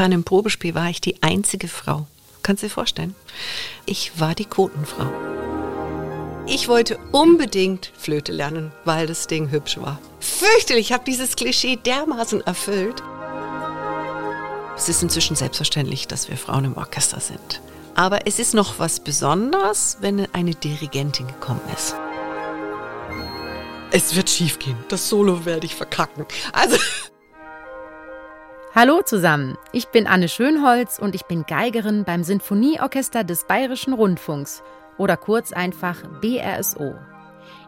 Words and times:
Bei 0.00 0.06
einem 0.06 0.24
Probespiel 0.24 0.74
war 0.74 0.88
ich 0.88 1.02
die 1.02 1.22
einzige 1.22 1.68
Frau. 1.68 2.06
Kannst 2.42 2.62
du 2.62 2.68
dir 2.68 2.72
vorstellen? 2.72 3.14
Ich 3.84 4.18
war 4.18 4.34
die 4.34 4.46
Quotenfrau. 4.46 5.04
Ich 6.46 6.68
wollte 6.68 6.98
unbedingt 7.12 7.92
Flöte 7.98 8.32
lernen, 8.32 8.72
weil 8.86 9.06
das 9.06 9.26
Ding 9.26 9.50
hübsch 9.50 9.76
war. 9.76 10.00
Fürchterlich, 10.18 10.86
ich 10.86 10.92
habe 10.94 11.04
dieses 11.04 11.36
Klischee 11.36 11.76
dermaßen 11.76 12.40
erfüllt. 12.40 13.02
Es 14.74 14.88
ist 14.88 15.02
inzwischen 15.02 15.36
selbstverständlich, 15.36 16.08
dass 16.08 16.30
wir 16.30 16.38
Frauen 16.38 16.64
im 16.64 16.78
Orchester 16.78 17.20
sind. 17.20 17.60
Aber 17.94 18.26
es 18.26 18.38
ist 18.38 18.54
noch 18.54 18.78
was 18.78 19.00
Besonderes, 19.00 19.98
wenn 20.00 20.32
eine 20.32 20.54
Dirigentin 20.54 21.26
gekommen 21.26 21.60
ist. 21.76 21.94
Es 23.90 24.16
wird 24.16 24.30
schiefgehen. 24.30 24.78
Das 24.88 25.10
Solo 25.10 25.44
werde 25.44 25.66
ich 25.66 25.74
verkacken. 25.74 26.24
Also. 26.54 26.78
Hallo 28.72 29.02
zusammen, 29.02 29.58
ich 29.72 29.88
bin 29.88 30.06
Anne 30.06 30.28
Schönholz 30.28 31.00
und 31.00 31.16
ich 31.16 31.24
bin 31.24 31.44
Geigerin 31.44 32.04
beim 32.04 32.22
Sinfonieorchester 32.22 33.24
des 33.24 33.42
Bayerischen 33.48 33.92
Rundfunks 33.92 34.62
oder 34.96 35.16
kurz 35.16 35.52
einfach 35.52 35.96
BRSO. 36.20 36.94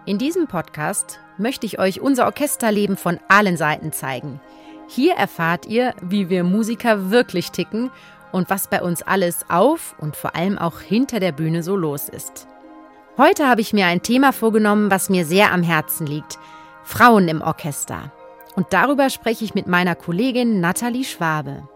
In 0.06 0.18
diesem 0.18 0.46
Podcast 0.46 1.18
möchte 1.38 1.66
ich 1.66 1.80
euch 1.80 2.00
unser 2.00 2.26
Orchesterleben 2.26 2.96
von 2.96 3.18
allen 3.26 3.56
Seiten 3.56 3.92
zeigen. 3.92 4.40
Hier 4.86 5.14
erfahrt 5.14 5.66
ihr, 5.66 5.92
wie 6.02 6.30
wir 6.30 6.44
Musiker 6.44 7.10
wirklich 7.10 7.50
ticken 7.50 7.90
und 8.30 8.48
was 8.48 8.68
bei 8.68 8.80
uns 8.80 9.02
alles 9.02 9.44
auf 9.48 9.96
und 9.98 10.14
vor 10.14 10.36
allem 10.36 10.56
auch 10.56 10.78
hinter 10.80 11.18
der 11.18 11.32
Bühne 11.32 11.64
so 11.64 11.74
los 11.74 12.08
ist. 12.08 12.46
Heute 13.18 13.48
habe 13.48 13.60
ich 13.60 13.72
mir 13.72 13.86
ein 13.86 14.02
Thema 14.02 14.32
vorgenommen, 14.32 14.88
was 14.88 15.10
mir 15.10 15.26
sehr 15.26 15.50
am 15.50 15.64
Herzen 15.64 16.06
liegt. 16.06 16.38
Frauen 16.84 17.26
im 17.26 17.42
Orchester. 17.42 18.12
Und 18.54 18.66
darüber 18.70 19.10
spreche 19.10 19.44
ich 19.44 19.54
mit 19.54 19.66
meiner 19.66 19.94
Kollegin 19.94 20.60
Nathalie 20.60 21.04
Schwabe. 21.04 21.68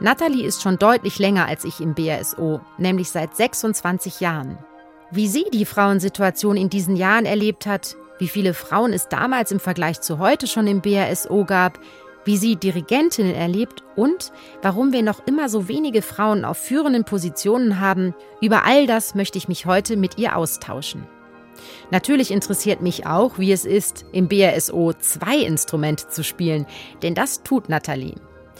Nathalie 0.00 0.44
ist 0.44 0.62
schon 0.62 0.78
deutlich 0.78 1.18
länger 1.18 1.46
als 1.46 1.64
ich 1.64 1.80
im 1.80 1.94
BRSO, 1.94 2.60
nämlich 2.78 3.10
seit 3.10 3.36
26 3.36 4.20
Jahren. 4.20 4.58
Wie 5.10 5.28
sie 5.28 5.44
die 5.52 5.64
Frauensituation 5.64 6.56
in 6.56 6.68
diesen 6.68 6.96
Jahren 6.96 7.26
erlebt 7.26 7.66
hat, 7.66 7.96
wie 8.18 8.28
viele 8.28 8.54
Frauen 8.54 8.92
es 8.92 9.08
damals 9.08 9.52
im 9.52 9.60
Vergleich 9.60 10.00
zu 10.00 10.18
heute 10.18 10.46
schon 10.46 10.66
im 10.66 10.80
BRSO 10.80 11.44
gab, 11.44 11.78
wie 12.24 12.36
sie 12.36 12.56
Dirigentinnen 12.56 13.34
erlebt 13.34 13.82
und 13.96 14.32
warum 14.62 14.92
wir 14.92 15.02
noch 15.02 15.26
immer 15.26 15.48
so 15.48 15.68
wenige 15.68 16.02
Frauen 16.02 16.44
auf 16.44 16.58
führenden 16.58 17.04
Positionen 17.04 17.80
haben, 17.80 18.14
über 18.40 18.64
all 18.64 18.86
das 18.86 19.14
möchte 19.14 19.38
ich 19.38 19.48
mich 19.48 19.66
heute 19.66 19.96
mit 19.96 20.18
ihr 20.18 20.36
austauschen. 20.36 21.06
Natürlich 21.90 22.30
interessiert 22.30 22.80
mich 22.80 23.06
auch, 23.06 23.38
wie 23.38 23.52
es 23.52 23.64
ist, 23.64 24.04
im 24.12 24.28
BRSO 24.28 24.92
zwei 24.94 25.38
Instrumente 25.38 26.08
zu 26.08 26.24
spielen, 26.24 26.66
denn 27.02 27.14
das 27.14 27.42
tut 27.42 27.68
Nathalie. 27.68 28.14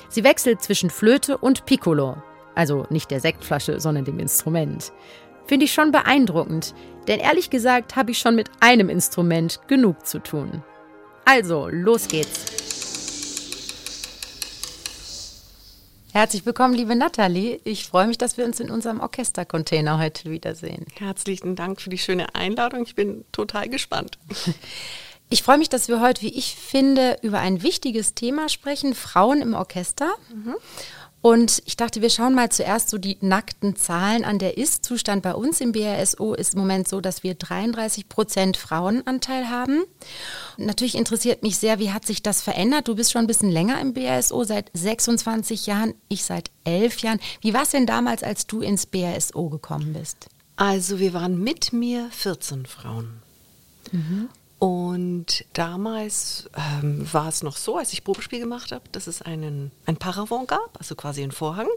Sie 0.09 0.25
wechselt 0.25 0.63
zwischen 0.63 0.91
Flöte 0.91 1.39
und 1.39 1.67
Piccolo, 1.67 2.17
also 2.55 2.87
nicht 2.91 3.11
der 3.11 3.21
Sektflasche, 3.21 3.81
sondern 3.81 4.05
dem 4.05 4.19
Instrument. 4.19 4.93
Finde 5.47 5.65
ich 5.65 5.73
schon 5.73 5.93
beeindruckend, 5.93 6.75
denn 7.09 7.21
ehrlich 7.21 7.51
gesagt 7.51 7.97
habe 7.97 8.13
ich 8.13 8.19
schon 8.19 8.37
mit 8.37 8.51
einem 8.61 8.89
Instrument 8.89 9.61
genug 9.67 10.07
zu 10.07 10.21
tun. 10.21 10.63
Also, 11.25 11.69
los 11.69 12.09
geht's. 12.09 12.64
Herzlich 16.15 16.47
willkommen, 16.47 16.75
liebe 16.75 16.95
Nathalie. 16.95 17.61
Ich 17.65 17.89
freue 17.89 18.07
mich, 18.07 18.19
dass 18.19 18.39
wir 18.39 18.45
uns 18.45 18.61
in 18.61 18.71
unserem 18.71 19.01
Orchestercontainer 19.01 19.99
heute 19.99 20.31
wiedersehen. 20.31 20.87
Herzlichen 20.97 21.57
Dank 21.57 21.81
für 21.81 21.91
die 21.91 21.99
schöne 21.99 22.37
Einladung. 22.37 22.85
Ich 22.85 22.95
bin 22.95 23.25
total 23.33 23.69
gespannt. 23.69 24.17
Ich 25.31 25.43
freue 25.43 25.57
mich, 25.57 25.71
dass 25.71 25.89
wir 25.89 26.01
heute, 26.01 26.21
wie 26.21 26.37
ich 26.37 26.55
finde, 26.55 27.17
über 27.23 27.41
ein 27.41 27.63
wichtiges 27.63 28.15
Thema 28.15 28.51
sprechen, 28.51 28.95
Frauen 28.95 29.41
im 29.41 29.55
Orchester. 29.55 30.15
Mhm. 30.33 30.55
Und 31.25 31.63
ich 31.65 31.77
dachte, 31.77 32.03
wir 32.03 32.11
schauen 32.11 32.35
mal 32.35 32.51
zuerst 32.51 32.91
so 32.91 32.99
die 32.99 33.17
nackten 33.23 33.77
Zahlen 33.77 34.27
an. 34.27 34.39
Der 34.39 34.59
Ist-Zustand 34.59 35.23
bei 35.23 35.35
uns 35.35 35.63
im 35.63 35.73
BRSO 35.73 36.35
ist 36.35 36.53
im 36.53 36.61
Moment 36.61 36.87
so, 36.87 37.01
dass 37.01 37.23
wir 37.23 37.35
33 37.35 38.11
Prozent 38.11 38.59
Frauenanteil 38.59 39.49
haben. 39.49 39.85
Natürlich 40.59 40.95
interessiert 40.95 41.43
mich 41.43 41.57
sehr, 41.57 41.79
wie 41.79 41.93
hat 41.93 42.05
sich 42.05 42.23
das 42.23 42.43
verändert? 42.43 42.89
Du 42.89 42.95
bist 42.95 43.11
schon 43.11 43.23
ein 43.23 43.27
bisschen 43.27 43.51
länger 43.51 43.81
im 43.81 43.95
BRSO, 43.95 44.45
seit 44.45 44.71
26 44.75 45.65
Jahren, 45.65 45.95
ich 46.09 46.25
seit 46.25 46.51
11 46.65 46.99
Jahren. 46.99 47.21
Wie 47.41 47.55
war 47.55 47.63
es 47.63 47.71
denn 47.71 47.87
damals, 47.87 48.23
als 48.23 48.47
du 48.47 48.61
ins 48.61 48.85
BRSO 48.85 49.49
gekommen 49.49 49.95
bist? 49.95 50.27
Also 50.57 50.99
wir 50.99 51.15
waren 51.15 51.43
mit 51.43 51.73
mir 51.73 52.07
14 52.11 52.67
Frauen. 52.67 53.23
Mhm. 53.93 54.29
Und 54.65 55.45
damals 55.53 56.49
ähm, 56.57 57.07
war 57.13 57.29
es 57.29 57.43
noch 57.43 57.59
so, 57.59 57.77
als 57.77 57.93
ich 57.93 58.03
Probespiel 58.03 58.39
gemacht 58.39 58.73
habe, 58.73 58.85
dass 58.93 59.07
es 59.07 59.21
einen, 59.21 59.71
ein 59.85 59.99
Paravent 59.99 60.49
gab, 60.49 60.79
also 60.79 60.95
quasi 60.95 61.23
einen 61.23 61.33
Vorhang, 61.33 61.69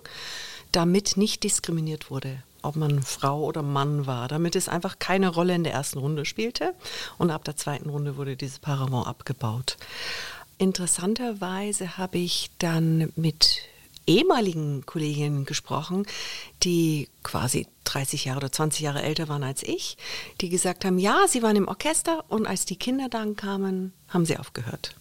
damit 0.71 1.17
nicht 1.17 1.43
diskriminiert 1.43 2.09
wurde, 2.09 2.41
ob 2.61 2.77
man 2.77 3.03
Frau 3.03 3.43
oder 3.43 3.61
Mann 3.61 4.05
war, 4.05 4.29
damit 4.29 4.55
es 4.55 4.69
einfach 4.69 4.99
keine 4.99 5.27
Rolle 5.27 5.53
in 5.53 5.65
der 5.65 5.73
ersten 5.73 5.99
Runde 5.99 6.23
spielte. 6.23 6.73
Und 7.17 7.29
ab 7.29 7.43
der 7.43 7.57
zweiten 7.57 7.89
Runde 7.89 8.15
wurde 8.15 8.37
dieses 8.37 8.59
Paravent 8.59 9.05
abgebaut. 9.05 9.75
Interessanterweise 10.57 11.97
habe 11.97 12.19
ich 12.19 12.51
dann 12.57 13.11
mit 13.17 13.63
ehemaligen 14.07 14.85
Kolleginnen 14.85 15.45
gesprochen, 15.45 16.05
die 16.63 17.09
quasi 17.23 17.67
30 17.83 18.25
Jahre 18.25 18.37
oder 18.37 18.51
20 18.51 18.81
Jahre 18.81 19.03
älter 19.03 19.27
waren 19.27 19.43
als 19.43 19.63
ich, 19.63 19.97
die 20.41 20.49
gesagt 20.49 20.85
haben, 20.85 20.97
ja, 20.97 21.27
sie 21.27 21.43
waren 21.43 21.55
im 21.55 21.67
Orchester 21.67 22.25
und 22.29 22.47
als 22.47 22.65
die 22.65 22.77
Kinder 22.77 23.09
dann 23.09 23.35
kamen, 23.35 23.93
haben 24.09 24.25
sie 24.25 24.37
aufgehört. 24.37 24.95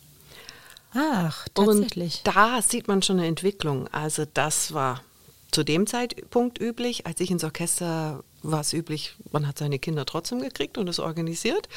Ach, 0.92 1.46
tatsächlich. 1.54 2.22
Und 2.24 2.36
da 2.36 2.62
sieht 2.62 2.88
man 2.88 3.02
schon 3.02 3.18
eine 3.18 3.28
Entwicklung. 3.28 3.88
Also 3.88 4.24
das 4.32 4.72
war 4.72 5.02
zu 5.50 5.62
dem 5.62 5.86
Zeitpunkt 5.86 6.60
üblich. 6.60 7.06
Als 7.06 7.20
ich 7.20 7.30
ins 7.30 7.44
Orchester 7.44 8.24
war 8.42 8.60
es 8.60 8.72
üblich, 8.72 9.14
man 9.30 9.46
hat 9.46 9.58
seine 9.58 9.78
Kinder 9.78 10.06
trotzdem 10.06 10.40
gekriegt 10.40 10.78
und 10.78 10.88
es 10.88 10.98
organisiert. 10.98 11.68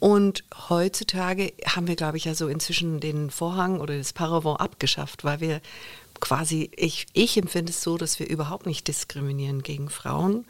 Und 0.00 0.42
heutzutage 0.68 1.52
haben 1.64 1.86
wir, 1.86 1.94
glaube 1.94 2.16
ich, 2.16 2.24
ja 2.24 2.34
so 2.34 2.48
inzwischen 2.48 2.98
den 2.98 3.30
Vorhang 3.30 3.78
oder 3.78 3.96
das 3.96 4.12
Paravent 4.12 4.60
abgeschafft, 4.60 5.22
weil 5.22 5.40
wir 5.40 5.60
quasi, 6.22 6.70
ich, 6.76 7.06
ich 7.12 7.36
empfinde 7.36 7.70
es 7.70 7.82
so, 7.82 7.98
dass 7.98 8.20
wir 8.20 8.30
überhaupt 8.30 8.64
nicht 8.64 8.86
diskriminieren 8.86 9.62
gegen 9.62 9.90
Frauen. 9.90 10.46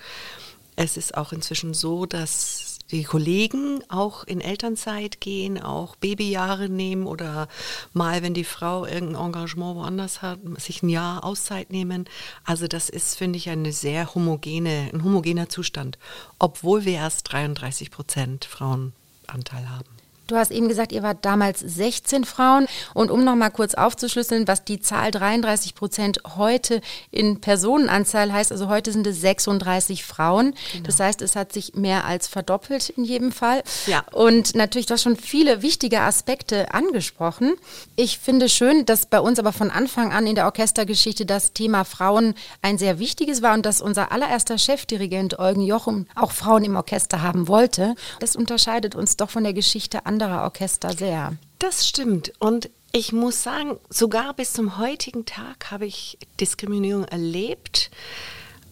Es 0.77 0.99
ist 0.99 1.17
auch 1.17 1.33
inzwischen 1.33 1.73
so, 1.73 2.05
dass 2.05 2.79
die 2.91 3.05
Kollegen 3.05 3.83
auch 3.89 4.25
in 4.25 4.43
Elternzeit 4.43 5.21
gehen, 5.23 5.61
auch 5.61 5.97
Babyjahre 5.97 6.69
nehmen 6.69 7.07
oder 7.07 7.49
mal, 7.95 8.23
wenn 8.23 8.35
die 8.35 8.45
Frau 8.45 8.85
irgendein 8.85 9.25
Engagement 9.25 9.77
woanders 9.77 10.21
hat, 10.21 10.41
sich 10.59 10.83
ein 10.83 10.91
Jahr 10.91 11.25
Auszeit 11.25 11.71
nehmen. 11.71 12.05
Also 12.45 12.69
das 12.69 12.91
ist, 12.91 13.17
finde 13.17 13.39
ich, 13.39 13.49
eine 13.49 13.73
sehr 13.73 14.15
homogene, 14.15 14.91
ein 14.93 15.03
homogener 15.03 15.49
Zustand, 15.49 15.99
obwohl 16.39 16.85
wir 16.85 16.95
erst 16.95 17.33
33 17.33 17.91
Prozent 17.91 18.45
Frauenanteil 18.45 19.71
haben. 19.71 20.02
Du 20.27 20.37
hast 20.37 20.51
eben 20.51 20.69
gesagt, 20.69 20.93
ihr 20.93 21.03
wart 21.03 21.25
damals 21.25 21.61
16 21.61 22.25
Frauen. 22.25 22.67
Und 22.95 23.11
um 23.11 23.25
noch 23.25 23.35
mal 23.35 23.51
kurz 23.51 23.75
aufzuschlüsseln, 23.75 24.47
was 24.49 24.65
die 24.65 24.81
Zahl 24.81 25.11
33 25.11 25.75
Prozent 25.75 26.21
heute 26.37 26.81
in 27.11 27.41
Personenanzahl 27.41 28.33
heißt, 28.33 28.53
also 28.53 28.69
heute 28.69 28.93
sind 28.93 29.07
es 29.07 29.21
36 29.21 30.05
Frauen. 30.05 30.55
Genau. 30.73 30.85
Das 30.87 31.01
heißt, 31.01 31.23
es 31.23 31.37
hat 31.37 31.53
sich 31.53 31.75
mehr 31.75 32.05
als 32.05 32.29
verdoppelt 32.29 32.91
in 32.91 33.05
jedem 33.05 33.33
Fall. 33.33 33.63
Ja. 33.87 34.05
Und 34.13 34.55
natürlich, 34.55 34.87
du 34.87 34.95
hast 34.95 35.03
schon 35.03 35.17
viele 35.17 35.63
wichtige 35.63 36.01
Aspekte 36.01 36.73
angesprochen. 36.73 37.55
Ich 37.97 38.19
finde 38.19 38.49
schön, 38.49 38.87
dass 38.87 39.07
bei 39.07 39.21
uns 39.21 39.39
aber 39.39 39.53
von 39.53 39.71
Anfang 39.71 40.13
an 40.13 40.27
in 40.27 40.35
der 40.35 40.47
Orchestergeschichte 40.47 41.27
das 41.27 41.53
Thema 41.53 41.85
Frauen 41.85 42.35
ein 42.63 42.79
sehr 42.79 42.99
wichtiges 42.99 43.43
war 43.43 43.55
und 43.55 43.67
dass 43.67 43.81
unser 43.81 44.13
allererster 44.13 44.57
Chefdirigent 44.57 45.39
Eugen 45.39 45.63
Jochum 45.63 46.07
auch 46.15 46.31
Frauen 46.31 46.65
im 46.65 46.77
Orchester 46.77 47.23
haben 47.23 47.49
wollte. 47.49 47.95
Das 48.21 48.37
unterscheidet 48.37 48.95
uns 48.95 49.17
doch 49.17 49.31
von 49.31 49.43
der 49.43 49.53
Geschichte 49.53 50.07
anderer 50.07 50.22
Orchester 50.31 50.93
sehr. 50.93 51.37
Das 51.59 51.87
stimmt. 51.87 52.33
Und 52.39 52.71
ich 52.93 53.13
muss 53.13 53.43
sagen, 53.43 53.79
sogar 53.89 54.35
bis 54.35 54.53
zum 54.53 54.79
heutigen 54.79 55.25
Tag 55.25 55.71
habe 55.71 55.87
ich 55.87 56.19
Diskriminierung 56.41 57.05
erlebt. 57.05 57.91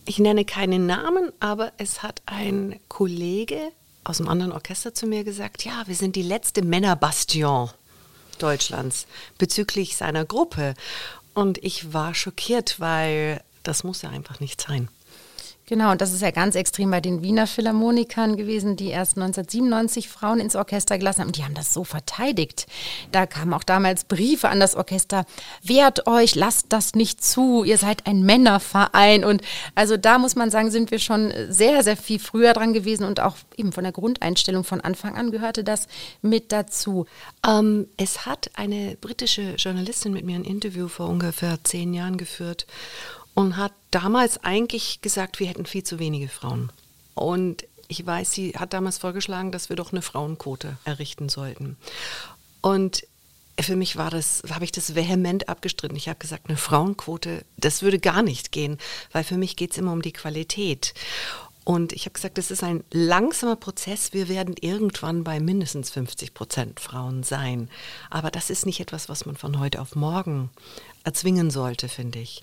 Ich 0.04 0.18
nenne 0.18 0.44
keinen 0.44 0.86
Namen, 0.86 1.32
aber 1.40 1.72
es 1.78 2.02
hat 2.02 2.22
ein 2.26 2.78
Kollege 2.88 3.72
aus 4.04 4.20
einem 4.20 4.28
anderen 4.28 4.52
Orchester 4.52 4.94
zu 4.94 5.06
mir 5.06 5.24
gesagt, 5.24 5.64
ja, 5.64 5.82
wir 5.86 5.94
sind 5.94 6.16
die 6.16 6.22
letzte 6.22 6.62
Männerbastion 6.62 7.70
Deutschlands 8.38 9.06
bezüglich 9.38 9.96
seiner 9.96 10.24
Gruppe. 10.24 10.74
Und 11.34 11.58
ich 11.58 11.92
war 11.92 12.14
schockiert, 12.14 12.80
weil 12.80 13.42
das 13.62 13.84
muss 13.84 14.02
ja 14.02 14.10
einfach 14.10 14.40
nicht 14.40 14.60
sein. 14.60 14.88
Genau, 15.70 15.92
und 15.92 16.00
das 16.00 16.12
ist 16.12 16.20
ja 16.20 16.32
ganz 16.32 16.56
extrem 16.56 16.90
bei 16.90 17.00
den 17.00 17.22
Wiener 17.22 17.46
Philharmonikern 17.46 18.36
gewesen, 18.36 18.74
die 18.74 18.88
erst 18.88 19.16
1997 19.16 20.08
Frauen 20.08 20.40
ins 20.40 20.56
Orchester 20.56 20.98
gelassen 20.98 21.20
haben. 21.20 21.28
Und 21.28 21.36
die 21.36 21.44
haben 21.44 21.54
das 21.54 21.72
so 21.72 21.84
verteidigt. 21.84 22.66
Da 23.12 23.24
kamen 23.24 23.54
auch 23.54 23.62
damals 23.62 24.02
Briefe 24.02 24.48
an 24.48 24.58
das 24.58 24.74
Orchester. 24.74 25.26
Wehrt 25.62 26.08
euch, 26.08 26.34
lasst 26.34 26.66
das 26.70 26.96
nicht 26.96 27.22
zu. 27.22 27.62
Ihr 27.62 27.78
seid 27.78 28.08
ein 28.08 28.24
Männerverein. 28.24 29.24
Und 29.24 29.42
also 29.76 29.96
da 29.96 30.18
muss 30.18 30.34
man 30.34 30.50
sagen, 30.50 30.72
sind 30.72 30.90
wir 30.90 30.98
schon 30.98 31.32
sehr, 31.48 31.84
sehr 31.84 31.96
viel 31.96 32.18
früher 32.18 32.52
dran 32.52 32.72
gewesen. 32.72 33.04
Und 33.04 33.20
auch 33.20 33.36
eben 33.56 33.70
von 33.70 33.84
der 33.84 33.92
Grundeinstellung 33.92 34.64
von 34.64 34.80
Anfang 34.80 35.14
an 35.14 35.30
gehörte 35.30 35.62
das 35.62 35.86
mit 36.20 36.50
dazu. 36.50 37.06
Ähm, 37.46 37.86
es 37.96 38.26
hat 38.26 38.50
eine 38.54 38.96
britische 39.00 39.54
Journalistin 39.54 40.12
mit 40.14 40.24
mir 40.24 40.34
ein 40.34 40.42
Interview 40.42 40.88
vor 40.88 41.08
ungefähr 41.08 41.62
zehn 41.62 41.94
Jahren 41.94 42.16
geführt 42.16 42.66
und 43.34 43.56
hat 43.56 43.72
damals 43.90 44.42
eigentlich 44.44 45.00
gesagt, 45.00 45.40
wir 45.40 45.46
hätten 45.46 45.66
viel 45.66 45.82
zu 45.82 45.98
wenige 45.98 46.28
Frauen. 46.28 46.70
Und 47.14 47.64
ich 47.88 48.04
weiß, 48.06 48.30
sie 48.30 48.52
hat 48.52 48.72
damals 48.72 48.98
vorgeschlagen, 48.98 49.52
dass 49.52 49.68
wir 49.68 49.76
doch 49.76 49.92
eine 49.92 50.02
Frauenquote 50.02 50.76
errichten 50.84 51.28
sollten. 51.28 51.76
Und 52.60 53.04
für 53.58 53.76
mich 53.76 53.96
war 53.96 54.10
das, 54.10 54.42
habe 54.50 54.64
ich 54.64 54.72
das 54.72 54.94
vehement 54.94 55.48
abgestritten. 55.48 55.96
Ich 55.96 56.08
habe 56.08 56.18
gesagt, 56.18 56.48
eine 56.48 56.56
Frauenquote, 56.56 57.44
das 57.56 57.82
würde 57.82 57.98
gar 57.98 58.22
nicht 58.22 58.52
gehen, 58.52 58.78
weil 59.12 59.24
für 59.24 59.36
mich 59.36 59.56
geht 59.56 59.72
es 59.72 59.78
immer 59.78 59.92
um 59.92 60.02
die 60.02 60.12
Qualität. 60.12 60.94
Und 61.64 61.92
ich 61.92 62.02
habe 62.06 62.14
gesagt, 62.14 62.38
das 62.38 62.50
ist 62.50 62.62
ein 62.64 62.84
langsamer 62.90 63.56
Prozess. 63.56 64.12
Wir 64.12 64.28
werden 64.28 64.54
irgendwann 64.60 65.24
bei 65.24 65.40
mindestens 65.40 65.90
50 65.90 66.32
Prozent 66.32 66.80
Frauen 66.80 67.22
sein. 67.22 67.68
Aber 68.08 68.30
das 68.30 68.50
ist 68.50 68.66
nicht 68.66 68.80
etwas, 68.80 69.08
was 69.08 69.26
man 69.26 69.36
von 69.36 69.60
heute 69.60 69.80
auf 69.80 69.94
morgen 69.94 70.50
erzwingen 71.04 71.50
sollte, 71.50 71.88
finde 71.88 72.18
ich. 72.18 72.42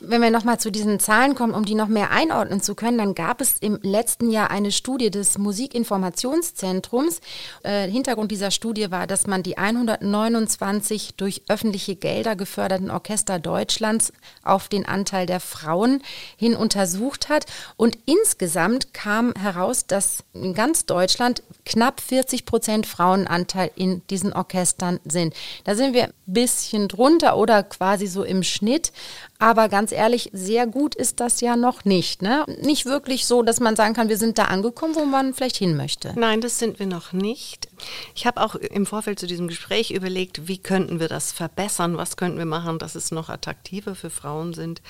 Wenn 0.00 0.22
wir 0.22 0.30
nochmal 0.30 0.58
zu 0.58 0.70
diesen 0.70 1.00
Zahlen 1.00 1.34
kommen, 1.34 1.54
um 1.54 1.64
die 1.64 1.74
noch 1.74 1.88
mehr 1.88 2.10
einordnen 2.10 2.60
zu 2.60 2.74
können, 2.74 2.98
dann 2.98 3.14
gab 3.14 3.40
es 3.40 3.56
im 3.60 3.78
letzten 3.82 4.30
Jahr 4.30 4.50
eine 4.50 4.72
Studie 4.72 5.10
des 5.10 5.38
Musikinformationszentrums. 5.38 7.20
Äh, 7.62 7.88
Hintergrund 7.90 8.30
dieser 8.30 8.50
Studie 8.50 8.90
war, 8.90 9.06
dass 9.06 9.26
man 9.26 9.42
die 9.42 9.58
129 9.58 11.14
durch 11.16 11.42
öffentliche 11.48 11.96
Gelder 11.96 12.36
geförderten 12.36 12.90
Orchester 12.90 13.38
Deutschlands 13.38 14.12
auf 14.42 14.68
den 14.68 14.86
Anteil 14.86 15.26
der 15.26 15.40
Frauen 15.40 16.02
hin 16.36 16.54
untersucht 16.54 17.28
hat. 17.28 17.46
Und 17.76 17.98
insgesamt 18.06 18.94
kam 18.94 19.34
heraus, 19.34 19.86
dass 19.86 20.24
in 20.32 20.54
ganz 20.54 20.86
Deutschland 20.86 21.42
knapp 21.64 22.00
40 22.00 22.46
Prozent 22.46 22.86
Frauenanteil 22.86 23.70
in 23.76 24.02
diesen 24.08 24.32
Orchestern 24.32 25.00
sind. 25.04 25.34
Da 25.64 25.74
sind 25.74 25.92
wir 25.92 26.04
ein 26.04 26.12
bisschen 26.26 26.88
drunter 26.88 27.36
oder 27.36 27.62
quasi 27.62 27.97
so 28.06 28.22
im 28.22 28.42
Schnitt. 28.42 28.92
Aber 29.38 29.68
ganz 29.68 29.92
ehrlich, 29.92 30.30
sehr 30.32 30.66
gut 30.66 30.94
ist 30.94 31.20
das 31.20 31.40
ja 31.40 31.56
noch 31.56 31.84
nicht. 31.84 32.22
Ne? 32.22 32.44
Nicht 32.62 32.86
wirklich 32.86 33.26
so, 33.26 33.42
dass 33.42 33.60
man 33.60 33.76
sagen 33.76 33.94
kann, 33.94 34.08
wir 34.08 34.18
sind 34.18 34.38
da 34.38 34.44
angekommen, 34.44 34.94
wo 34.94 35.04
man 35.04 35.34
vielleicht 35.34 35.56
hin 35.56 35.76
möchte. 35.76 36.12
Nein, 36.16 36.40
das 36.40 36.58
sind 36.58 36.78
wir 36.78 36.86
noch 36.86 37.12
nicht. 37.12 37.68
Ich 38.14 38.26
habe 38.26 38.40
auch 38.40 38.54
im 38.54 38.86
Vorfeld 38.86 39.18
zu 39.18 39.26
diesem 39.26 39.48
Gespräch 39.48 39.90
überlegt, 39.90 40.48
wie 40.48 40.58
könnten 40.58 41.00
wir 41.00 41.08
das 41.08 41.32
verbessern, 41.32 41.96
was 41.96 42.16
könnten 42.16 42.38
wir 42.38 42.46
machen, 42.46 42.78
dass 42.78 42.94
es 42.94 43.10
noch 43.10 43.28
attraktiver 43.28 43.94
für 43.94 44.10
Frauen 44.10 44.54
sind. 44.54 44.82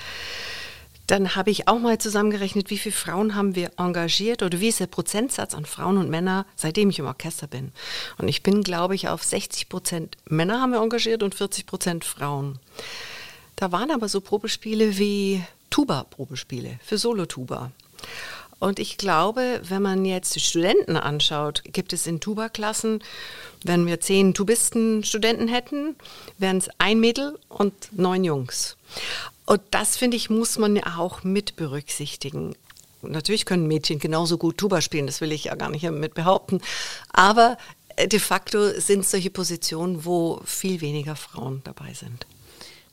Dann 1.09 1.35
habe 1.35 1.49
ich 1.49 1.67
auch 1.67 1.79
mal 1.79 1.97
zusammengerechnet, 1.97 2.69
wie 2.69 2.77
viele 2.77 2.93
Frauen 2.93 3.33
haben 3.33 3.55
wir 3.55 3.71
engagiert 3.77 4.43
oder 4.43 4.59
wie 4.59 4.67
ist 4.67 4.79
der 4.79 4.85
Prozentsatz 4.85 5.55
an 5.55 5.65
Frauen 5.65 5.97
und 5.97 6.11
Männer, 6.11 6.45
seitdem 6.55 6.91
ich 6.91 6.99
im 6.99 7.07
Orchester 7.07 7.47
bin. 7.47 7.71
Und 8.19 8.27
ich 8.27 8.43
bin, 8.43 8.61
glaube 8.61 8.93
ich, 8.93 9.09
auf 9.09 9.23
60 9.23 9.69
Prozent 9.69 10.17
Männer 10.25 10.61
haben 10.61 10.71
wir 10.71 10.81
engagiert 10.81 11.23
und 11.23 11.33
40 11.33 11.65
Prozent 11.65 12.05
Frauen. 12.05 12.59
Da 13.55 13.71
waren 13.71 13.89
aber 13.89 14.07
so 14.07 14.21
Probespiele 14.21 14.99
wie 14.99 15.41
Tuba-Probespiele 15.71 16.79
für 16.83 16.99
Solo-Tuba. 16.99 17.71
Und 18.59 18.77
ich 18.77 18.97
glaube, 18.97 19.61
wenn 19.63 19.81
man 19.81 20.05
jetzt 20.05 20.35
die 20.35 20.41
Studenten 20.41 20.95
anschaut, 20.95 21.63
gibt 21.65 21.91
es 21.91 22.05
in 22.05 22.19
Tuba-Klassen, 22.19 23.01
wenn 23.63 23.87
wir 23.87 23.99
zehn 23.99 24.35
Tubisten-Studenten 24.35 25.47
hätten, 25.47 25.95
wären 26.37 26.57
es 26.57 26.69
ein 26.77 26.99
Mädel 26.99 27.39
und 27.47 27.73
neun 27.93 28.23
Jungs. 28.23 28.77
Und 29.49 29.61
das, 29.71 29.97
finde 29.97 30.15
ich, 30.15 30.29
muss 30.29 30.59
man 30.59 30.75
ja 30.75 30.97
auch 30.97 31.23
mit 31.23 31.55
berücksichtigen. 31.55 32.53
Natürlich 33.01 33.47
können 33.47 33.65
Mädchen 33.65 33.97
genauso 33.97 34.37
gut 34.37 34.59
Tuba 34.59 34.79
spielen, 34.79 35.07
das 35.07 35.21
will 35.21 35.31
ich 35.31 35.45
ja 35.45 35.55
gar 35.55 35.71
nicht 35.71 35.89
mit 35.89 36.13
behaupten. 36.13 36.61
Aber 37.13 37.57
äh, 37.95 38.07
de 38.07 38.19
facto 38.19 38.79
sind 38.79 38.99
es 38.99 39.09
solche 39.09 39.31
Positionen, 39.31 40.05
wo 40.05 40.39
viel 40.45 40.81
weniger 40.81 41.15
Frauen 41.15 41.61
dabei 41.63 41.95
sind. 41.95 42.27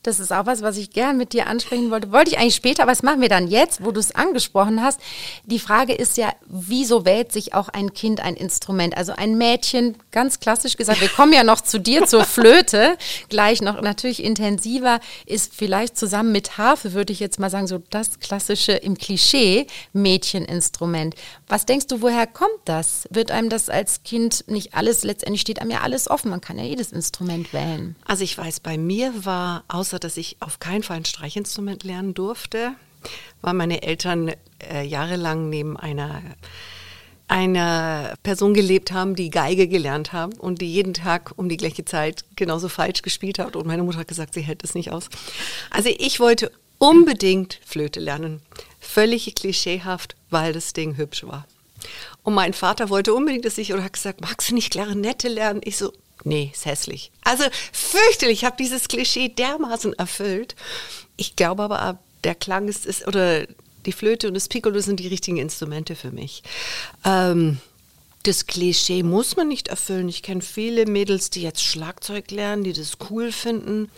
Das 0.06 0.20
ist 0.20 0.32
auch 0.32 0.46
was, 0.46 0.62
was 0.62 0.76
ich 0.76 0.90
gern 0.90 1.16
mit 1.16 1.32
dir 1.32 1.48
ansprechen 1.48 1.90
wollte. 1.90 2.12
Wollte 2.12 2.30
ich 2.30 2.38
eigentlich 2.38 2.54
später, 2.54 2.84
aber 2.84 2.92
das 2.92 3.02
machen 3.02 3.20
wir 3.20 3.28
dann 3.28 3.48
jetzt, 3.48 3.84
wo 3.84 3.90
du 3.90 3.98
es 3.98 4.14
angesprochen 4.14 4.82
hast. 4.82 5.00
Die 5.44 5.58
Frage 5.58 5.92
ist 5.94 6.16
ja, 6.16 6.32
wieso 6.46 7.04
wählt 7.04 7.32
sich 7.32 7.54
auch 7.54 7.68
ein 7.68 7.92
Kind 7.92 8.20
ein 8.20 8.34
Instrument? 8.34 8.96
Also 8.96 9.12
ein 9.12 9.36
Mädchen, 9.36 9.96
ganz 10.12 10.38
klassisch 10.38 10.76
gesagt, 10.76 11.00
wir 11.00 11.08
kommen 11.08 11.32
ja 11.32 11.42
noch 11.42 11.60
zu 11.60 11.80
dir 11.80 12.06
zur 12.06 12.24
Flöte, 12.24 12.96
gleich 13.28 13.60
noch 13.62 13.82
natürlich 13.82 14.22
intensiver, 14.22 15.00
ist 15.26 15.52
vielleicht 15.54 15.98
zusammen 15.98 16.30
mit 16.30 16.56
Harfe, 16.56 16.92
würde 16.92 17.12
ich 17.12 17.20
jetzt 17.20 17.40
mal 17.40 17.50
sagen, 17.50 17.66
so 17.66 17.82
das 17.90 18.20
klassische 18.20 18.72
im 18.72 18.96
Klischee 18.96 19.66
Mädcheninstrument. 19.92 21.16
Was 21.48 21.64
denkst 21.64 21.86
du, 21.86 22.02
woher 22.02 22.26
kommt 22.26 22.60
das? 22.64 23.08
Wird 23.10 23.30
einem 23.30 23.48
das 23.48 23.68
als 23.68 24.02
Kind 24.02 24.44
nicht 24.48 24.74
alles, 24.74 25.04
letztendlich 25.04 25.42
steht 25.42 25.60
einem 25.60 25.70
ja 25.70 25.80
alles 25.82 26.10
offen, 26.10 26.30
man 26.30 26.40
kann 26.40 26.58
ja 26.58 26.64
jedes 26.64 26.90
Instrument 26.90 27.52
wählen. 27.52 27.94
Also 28.04 28.24
ich 28.24 28.36
weiß, 28.36 28.60
bei 28.60 28.76
mir 28.76 29.24
war 29.24 29.64
außer 29.68 29.98
dass 29.98 30.16
ich 30.16 30.36
auf 30.40 30.58
keinen 30.58 30.82
Fall 30.82 30.98
ein 30.98 31.04
Streichinstrument 31.04 31.84
lernen 31.84 32.14
durfte, 32.14 32.72
weil 33.42 33.54
meine 33.54 33.82
Eltern 33.82 34.32
äh, 34.70 34.84
jahrelang 34.84 35.48
neben 35.48 35.76
einer 35.76 36.22
einer 37.28 38.14
Person 38.22 38.54
gelebt 38.54 38.92
haben, 38.92 39.16
die 39.16 39.30
Geige 39.30 39.66
gelernt 39.66 40.12
haben 40.12 40.32
und 40.34 40.60
die 40.60 40.72
jeden 40.72 40.94
Tag 40.94 41.32
um 41.36 41.48
die 41.48 41.56
gleiche 41.56 41.84
Zeit 41.84 42.24
genauso 42.36 42.68
falsch 42.68 43.02
gespielt 43.02 43.38
hat. 43.38 43.56
Und 43.56 43.66
meine 43.66 43.82
Mutter 43.82 43.98
hat 43.98 44.08
gesagt, 44.08 44.34
sie 44.34 44.42
hält 44.42 44.62
es 44.62 44.74
nicht 44.74 44.92
aus. 44.92 45.08
Also 45.70 45.90
ich 45.98 46.20
wollte 46.20 46.52
unbedingt 46.78 47.58
Flöte 47.64 48.00
lernen. 48.00 48.42
Völlig 48.86 49.34
klischeehaft, 49.34 50.16
weil 50.30 50.52
das 50.52 50.72
Ding 50.72 50.96
hübsch 50.96 51.24
war. 51.24 51.46
Und 52.22 52.34
mein 52.34 52.52
Vater 52.52 52.88
wollte 52.88 53.14
unbedingt, 53.14 53.44
dass 53.44 53.58
ich, 53.58 53.72
oder 53.72 53.84
hat 53.84 53.92
gesagt, 53.92 54.20
magst 54.20 54.50
du 54.50 54.54
nicht 54.54 54.70
Klarinette 54.70 55.28
lernen? 55.28 55.60
Ich 55.64 55.76
so, 55.76 55.92
nee, 56.24 56.50
ist 56.52 56.66
hässlich. 56.66 57.12
Also 57.22 57.44
fürchterlich, 57.72 58.40
ich 58.40 58.44
habe 58.44 58.56
dieses 58.58 58.88
Klischee 58.88 59.28
dermaßen 59.28 59.92
erfüllt. 59.94 60.56
Ich 61.16 61.36
glaube 61.36 61.64
aber, 61.64 61.98
der 62.24 62.34
Klang 62.34 62.68
ist, 62.68 62.86
ist, 62.86 63.06
oder 63.06 63.46
die 63.84 63.92
Flöte 63.92 64.28
und 64.28 64.34
das 64.34 64.48
Piccolo 64.48 64.80
sind 64.80 65.00
die 65.00 65.08
richtigen 65.08 65.36
Instrumente 65.36 65.94
für 65.94 66.10
mich. 66.10 66.42
Ähm, 67.04 67.60
das 68.24 68.46
Klischee 68.46 69.02
muss 69.04 69.36
man 69.36 69.48
nicht 69.48 69.68
erfüllen. 69.68 70.08
Ich 70.08 70.22
kenne 70.22 70.42
viele 70.42 70.86
Mädels, 70.86 71.30
die 71.30 71.42
jetzt 71.42 71.62
Schlagzeug 71.62 72.30
lernen, 72.30 72.64
die 72.64 72.72
das 72.72 72.98
cool 73.10 73.30
finden. 73.30 73.90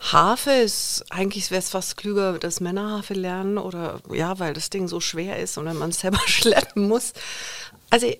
Harfe 0.00 0.52
ist, 0.52 1.04
eigentlich 1.10 1.50
wäre 1.50 1.58
es 1.58 1.68
fast 1.68 1.96
klüger, 1.98 2.38
dass 2.38 2.60
Männer 2.60 2.90
Harfe 2.90 3.14
lernen 3.14 3.58
oder 3.58 4.00
ja, 4.10 4.38
weil 4.38 4.54
das 4.54 4.70
Ding 4.70 4.88
so 4.88 4.98
schwer 4.98 5.38
ist 5.38 5.58
und 5.58 5.66
wenn 5.66 5.76
man 5.76 5.90
es 5.90 6.00
selber 6.00 6.20
schleppen 6.26 6.88
muss. 6.88 7.12
Also 7.90 8.10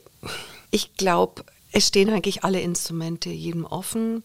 ich 0.71 0.95
glaube, 0.95 1.45
es 1.73 1.87
stehen 1.87 2.11
eigentlich 2.11 2.45
alle 2.45 2.61
Instrumente 2.61 3.31
jedem 3.31 3.65
offen. 3.65 4.23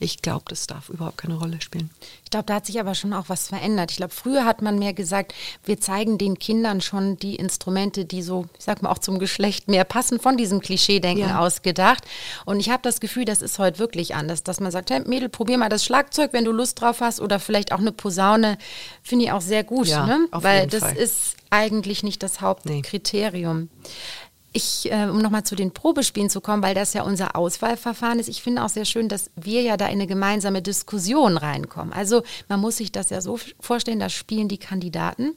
Ich 0.00 0.22
glaube, 0.22 0.44
das 0.48 0.66
darf 0.66 0.88
überhaupt 0.88 1.18
keine 1.18 1.38
Rolle 1.38 1.60
spielen. 1.60 1.88
Ich 2.24 2.30
glaube, 2.30 2.46
da 2.46 2.54
hat 2.54 2.66
sich 2.66 2.80
aber 2.80 2.94
schon 2.94 3.12
auch 3.12 3.28
was 3.28 3.48
verändert. 3.48 3.92
Ich 3.92 3.98
glaube, 3.98 4.12
früher 4.12 4.44
hat 4.44 4.60
man 4.60 4.78
mehr 4.78 4.92
gesagt, 4.92 5.34
wir 5.64 5.80
zeigen 5.80 6.18
den 6.18 6.38
Kindern 6.38 6.80
schon 6.80 7.16
die 7.16 7.36
Instrumente, 7.36 8.04
die 8.04 8.22
so, 8.22 8.46
ich 8.58 8.64
sag 8.64 8.82
mal, 8.82 8.90
auch 8.90 8.98
zum 8.98 9.20
Geschlecht 9.20 9.68
mehr 9.68 9.84
passen, 9.84 10.18
von 10.18 10.36
diesem 10.36 10.60
Klischeedenken 10.60 11.28
ja. 11.28 11.38
ausgedacht. 11.38 12.04
Und 12.44 12.58
ich 12.58 12.70
habe 12.70 12.82
das 12.82 13.00
Gefühl, 13.00 13.24
das 13.24 13.40
ist 13.40 13.58
heute 13.58 13.78
wirklich 13.78 14.16
anders, 14.16 14.42
dass 14.42 14.58
man 14.58 14.72
sagt, 14.72 14.90
hey 14.90 15.00
Mädel, 15.06 15.28
probier 15.28 15.58
mal 15.58 15.68
das 15.68 15.84
Schlagzeug, 15.84 16.32
wenn 16.32 16.44
du 16.44 16.52
Lust 16.52 16.80
drauf 16.80 17.00
hast, 17.00 17.20
oder 17.20 17.38
vielleicht 17.38 17.72
auch 17.72 17.78
eine 17.78 17.92
Posaune. 17.92 18.58
Finde 19.02 19.26
ich 19.26 19.32
auch 19.32 19.40
sehr 19.40 19.62
gut, 19.62 19.86
ja, 19.86 20.06
ne? 20.06 20.26
weil 20.32 20.66
das 20.66 20.80
Fall. 20.80 20.96
ist 20.96 21.36
eigentlich 21.50 22.02
nicht 22.02 22.22
das 22.24 22.40
Hauptkriterium. 22.40 23.60
Nee 23.60 23.90
ich, 24.54 24.90
äh, 24.90 25.08
um 25.10 25.18
nochmal 25.18 25.42
zu 25.42 25.56
den 25.56 25.72
Probespielen 25.72 26.30
zu 26.30 26.40
kommen, 26.40 26.62
weil 26.62 26.76
das 26.76 26.94
ja 26.94 27.02
unser 27.02 27.34
Auswahlverfahren 27.34 28.20
ist, 28.20 28.28
ich 28.28 28.40
finde 28.40 28.62
auch 28.62 28.68
sehr 28.68 28.84
schön, 28.84 29.08
dass 29.08 29.30
wir 29.34 29.62
ja 29.62 29.76
da 29.76 29.86
in 29.86 29.94
eine 29.94 30.06
gemeinsame 30.06 30.62
Diskussion 30.62 31.36
reinkommen. 31.36 31.92
Also 31.92 32.22
man 32.48 32.60
muss 32.60 32.76
sich 32.76 32.92
das 32.92 33.10
ja 33.10 33.20
so 33.20 33.38
vorstellen, 33.58 33.98
da 33.98 34.08
spielen 34.08 34.46
die 34.46 34.58
Kandidaten 34.58 35.32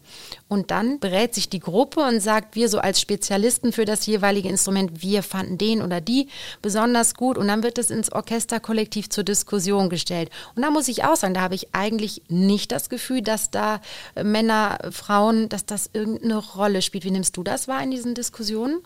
und 0.48 0.70
dann 0.70 1.00
berät 1.00 1.34
sich 1.34 1.50
die 1.50 1.60
Gruppe 1.60 2.02
und 2.02 2.22
sagt, 2.22 2.56
wir 2.56 2.70
so 2.70 2.78
als 2.78 3.02
Spezialisten 3.02 3.74
für 3.74 3.86
das 3.86 4.06
jeweilige 4.06 4.50
Instrument, 4.50 5.02
wir 5.02 5.24
fanden 5.24 5.58
den 5.58 5.82
oder 5.82 6.00
die 6.00 6.28
besonders 6.62 7.16
gut 7.16 7.40
und 7.40 7.48
dann 7.48 7.64
wird 7.64 7.80
es 7.80 7.90
ins 7.90 8.12
Orchesterkollektiv 8.12 9.10
zur 9.10 9.24
Diskussion 9.24 9.90
gestellt. 9.90 10.30
Und 10.56 10.62
da 10.62 10.70
muss 10.70 10.88
ich 10.88 11.06
auch 11.06 11.16
sagen, 11.16 11.34
da 11.34 11.42
habe 11.42 11.56
ich 11.56 11.74
eigentlich 11.74 12.22
nicht 12.30 12.72
das 12.72 12.88
Gefühl, 12.88 13.24
dass 13.24 13.50
da 13.50 13.82
Männer, 14.22 14.78
Frauen, 14.92 15.50
dass 15.50 15.66
das 15.66 15.90
irgendeine 15.92 16.38
Rolle 16.38 16.84
spielt. 16.84 17.04
Wie 17.04 17.12
nimmst 17.12 17.36
du 17.36 17.42
das 17.42 17.68
wahr 17.68 17.82
in 17.82 17.90
diesen 17.90 18.14
Diskussionen? 18.14 18.80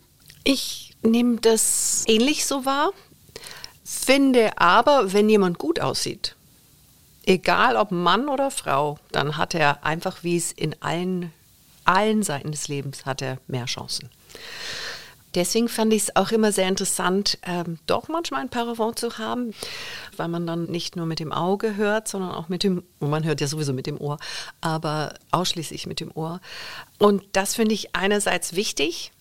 Ich 0.44 0.96
nehme 1.02 1.38
das 1.38 2.04
ähnlich 2.08 2.46
so 2.46 2.66
wahr, 2.66 2.92
finde 3.84 4.58
aber, 4.58 5.14
wenn 5.14 5.30
jemand 5.30 5.58
gut 5.58 5.80
aussieht, 5.80 6.36
egal 7.26 7.76
ob 7.76 7.92
Mann 7.92 8.30
oder 8.30 8.52
Frau, 8.52 8.98
dann 9.12 9.38
hat 9.38 9.54
er 9.54 9.86
einfach, 9.86 10.24
wie 10.24 10.38
es 10.38 10.52
in 10.52 10.76
allen 10.82 11.32
allen 11.86 12.24
Seiten 12.24 12.52
des 12.52 12.68
Lebens 12.68 13.06
hat 13.06 13.22
er 13.22 13.38
mehr 13.48 13.66
Chancen. 13.66 14.10
Deswegen 15.34 15.70
fand 15.70 15.94
ich 15.94 16.04
es 16.04 16.16
auch 16.18 16.32
immer 16.32 16.52
sehr 16.52 16.68
interessant, 16.68 17.38
ähm, 17.44 17.80
doch 17.88 18.10
manchmal 18.10 18.42
ein 18.42 18.50
Paravent 18.50 19.00
zu 19.00 19.18
haben, 19.18 19.54
weil 20.18 20.28
man 20.28 20.46
dann 20.46 20.66
nicht 20.66 20.98
nur 20.98 21.06
mit 21.06 21.20
dem 21.20 21.32
Auge 21.32 21.78
hört, 21.78 22.10
sondern 22.10 22.32
auch 22.32 22.50
mit 22.50 22.64
dem, 22.64 22.84
man 23.00 23.24
hört 23.24 23.40
ja 23.40 23.48
sowieso 23.48 23.72
mit 23.72 23.88
dem 23.88 24.00
Ohr, 24.00 24.20
aber 24.60 25.14
ausschließlich 25.32 25.88
mit 25.88 26.02
dem 26.02 26.12
Ohr. 26.14 26.42
Und 26.98 27.24
das 27.32 27.56
finde 27.56 27.74
ich 27.74 27.96
einerseits 27.96 28.56
wichtig. 28.56 29.14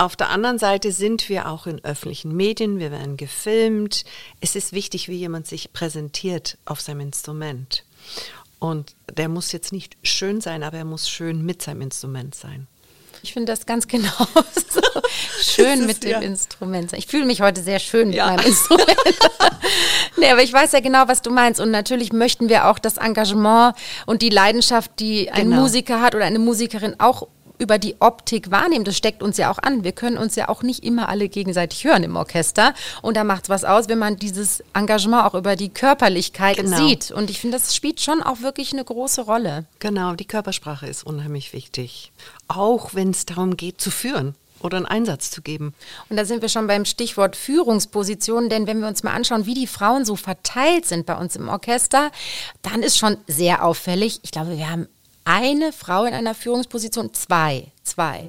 Auf 0.00 0.16
der 0.16 0.30
anderen 0.30 0.58
Seite 0.58 0.92
sind 0.92 1.28
wir 1.28 1.46
auch 1.46 1.66
in 1.66 1.84
öffentlichen 1.84 2.34
Medien, 2.34 2.78
wir 2.78 2.90
werden 2.90 3.18
gefilmt. 3.18 4.06
Es 4.40 4.56
ist 4.56 4.72
wichtig, 4.72 5.10
wie 5.10 5.16
jemand 5.16 5.46
sich 5.46 5.74
präsentiert 5.74 6.56
auf 6.64 6.80
seinem 6.80 7.00
Instrument. 7.00 7.84
Und 8.58 8.94
der 9.14 9.28
muss 9.28 9.52
jetzt 9.52 9.74
nicht 9.74 9.98
schön 10.02 10.40
sein, 10.40 10.62
aber 10.62 10.78
er 10.78 10.86
muss 10.86 11.10
schön 11.10 11.44
mit 11.44 11.60
seinem 11.60 11.82
Instrument 11.82 12.34
sein. 12.34 12.66
Ich 13.22 13.34
finde 13.34 13.52
das 13.52 13.66
ganz 13.66 13.88
genau 13.88 14.08
so. 14.70 14.80
schön 15.42 15.84
mit 15.84 16.02
dem 16.02 16.10
ja. 16.12 16.20
Instrument. 16.20 16.94
Ich 16.94 17.06
fühle 17.06 17.26
mich 17.26 17.42
heute 17.42 17.62
sehr 17.62 17.78
schön 17.78 18.08
mit 18.08 18.16
ja. 18.16 18.28
meinem 18.28 18.46
Instrument. 18.46 18.88
nee, 20.16 20.30
aber 20.30 20.42
ich 20.42 20.52
weiß 20.54 20.72
ja 20.72 20.80
genau, 20.80 21.08
was 21.08 21.20
du 21.20 21.30
meinst. 21.30 21.60
Und 21.60 21.70
natürlich 21.70 22.10
möchten 22.14 22.48
wir 22.48 22.68
auch 22.68 22.78
das 22.78 22.96
Engagement 22.96 23.76
und 24.06 24.22
die 24.22 24.30
Leidenschaft, 24.30 24.92
die 24.98 25.30
ein 25.30 25.50
genau. 25.50 25.60
Musiker 25.60 26.00
hat 26.00 26.14
oder 26.14 26.24
eine 26.24 26.38
Musikerin 26.38 26.96
auch 26.98 27.28
über 27.60 27.78
die 27.78 27.96
Optik 28.00 28.50
wahrnehmen. 28.50 28.84
Das 28.84 28.96
steckt 28.96 29.22
uns 29.22 29.36
ja 29.36 29.50
auch 29.50 29.58
an. 29.58 29.84
Wir 29.84 29.92
können 29.92 30.18
uns 30.18 30.34
ja 30.34 30.48
auch 30.48 30.62
nicht 30.62 30.82
immer 30.82 31.08
alle 31.08 31.28
gegenseitig 31.28 31.84
hören 31.84 32.02
im 32.02 32.16
Orchester. 32.16 32.74
Und 33.02 33.16
da 33.16 33.24
macht 33.24 33.44
es 33.44 33.48
was 33.50 33.64
aus, 33.64 33.88
wenn 33.88 33.98
man 33.98 34.16
dieses 34.16 34.64
Engagement 34.72 35.24
auch 35.24 35.34
über 35.34 35.56
die 35.56 35.68
Körperlichkeit 35.68 36.56
genau. 36.56 36.76
sieht. 36.76 37.10
Und 37.10 37.30
ich 37.30 37.40
finde, 37.40 37.58
das 37.58 37.76
spielt 37.76 38.00
schon 38.00 38.22
auch 38.22 38.40
wirklich 38.40 38.72
eine 38.72 38.84
große 38.84 39.22
Rolle. 39.22 39.66
Genau, 39.78 40.14
die 40.14 40.24
Körpersprache 40.24 40.86
ist 40.86 41.04
unheimlich 41.04 41.52
wichtig. 41.52 42.12
Auch 42.48 42.94
wenn 42.94 43.10
es 43.10 43.26
darum 43.26 43.56
geht, 43.56 43.80
zu 43.80 43.90
führen 43.90 44.34
oder 44.62 44.76
einen 44.76 44.86
Einsatz 44.86 45.30
zu 45.30 45.42
geben. 45.42 45.74
Und 46.08 46.16
da 46.16 46.24
sind 46.24 46.42
wir 46.42 46.48
schon 46.48 46.66
beim 46.66 46.84
Stichwort 46.84 47.36
Führungsposition, 47.36 48.48
denn 48.48 48.66
wenn 48.66 48.80
wir 48.80 48.88
uns 48.88 49.02
mal 49.02 49.12
anschauen, 49.12 49.46
wie 49.46 49.54
die 49.54 49.66
Frauen 49.66 50.04
so 50.04 50.16
verteilt 50.16 50.86
sind 50.86 51.06
bei 51.06 51.16
uns 51.16 51.36
im 51.36 51.48
Orchester, 51.48 52.10
dann 52.62 52.82
ist 52.82 52.98
schon 52.98 53.16
sehr 53.26 53.64
auffällig. 53.64 54.20
Ich 54.22 54.30
glaube, 54.30 54.56
wir 54.56 54.70
haben 54.70 54.88
eine 55.24 55.72
Frau 55.72 56.04
in 56.04 56.14
einer 56.14 56.34
Führungsposition, 56.34 57.12
zwei, 57.12 57.68
zwei. 57.82 58.28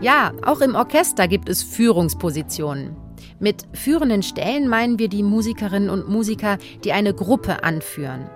Ja, 0.00 0.32
auch 0.44 0.60
im 0.60 0.74
Orchester 0.74 1.26
gibt 1.26 1.48
es 1.48 1.62
Führungspositionen. 1.62 2.96
Mit 3.40 3.66
führenden 3.72 4.22
Stellen 4.22 4.68
meinen 4.68 4.98
wir 4.98 5.08
die 5.08 5.22
Musikerinnen 5.22 5.90
und 5.90 6.08
Musiker, 6.08 6.58
die 6.84 6.92
eine 6.92 7.14
Gruppe 7.14 7.64
anführen. 7.64 8.30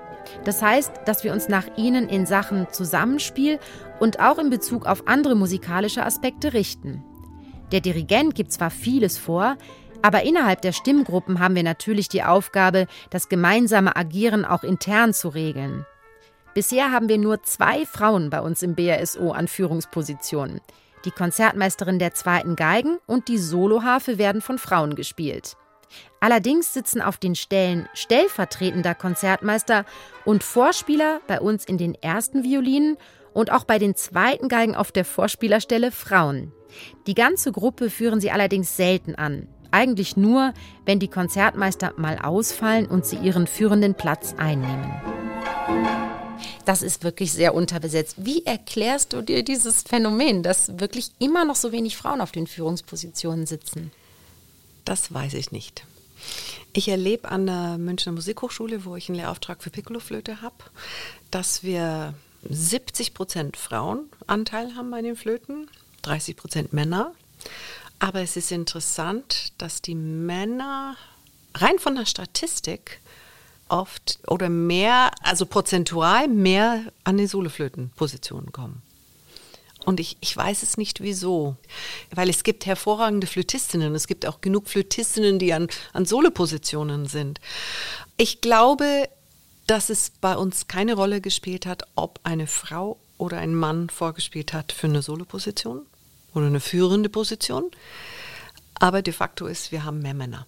Das 0.45 0.62
heißt, 0.62 0.93
dass 1.05 1.25
wir 1.25 1.33
uns 1.33 1.49
nach 1.49 1.67
ihnen 1.77 2.09
in 2.09 2.27
Sachen 2.27 2.67
Zusammenspiel 2.73 3.59
und 4.01 4.21
auch 4.21 4.39
in 4.39 4.51
Bezug 4.51 4.87
auf 4.87 5.07
andere 5.07 5.35
musikalische 5.35 6.05
Aspekte 6.05 6.53
richten. 6.53 7.05
Der 7.71 7.81
Dirigent 7.81 8.35
gibt 8.35 8.53
zwar 8.53 8.71
vieles 8.71 9.19
vor, 9.19 9.57
aber 10.02 10.25
innerhalb 10.25 10.62
der 10.62 10.73
Stimmgruppen 10.73 11.38
haben 11.38 11.54
wir 11.54 11.62
natürlich 11.62 12.09
die 12.09 12.25
Aufgabe, 12.25 12.87
das 13.11 13.28
gemeinsame 13.28 13.97
Agieren 13.97 14.44
auch 14.44 14.64
intern 14.64 15.14
zu 15.14 15.28
regeln. 15.28 15.87
Bisher 16.54 16.90
haben 16.90 17.09
wir 17.09 17.18
nur 17.18 17.42
zwei 17.44 17.87
Frauen 17.87 18.28
bei 18.28 18.40
uns 18.40 18.62
im 18.62 18.75
BRSO 18.75 19.30
an 19.30 19.49
Führungspositionen. 19.49 20.61
Die 21.04 21.11
Konzertmeisterin 21.11 21.99
der 21.99 22.12
zweiten 22.14 22.56
Geigen 22.56 22.99
und 23.06 23.28
die 23.28 23.38
Soloharfe 23.38 24.18
werden 24.18 24.42
von 24.42 24.59
Frauen 24.59 24.94
gespielt. 24.94 25.56
Allerdings 26.21 26.73
sitzen 26.73 27.00
auf 27.00 27.16
den 27.16 27.35
Stellen 27.35 27.88
stellvertretender 27.94 28.94
Konzertmeister 28.94 29.85
und 30.25 30.44
Vorspieler 30.44 31.21
bei 31.26 31.40
uns 31.40 31.64
in 31.64 31.78
den 31.78 31.94
ersten 31.94 32.44
Violinen 32.44 32.97
und 33.32 33.50
auch 33.50 33.64
bei 33.64 33.78
den 33.78 33.94
zweiten 33.94 34.49
Geigen 34.49 34.76
auf 34.76 34.92
der 34.92 35.04
Vorspielerstelle 35.04 35.90
Frauen. 35.90 36.52
Die 37.06 37.14
ganze 37.14 37.50
Gruppe 37.50 37.90
führen 37.90 38.21
sie 38.21 38.30
allerdings 38.30 38.76
selten 38.76 39.14
an 39.14 39.49
eigentlich 39.73 40.17
nur, 40.17 40.55
wenn 40.87 40.99
die 40.99 41.09
Konzertmeister 41.09 41.95
mal 41.97 42.19
ausfallen 42.19 42.87
und 42.87 43.05
sie 43.05 43.17
ihren 43.17 43.47
führenden 43.47 43.95
Platz 43.95 44.35
einnehmen. 44.37 44.93
Das 46.64 46.83
ist 46.83 47.02
wirklich 47.02 47.33
sehr 47.33 47.55
unterbesetzt. 47.55 48.17
Wie 48.19 48.47
erklärst 48.47 49.12
du 49.12 49.23
dir 49.23 49.43
dieses 49.43 49.83
Phänomen, 49.83 50.43
dass 50.43 50.79
wirklich 50.79 51.11
immer 51.19 51.45
noch 51.45 51.57
so 51.57 51.73
wenig 51.73 51.97
Frauen 51.97 52.21
auf 52.21 52.33
den 52.33 52.47
Führungspositionen 52.47 53.47
sitzen? 53.47 53.91
Das 54.85 55.12
weiß 55.12 55.35
ich 55.35 55.50
nicht. 55.50 55.85
Ich 56.73 56.88
erlebe 56.88 57.29
an 57.31 57.47
der 57.47 57.79
Münchner 57.79 58.12
Musikhochschule, 58.12 58.85
wo 58.85 58.97
ich 58.97 59.09
einen 59.09 59.19
Lehrauftrag 59.19 59.62
für 59.62 59.71
Piccoloflöte 59.71 60.41
habe, 60.41 60.57
dass 61.31 61.62
wir 61.62 62.14
70 62.49 63.14
Prozent 63.14 63.57
Frauenanteil 63.57 64.75
haben 64.75 64.91
bei 64.91 65.02
den 65.02 65.17
Flöten, 65.17 65.69
30 66.02 66.37
Prozent 66.37 66.73
Männer. 66.73 67.12
Aber 68.02 68.21
es 68.21 68.37
ist 68.37 68.50
interessant, 68.50 69.52
dass 69.59 69.80
die 69.80 69.94
Männer 69.94 70.97
rein 71.54 71.78
von 71.78 71.94
der 71.94 72.04
Statistik 72.04 73.00
oft 73.68 74.18
oder 74.26 74.49
mehr, 74.49 75.12
also 75.23 75.47
prozentual 75.47 76.26
mehr 76.26 76.92
an 77.04 77.16
die 77.16 77.28
Soloflötenpositionen 77.28 78.50
kommen. 78.50 78.82
Und 79.85 80.00
ich, 80.00 80.16
ich 80.21 80.37
weiß 80.37 80.64
es 80.64 80.76
nicht 80.76 81.00
wieso. 81.00 81.54
Weil 82.12 82.28
es 82.28 82.42
gibt 82.42 82.66
hervorragende 82.66 83.28
Flötistinnen. 83.28 83.94
Es 83.94 84.09
gibt 84.09 84.26
auch 84.26 84.40
genug 84.40 84.68
Flötistinnen, 84.68 85.38
die 85.38 85.52
an, 85.52 85.68
an 85.92 86.04
Solopositionen 86.04 87.06
sind. 87.06 87.38
Ich 88.16 88.40
glaube, 88.40 89.09
dass 89.68 89.90
es 89.90 90.11
bei 90.21 90.37
uns 90.37 90.66
keine 90.66 90.94
Rolle 90.94 91.21
gespielt 91.21 91.66
hat, 91.66 91.85
ob 91.94 92.18
eine 92.25 92.49
Frau 92.49 92.99
oder 93.16 93.38
ein 93.38 93.54
Mann 93.54 93.90
vorgespielt 93.90 94.52
hat 94.52 94.73
für 94.73 94.88
eine 94.88 95.02
Soloposition 95.02 95.87
oder 96.35 96.47
eine 96.47 96.61
führende 96.61 97.09
Position. 97.09 97.71
Aber 98.75 99.03
de 99.03 99.12
facto 99.12 99.47
ist, 99.47 99.73
wir 99.73 99.85
haben 99.85 100.01
mehr 100.01 100.15
Männer. 100.15 100.47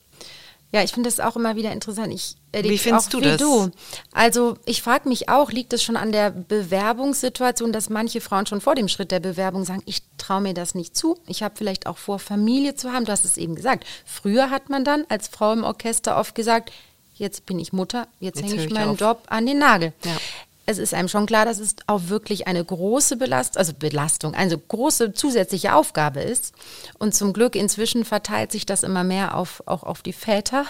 Ja, 0.72 0.82
ich 0.82 0.90
finde 0.90 1.08
das 1.08 1.20
auch 1.20 1.36
immer 1.36 1.54
wieder 1.54 1.70
interessant. 1.70 2.12
Ich 2.12 2.36
wie 2.52 2.78
findest 2.78 3.14
du 3.14 3.20
das? 3.20 3.36
Du. 3.36 3.70
Also 4.12 4.58
ich 4.64 4.82
frage 4.82 5.08
mich 5.08 5.28
auch, 5.28 5.52
liegt 5.52 5.72
es 5.72 5.84
schon 5.84 5.96
an 5.96 6.10
der 6.10 6.30
Bewerbungssituation, 6.32 7.72
dass 7.72 7.90
manche 7.90 8.20
Frauen 8.20 8.46
schon 8.46 8.60
vor 8.60 8.74
dem 8.74 8.88
Schritt 8.88 9.12
der 9.12 9.20
Bewerbung 9.20 9.64
sagen, 9.64 9.82
ich 9.86 10.02
traue 10.18 10.40
mir 10.40 10.52
das 10.52 10.74
nicht 10.74 10.96
zu. 10.96 11.16
Ich 11.28 11.44
habe 11.44 11.54
vielleicht 11.56 11.86
auch 11.86 11.96
vor, 11.96 12.18
Familie 12.18 12.74
zu 12.74 12.90
haben. 12.90 13.04
Du 13.04 13.12
hast 13.12 13.24
es 13.24 13.36
eben 13.36 13.54
gesagt. 13.54 13.84
Früher 14.04 14.50
hat 14.50 14.68
man 14.68 14.84
dann 14.84 15.04
als 15.08 15.28
Frau 15.28 15.52
im 15.52 15.62
Orchester 15.62 16.16
oft 16.16 16.34
gesagt, 16.34 16.72
jetzt 17.14 17.46
bin 17.46 17.60
ich 17.60 17.72
Mutter, 17.72 18.08
jetzt, 18.18 18.40
jetzt 18.40 18.50
hänge 18.50 18.64
ich 18.64 18.72
meinen 18.72 18.90
auf. 18.90 19.00
Job 19.00 19.22
an 19.28 19.46
den 19.46 19.58
Nagel. 19.58 19.92
Ja 20.04 20.16
es 20.66 20.78
ist 20.78 20.94
einem 20.94 21.08
schon 21.08 21.26
klar, 21.26 21.44
dass 21.44 21.58
es 21.58 21.76
auch 21.86 22.08
wirklich 22.08 22.46
eine 22.46 22.64
große 22.64 23.16
Belast 23.16 23.58
also 23.58 23.72
Belastung, 23.74 24.34
eine 24.34 24.56
große 24.56 25.12
zusätzliche 25.12 25.74
Aufgabe 25.74 26.20
ist. 26.20 26.54
Und 26.98 27.14
zum 27.14 27.32
Glück 27.32 27.54
inzwischen 27.54 28.04
verteilt 28.04 28.52
sich 28.52 28.64
das 28.64 28.82
immer 28.82 29.04
mehr 29.04 29.36
auf, 29.36 29.62
auch 29.66 29.82
auf 29.82 30.02
die 30.02 30.12
Väter. 30.12 30.64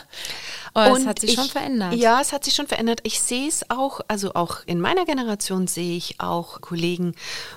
Und, 0.72 0.90
und 0.90 1.00
es 1.02 1.06
hat 1.06 1.20
sich 1.20 1.30
ich, 1.30 1.36
schon 1.36 1.48
verändert. 1.48 1.94
Ja, 1.94 2.20
es 2.20 2.32
hat 2.32 2.44
sich 2.44 2.54
schon 2.54 2.66
verändert. 2.66 3.00
Ich 3.04 3.20
sehe 3.20 3.46
es 3.48 3.70
auch, 3.70 4.00
also 4.08 4.34
auch 4.34 4.58
in 4.66 4.80
meiner 4.80 5.04
Generation 5.04 5.66
sehe 5.68 5.96
ich 5.96 6.20
auch 6.20 6.60
Kollegen, 6.60 7.14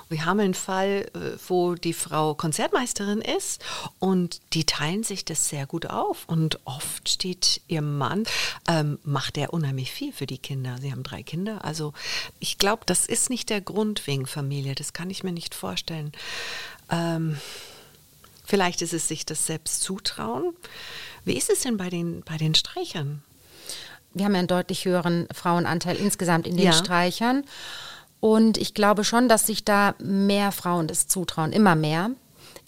wir 0.09 0.25
haben 0.25 0.39
einen 0.39 0.53
Fall, 0.53 1.09
äh, 1.15 1.37
wo 1.47 1.73
die 1.73 1.93
Frau 1.93 2.35
Konzertmeisterin 2.35 3.21
ist 3.21 3.63
und 3.99 4.39
die 4.53 4.65
teilen 4.65 5.03
sich 5.03 5.25
das 5.25 5.49
sehr 5.49 5.65
gut 5.65 5.87
auf. 5.87 6.25
Und 6.27 6.59
oft 6.65 7.09
steht 7.09 7.61
ihr 7.67 7.81
Mann, 7.81 8.23
ähm, 8.67 8.99
macht 9.03 9.37
er 9.37 9.53
unheimlich 9.53 9.91
viel 9.91 10.13
für 10.13 10.27
die 10.27 10.37
Kinder. 10.37 10.77
Sie 10.79 10.91
haben 10.91 11.03
drei 11.03 11.23
Kinder, 11.23 11.65
also 11.65 11.93
ich 12.39 12.57
glaube, 12.57 12.83
das 12.85 13.05
ist 13.05 13.29
nicht 13.29 13.49
der 13.49 13.61
Grund 13.61 14.05
wegen 14.07 14.27
Familie. 14.27 14.75
Das 14.75 14.93
kann 14.93 15.09
ich 15.09 15.23
mir 15.23 15.31
nicht 15.31 15.55
vorstellen. 15.55 16.11
Ähm, 16.89 17.37
vielleicht 18.45 18.81
ist 18.81 18.93
es 18.93 19.07
sich 19.07 19.25
das 19.25 19.45
selbst 19.45 19.81
zutrauen. 19.81 20.53
Wie 21.25 21.37
ist 21.37 21.49
es 21.49 21.61
denn 21.61 21.77
bei 21.77 21.89
den, 21.89 22.23
bei 22.23 22.37
den 22.37 22.55
Streichern? 22.55 23.23
Wir 24.13 24.25
haben 24.25 24.33
ja 24.33 24.39
einen 24.39 24.47
deutlich 24.47 24.85
höheren 24.85 25.27
Frauenanteil 25.33 25.95
insgesamt 25.97 26.47
in 26.47 26.57
den 26.57 26.67
ja. 26.67 26.73
Streichern. 26.73 27.43
Und 28.19 28.57
ich 28.57 28.73
glaube 28.73 29.03
schon, 29.03 29.29
dass 29.29 29.45
sich 29.45 29.63
da 29.63 29.93
mehr 29.99 30.51
Frauen 30.51 30.87
das 30.87 31.07
zutrauen, 31.07 31.53
immer 31.53 31.75
mehr. 31.75 32.11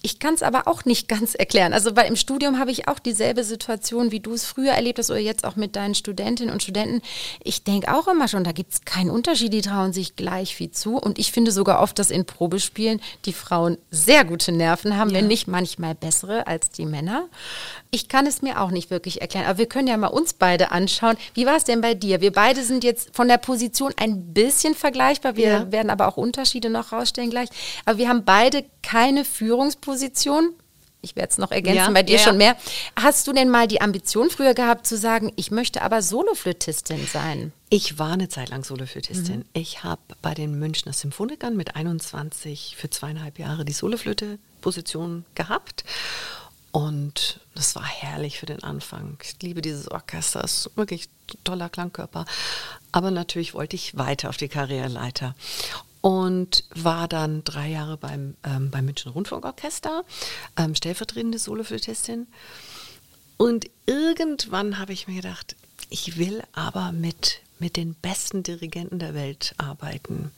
Ich 0.02 0.20
kann 0.20 0.34
es 0.34 0.44
aber 0.44 0.68
auch 0.68 0.86
nicht 0.86 1.08
ganz 1.10 1.36
erklären. 1.36 1.74
Also 1.74 1.96
weil 1.96 2.08
im 2.08 2.16
Studium 2.16 2.60
habe 2.60 2.72
ich 2.72 2.88
auch 2.88 3.00
dieselbe 3.00 3.44
Situation, 3.44 4.12
wie 4.12 4.20
du 4.20 4.34
es 4.34 4.46
früher 4.46 4.72
erlebt 4.72 5.00
hast 5.00 5.10
oder 5.10 5.20
jetzt 5.20 5.46
auch 5.46 5.56
mit 5.56 5.76
deinen 5.76 5.96
Studentinnen 5.96 6.54
und 6.54 6.64
Studenten. 6.64 7.02
Ich 7.44 7.64
denke 7.64 7.94
auch 7.94 8.08
immer 8.08 8.28
schon, 8.28 8.44
da 8.44 8.52
gibt 8.52 8.74
es 8.74 8.86
keinen 8.86 9.10
Unterschied, 9.10 9.52
die 9.52 9.62
trauen 9.62 9.92
sich 9.92 10.16
gleich 10.16 10.56
viel 10.56 10.72
zu. 10.72 10.98
Und 10.98 11.20
ich 11.20 11.32
finde 11.32 11.52
sogar 11.52 11.82
oft, 11.82 12.00
dass 12.00 12.12
in 12.12 12.26
Probespielen 12.26 13.02
die 13.26 13.34
Frauen 13.34 13.78
sehr 13.92 14.24
gute 14.24 14.52
Nerven 14.52 14.98
haben, 14.98 15.10
ja. 15.10 15.18
wenn 15.18 15.28
nicht 15.28 15.48
manchmal 15.48 15.96
bessere 15.96 16.48
als 16.48 16.70
die 16.70 16.86
Männer. 16.86 17.28
Ich 17.92 18.08
kann 18.08 18.26
es 18.26 18.42
mir 18.42 18.62
auch 18.62 18.72
nicht 18.72 18.92
wirklich 18.92 19.22
erklären, 19.22 19.48
aber 19.48 19.58
wir 19.58 19.66
können 19.66 19.88
ja 19.88 19.98
mal 19.98 20.08
uns 20.08 20.34
beide 20.34 20.72
anschauen. 20.72 21.18
Wie 21.34 21.46
war 21.46 21.58
es 21.58 21.64
denn 21.64 21.82
bei 21.82 21.94
dir? 21.94 22.22
Wir 22.22 22.32
beide 22.32 22.64
sind 22.64 22.84
jetzt 22.84 23.16
von 23.16 23.28
der 23.28 23.38
Position 23.38 23.94
ein 23.98 24.34
bisschen 24.34 24.76
vergleichbar. 24.76 25.36
Wir 25.36 25.48
ja. 25.48 25.72
werden 25.72 25.90
aber 25.90 26.08
auch 26.08 26.18
Unterschiede 26.18 26.70
noch 26.70 26.92
rausstellen 26.92 27.30
gleich. 27.30 27.50
Aber 27.86 27.98
wir 27.98 28.08
haben 28.08 28.24
beide 28.24 28.64
keine 28.82 29.26
Führungsposition. 29.26 29.89
Ich 31.02 31.16
werde 31.16 31.30
es 31.30 31.38
noch 31.38 31.52
ergänzen, 31.52 31.78
ja, 31.78 31.90
bei 31.92 32.04
dir 32.04 32.18
ja. 32.18 32.24
schon 32.24 32.38
mehr. 32.38 32.58
Hast 32.98 33.26
du 33.28 33.32
denn 33.32 33.50
mal 33.50 33.68
die 33.68 33.80
Ambition 33.80 34.30
früher 34.30 34.54
gehabt 34.54 34.86
zu 34.86 34.98
sagen, 34.98 35.32
ich 35.38 35.50
möchte 35.50 35.82
aber 35.82 36.02
Soloflötistin 36.02 37.08
sein? 37.08 37.54
Ich 37.70 37.98
war 38.00 38.12
eine 38.12 38.28
Zeit 38.28 38.50
lang 38.50 38.66
Soloflötistin. 38.66 39.38
Mhm. 39.38 39.46
Ich 39.54 39.84
habe 39.84 40.02
bei 40.22 40.34
den 40.34 40.60
Münchner 40.60 40.92
Symphonikern 40.92 41.56
mit 41.56 41.76
21 41.78 42.76
für 42.78 42.90
zweieinhalb 42.90 43.40
Jahre 43.40 43.64
die 43.64 43.72
Soloflöte-Position 43.72 45.24
gehabt. 45.36 45.86
Und 46.72 47.40
das 47.56 47.76
war 47.76 47.86
herrlich 47.86 48.38
für 48.38 48.46
den 48.46 48.62
Anfang. 48.64 49.18
Ich 49.24 49.42
liebe 49.42 49.62
dieses 49.62 49.90
Orchester, 49.90 50.44
es 50.44 50.66
ist 50.66 50.78
wirklich 50.78 51.08
ein 51.08 51.44
toller 51.46 51.70
Klangkörper. 51.70 52.26
Aber 52.92 53.10
natürlich 53.10 53.54
wollte 53.54 53.76
ich 53.76 53.98
weiter 53.98 54.30
auf 54.30 54.38
die 54.38 54.50
Karriereleiter 54.50 55.34
und 56.02 56.64
war 56.74 57.08
dann 57.08 57.44
drei 57.44 57.70
Jahre 57.70 57.98
beim, 57.98 58.36
ähm, 58.44 58.70
beim 58.72 58.86
München 58.86 59.12
Rundfunkorchester, 59.12 60.04
ähm, 60.58 60.76
stellvertretende 60.76 61.40
Soloflötistin. 61.40 62.28
Und 63.38 63.70
irgendwann 63.86 64.80
habe 64.80 64.94
ich 64.94 65.08
mir 65.08 65.16
gedacht, 65.16 65.56
ich 65.90 66.18
will 66.18 66.44
aber 66.54 66.92
mit, 66.92 67.42
mit 67.58 67.76
den 67.76 67.96
besten 67.96 68.44
Dirigenten 68.44 69.00
der 69.00 69.14
Welt 69.14 69.56
arbeiten. 69.58 70.32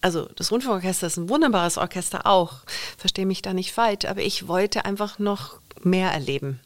Also 0.00 0.28
das 0.36 0.52
Rundfunkorchester 0.52 1.08
ist 1.08 1.16
ein 1.16 1.28
wunderbares 1.28 1.76
Orchester 1.76 2.26
auch, 2.26 2.60
verstehe 2.96 3.26
mich 3.26 3.42
da 3.42 3.52
nicht 3.52 3.72
falsch, 3.72 4.04
aber 4.04 4.22
ich 4.22 4.46
wollte 4.46 4.84
einfach 4.84 5.18
noch 5.18 5.58
mehr 5.82 6.12
erleben. 6.12 6.60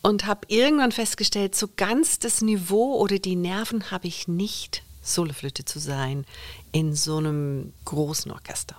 Und 0.00 0.26
habe 0.26 0.46
irgendwann 0.48 0.90
festgestellt, 0.90 1.54
so 1.54 1.68
ganz 1.76 2.18
das 2.18 2.40
Niveau 2.40 2.98
oder 2.98 3.18
die 3.18 3.36
Nerven 3.36 3.90
habe 3.90 4.08
ich 4.08 4.26
nicht 4.26 4.82
Soloflöte 5.02 5.64
zu 5.64 5.78
sein 5.78 6.24
in 6.70 6.94
so 6.94 7.18
einem 7.18 7.72
großen 7.84 8.30
Orchester. 8.30 8.76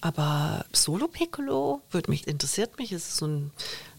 Aber 0.00 0.64
Solo 0.72 1.08
Piccolo 1.08 1.82
würde 1.90 2.10
mich, 2.10 2.28
interessiert 2.28 2.78
mich, 2.78 2.92
es 2.92 3.08
ist 3.08 3.16
so 3.16 3.26
ein, 3.26 3.50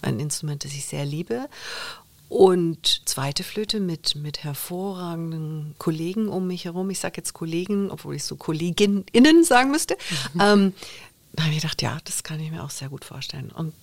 ein 0.02 0.20
Instrument, 0.20 0.64
das 0.64 0.72
ich 0.72 0.86
sehr 0.86 1.06
liebe. 1.06 1.50
Und 2.30 3.02
zweite 3.06 3.44
Flöte 3.44 3.80
mit, 3.80 4.16
mit 4.16 4.44
hervorragenden 4.44 5.74
Kollegen 5.80 6.30
um 6.30 6.48
mich 6.48 6.66
herum. 6.66 6.90
Ich 6.92 7.00
sage 7.00 7.16
jetzt 7.18 7.34
Kollegen, 7.34 7.90
obwohl 7.90 8.16
ich 8.16 8.24
so 8.24 8.36
Kolleginnen 8.36 9.44
sagen 9.44 9.72
müsste. 9.72 9.98
Mhm. 10.36 10.42
Ähm, 10.42 10.74
da 11.34 11.44
habe 11.44 11.54
ich 11.54 11.62
gedacht, 11.62 11.82
ja, 11.82 11.98
das 12.06 12.24
kann 12.24 12.40
ich 12.40 12.52
mir 12.52 12.64
auch 12.64 12.70
sehr 12.70 12.90
gut 12.90 13.04
vorstellen. 13.04 13.52
Und 13.52 13.74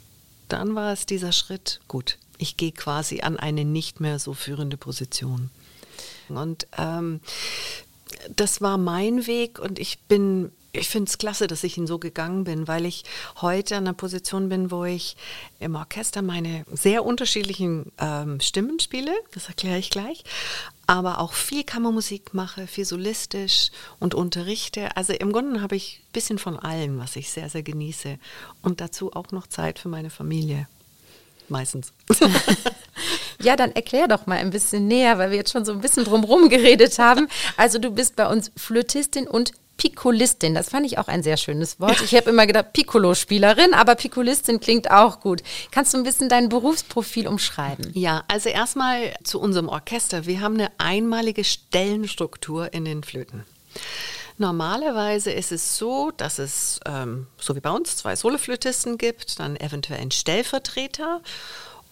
dann 0.48 0.74
war 0.74 0.92
es 0.92 1.06
dieser 1.06 1.32
Schritt, 1.32 1.80
gut, 1.88 2.18
ich 2.38 2.56
gehe 2.56 2.72
quasi 2.72 3.20
an 3.20 3.36
eine 3.36 3.64
nicht 3.64 4.00
mehr 4.00 4.18
so 4.18 4.32
führende 4.32 4.76
Position. 4.76 5.50
Und 6.30 6.66
ähm, 6.76 7.20
das 8.34 8.60
war 8.60 8.78
mein 8.78 9.26
Weg 9.26 9.58
und 9.58 9.78
ich 9.78 9.98
bin, 10.00 10.52
ich 10.72 10.88
finde 10.88 11.08
es 11.08 11.18
klasse, 11.18 11.46
dass 11.46 11.64
ich 11.64 11.76
ihn 11.76 11.86
so 11.86 11.98
gegangen 11.98 12.44
bin, 12.44 12.68
weil 12.68 12.86
ich 12.86 13.04
heute 13.40 13.76
an 13.76 13.84
einer 13.84 13.94
Position 13.94 14.48
bin, 14.48 14.70
wo 14.70 14.84
ich 14.84 15.16
im 15.58 15.74
Orchester 15.74 16.22
meine 16.22 16.64
sehr 16.72 17.04
unterschiedlichen 17.04 17.92
ähm, 17.98 18.40
Stimmen 18.40 18.80
spiele, 18.80 19.12
das 19.32 19.48
erkläre 19.48 19.78
ich 19.78 19.90
gleich, 19.90 20.24
aber 20.86 21.20
auch 21.20 21.32
viel 21.32 21.64
Kammermusik 21.64 22.34
mache, 22.34 22.66
viel 22.66 22.84
solistisch 22.84 23.70
und 23.98 24.14
unterrichte. 24.14 24.96
Also 24.96 25.12
im 25.12 25.32
Grunde 25.32 25.60
habe 25.60 25.76
ich 25.76 26.00
ein 26.00 26.12
bisschen 26.12 26.38
von 26.38 26.58
allem, 26.58 26.98
was 26.98 27.16
ich 27.16 27.30
sehr, 27.30 27.48
sehr 27.48 27.62
genieße. 27.62 28.18
Und 28.62 28.80
dazu 28.80 29.12
auch 29.12 29.32
noch 29.32 29.46
Zeit 29.46 29.78
für 29.78 29.88
meine 29.88 30.10
Familie 30.10 30.68
meistens. 31.50 31.92
ja, 33.40 33.56
dann 33.56 33.72
erklär 33.72 34.08
doch 34.08 34.26
mal 34.26 34.38
ein 34.38 34.50
bisschen 34.50 34.86
näher, 34.86 35.18
weil 35.18 35.30
wir 35.30 35.38
jetzt 35.38 35.52
schon 35.52 35.64
so 35.64 35.72
ein 35.72 35.80
bisschen 35.80 36.04
drumherum 36.04 36.48
geredet 36.48 36.98
haben. 36.98 37.28
Also 37.56 37.78
du 37.78 37.90
bist 37.90 38.16
bei 38.16 38.28
uns 38.28 38.50
Flötistin 38.56 39.26
und 39.26 39.52
Piccolistin, 39.76 40.54
das 40.54 40.70
fand 40.70 40.86
ich 40.86 40.98
auch 40.98 41.08
ein 41.08 41.22
sehr 41.22 41.36
schönes 41.36 41.80
Wort. 41.80 42.00
Ich 42.00 42.14
habe 42.14 42.30
immer 42.30 42.46
gedacht 42.46 42.72
Piccolo-Spielerin, 42.72 43.74
aber 43.74 43.94
Piccolistin 43.94 44.58
klingt 44.58 44.90
auch 44.90 45.20
gut. 45.20 45.42
Kannst 45.70 45.92
du 45.92 45.98
ein 45.98 46.04
bisschen 46.04 46.28
dein 46.28 46.48
Berufsprofil 46.48 47.28
umschreiben? 47.28 47.90
Ja, 47.92 48.24
also 48.28 48.48
erstmal 48.48 49.14
zu 49.22 49.38
unserem 49.38 49.68
Orchester. 49.68 50.24
Wir 50.24 50.40
haben 50.40 50.54
eine 50.54 50.70
einmalige 50.78 51.44
Stellenstruktur 51.44 52.72
in 52.72 52.84
den 52.86 53.02
Flöten. 53.02 53.44
Normalerweise 54.38 55.30
ist 55.32 55.52
es 55.52 55.78
so, 55.78 56.10
dass 56.16 56.38
es, 56.38 56.80
ähm, 56.84 57.26
so 57.38 57.56
wie 57.56 57.60
bei 57.60 57.70
uns, 57.70 57.96
zwei 57.96 58.16
Soloflötisten 58.16 58.98
gibt, 58.98 59.40
dann 59.40 59.56
eventuell 59.56 60.00
einen 60.00 60.10
Stellvertreter 60.10 61.22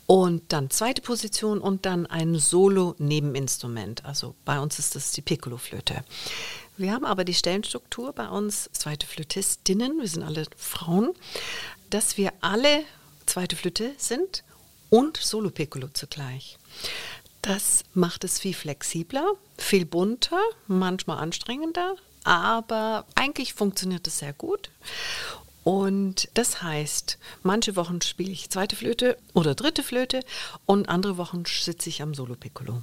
und 0.06 0.52
dann 0.52 0.68
zweite 0.68 1.00
Position 1.00 1.60
und 1.60 1.86
dann 1.86 2.06
ein 2.06 2.38
Solo-Nebeninstrument. 2.38 4.04
Also 4.04 4.34
bei 4.44 4.60
uns 4.60 4.78
ist 4.78 4.94
das 4.94 5.12
die 5.12 5.22
Piccolo-Flöte. 5.22 6.04
Wir 6.76 6.92
haben 6.92 7.04
aber 7.04 7.24
die 7.24 7.34
Stellenstruktur 7.34 8.12
bei 8.12 8.28
uns, 8.28 8.68
zweite 8.72 9.06
Flötistinnen, 9.06 10.00
wir 10.00 10.08
sind 10.08 10.24
alle 10.24 10.44
Frauen, 10.56 11.12
dass 11.88 12.16
wir 12.18 12.32
alle 12.40 12.84
zweite 13.26 13.56
Flöte 13.56 13.94
sind 13.96 14.44
und 14.90 15.16
Solo-Piccolo 15.16 15.88
zugleich. 15.94 16.58
Das 17.42 17.84
macht 17.94 18.24
es 18.24 18.38
viel 18.38 18.54
flexibler, 18.54 19.34
viel 19.58 19.84
bunter, 19.84 20.40
manchmal 20.66 21.18
anstrengender, 21.18 21.94
aber 22.24 23.04
eigentlich 23.14 23.54
funktioniert 23.54 24.06
es 24.06 24.18
sehr 24.18 24.32
gut. 24.32 24.70
Und 25.62 26.28
das 26.34 26.62
heißt, 26.62 27.18
manche 27.42 27.74
Wochen 27.76 28.02
spiele 28.02 28.32
ich 28.32 28.50
zweite 28.50 28.76
Flöte 28.76 29.16
oder 29.32 29.54
dritte 29.54 29.82
Flöte 29.82 30.20
und 30.66 30.88
andere 30.90 31.16
Wochen 31.16 31.44
sitze 31.46 31.88
ich 31.88 32.02
am 32.02 32.14
Solo-Piccolo. 32.14 32.82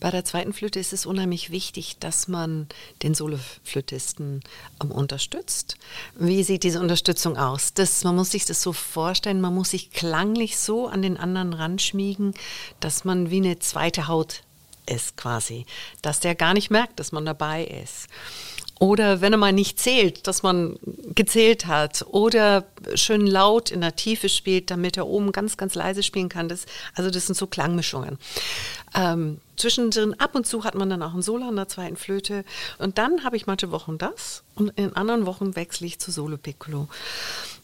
Bei 0.00 0.10
der 0.10 0.24
zweiten 0.24 0.54
Flöte 0.54 0.80
ist 0.80 0.94
es 0.94 1.04
unheimlich 1.04 1.50
wichtig, 1.50 1.98
dass 1.98 2.26
man 2.26 2.68
den 3.02 3.12
Soloflötisten 3.12 4.40
ähm, 4.82 4.90
unterstützt. 4.90 5.76
Wie 6.14 6.42
sieht 6.42 6.62
diese 6.62 6.80
Unterstützung 6.80 7.36
aus? 7.36 7.74
Das, 7.74 8.02
man 8.02 8.16
muss 8.16 8.30
sich 8.30 8.46
das 8.46 8.62
so 8.62 8.72
vorstellen, 8.72 9.42
man 9.42 9.54
muss 9.54 9.70
sich 9.70 9.90
klanglich 9.90 10.58
so 10.58 10.88
an 10.88 11.02
den 11.02 11.18
anderen 11.18 11.52
ranschmiegen, 11.52 12.32
dass 12.80 13.04
man 13.04 13.30
wie 13.30 13.38
eine 13.38 13.58
zweite 13.58 14.08
Haut 14.08 14.42
ist 14.86 15.16
quasi, 15.16 15.66
dass 16.02 16.20
der 16.20 16.34
gar 16.34 16.54
nicht 16.54 16.70
merkt, 16.70 16.98
dass 17.00 17.12
man 17.12 17.24
dabei 17.24 17.64
ist. 17.64 18.08
Oder 18.80 19.20
wenn 19.20 19.34
er 19.34 19.38
mal 19.38 19.52
nicht 19.52 19.78
zählt, 19.78 20.26
dass 20.26 20.42
man 20.42 20.78
gezählt 21.14 21.66
hat. 21.66 22.06
Oder 22.08 22.64
schön 22.94 23.26
laut 23.26 23.70
in 23.70 23.82
der 23.82 23.94
Tiefe 23.94 24.30
spielt, 24.30 24.70
damit 24.70 24.96
er 24.96 25.06
oben 25.06 25.32
ganz, 25.32 25.58
ganz 25.58 25.74
leise 25.74 26.02
spielen 26.02 26.30
kann. 26.30 26.48
Das, 26.48 26.64
also 26.94 27.10
das 27.10 27.26
sind 27.26 27.34
so 27.36 27.46
Klangmischungen. 27.46 28.18
Ähm, 28.94 29.38
zwischendrin 29.58 30.18
ab 30.18 30.34
und 30.34 30.46
zu 30.46 30.64
hat 30.64 30.74
man 30.74 30.88
dann 30.88 31.02
auch 31.02 31.12
ein 31.12 31.20
Solo 31.20 31.48
an 31.48 31.56
der 31.56 31.68
zweiten 31.68 31.96
Flöte. 31.96 32.42
Und 32.78 32.96
dann 32.96 33.22
habe 33.22 33.36
ich 33.36 33.46
manche 33.46 33.70
Wochen 33.70 33.98
das 33.98 34.44
und 34.54 34.70
in 34.78 34.96
anderen 34.96 35.26
Wochen 35.26 35.56
wechsle 35.56 35.86
ich 35.86 35.98
zu 35.98 36.10
Solo 36.10 36.38
Piccolo. 36.38 36.88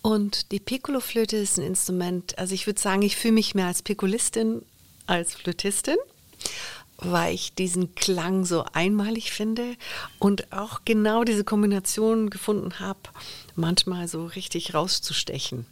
Und 0.03 0.53
die 0.53 0.61
Piccolo-Flöte 0.61 1.39
ist 1.39 1.57
ein 1.59 1.65
Instrument, 1.65 2.39
also 2.39 2.55
ich 2.55 2.67
würde 2.67 2.79
sagen, 2.79 3.01
ich 3.01 3.17
fühle 3.17 3.35
mich 3.35 3.55
mehr 3.55 3.69
als 3.69 3.81
Piccolistin 3.81 4.61
als 5.07 5.35
Flötistin 5.35 5.97
weil 6.99 7.35
ich 7.35 7.55
diesen 7.55 7.95
Klang 7.95 8.45
so 8.45 8.65
einmalig 8.73 9.33
finde 9.33 9.77
und 10.19 10.53
auch 10.53 10.81
genau 10.85 11.25
diese 11.25 11.45
Kombination 11.45 12.31
gefunden 12.31 12.79
habe, 12.81 13.01
manchmal 13.55 14.09
so 14.09 14.27
richtig 14.27 14.75
rauszustechen. 14.75 15.67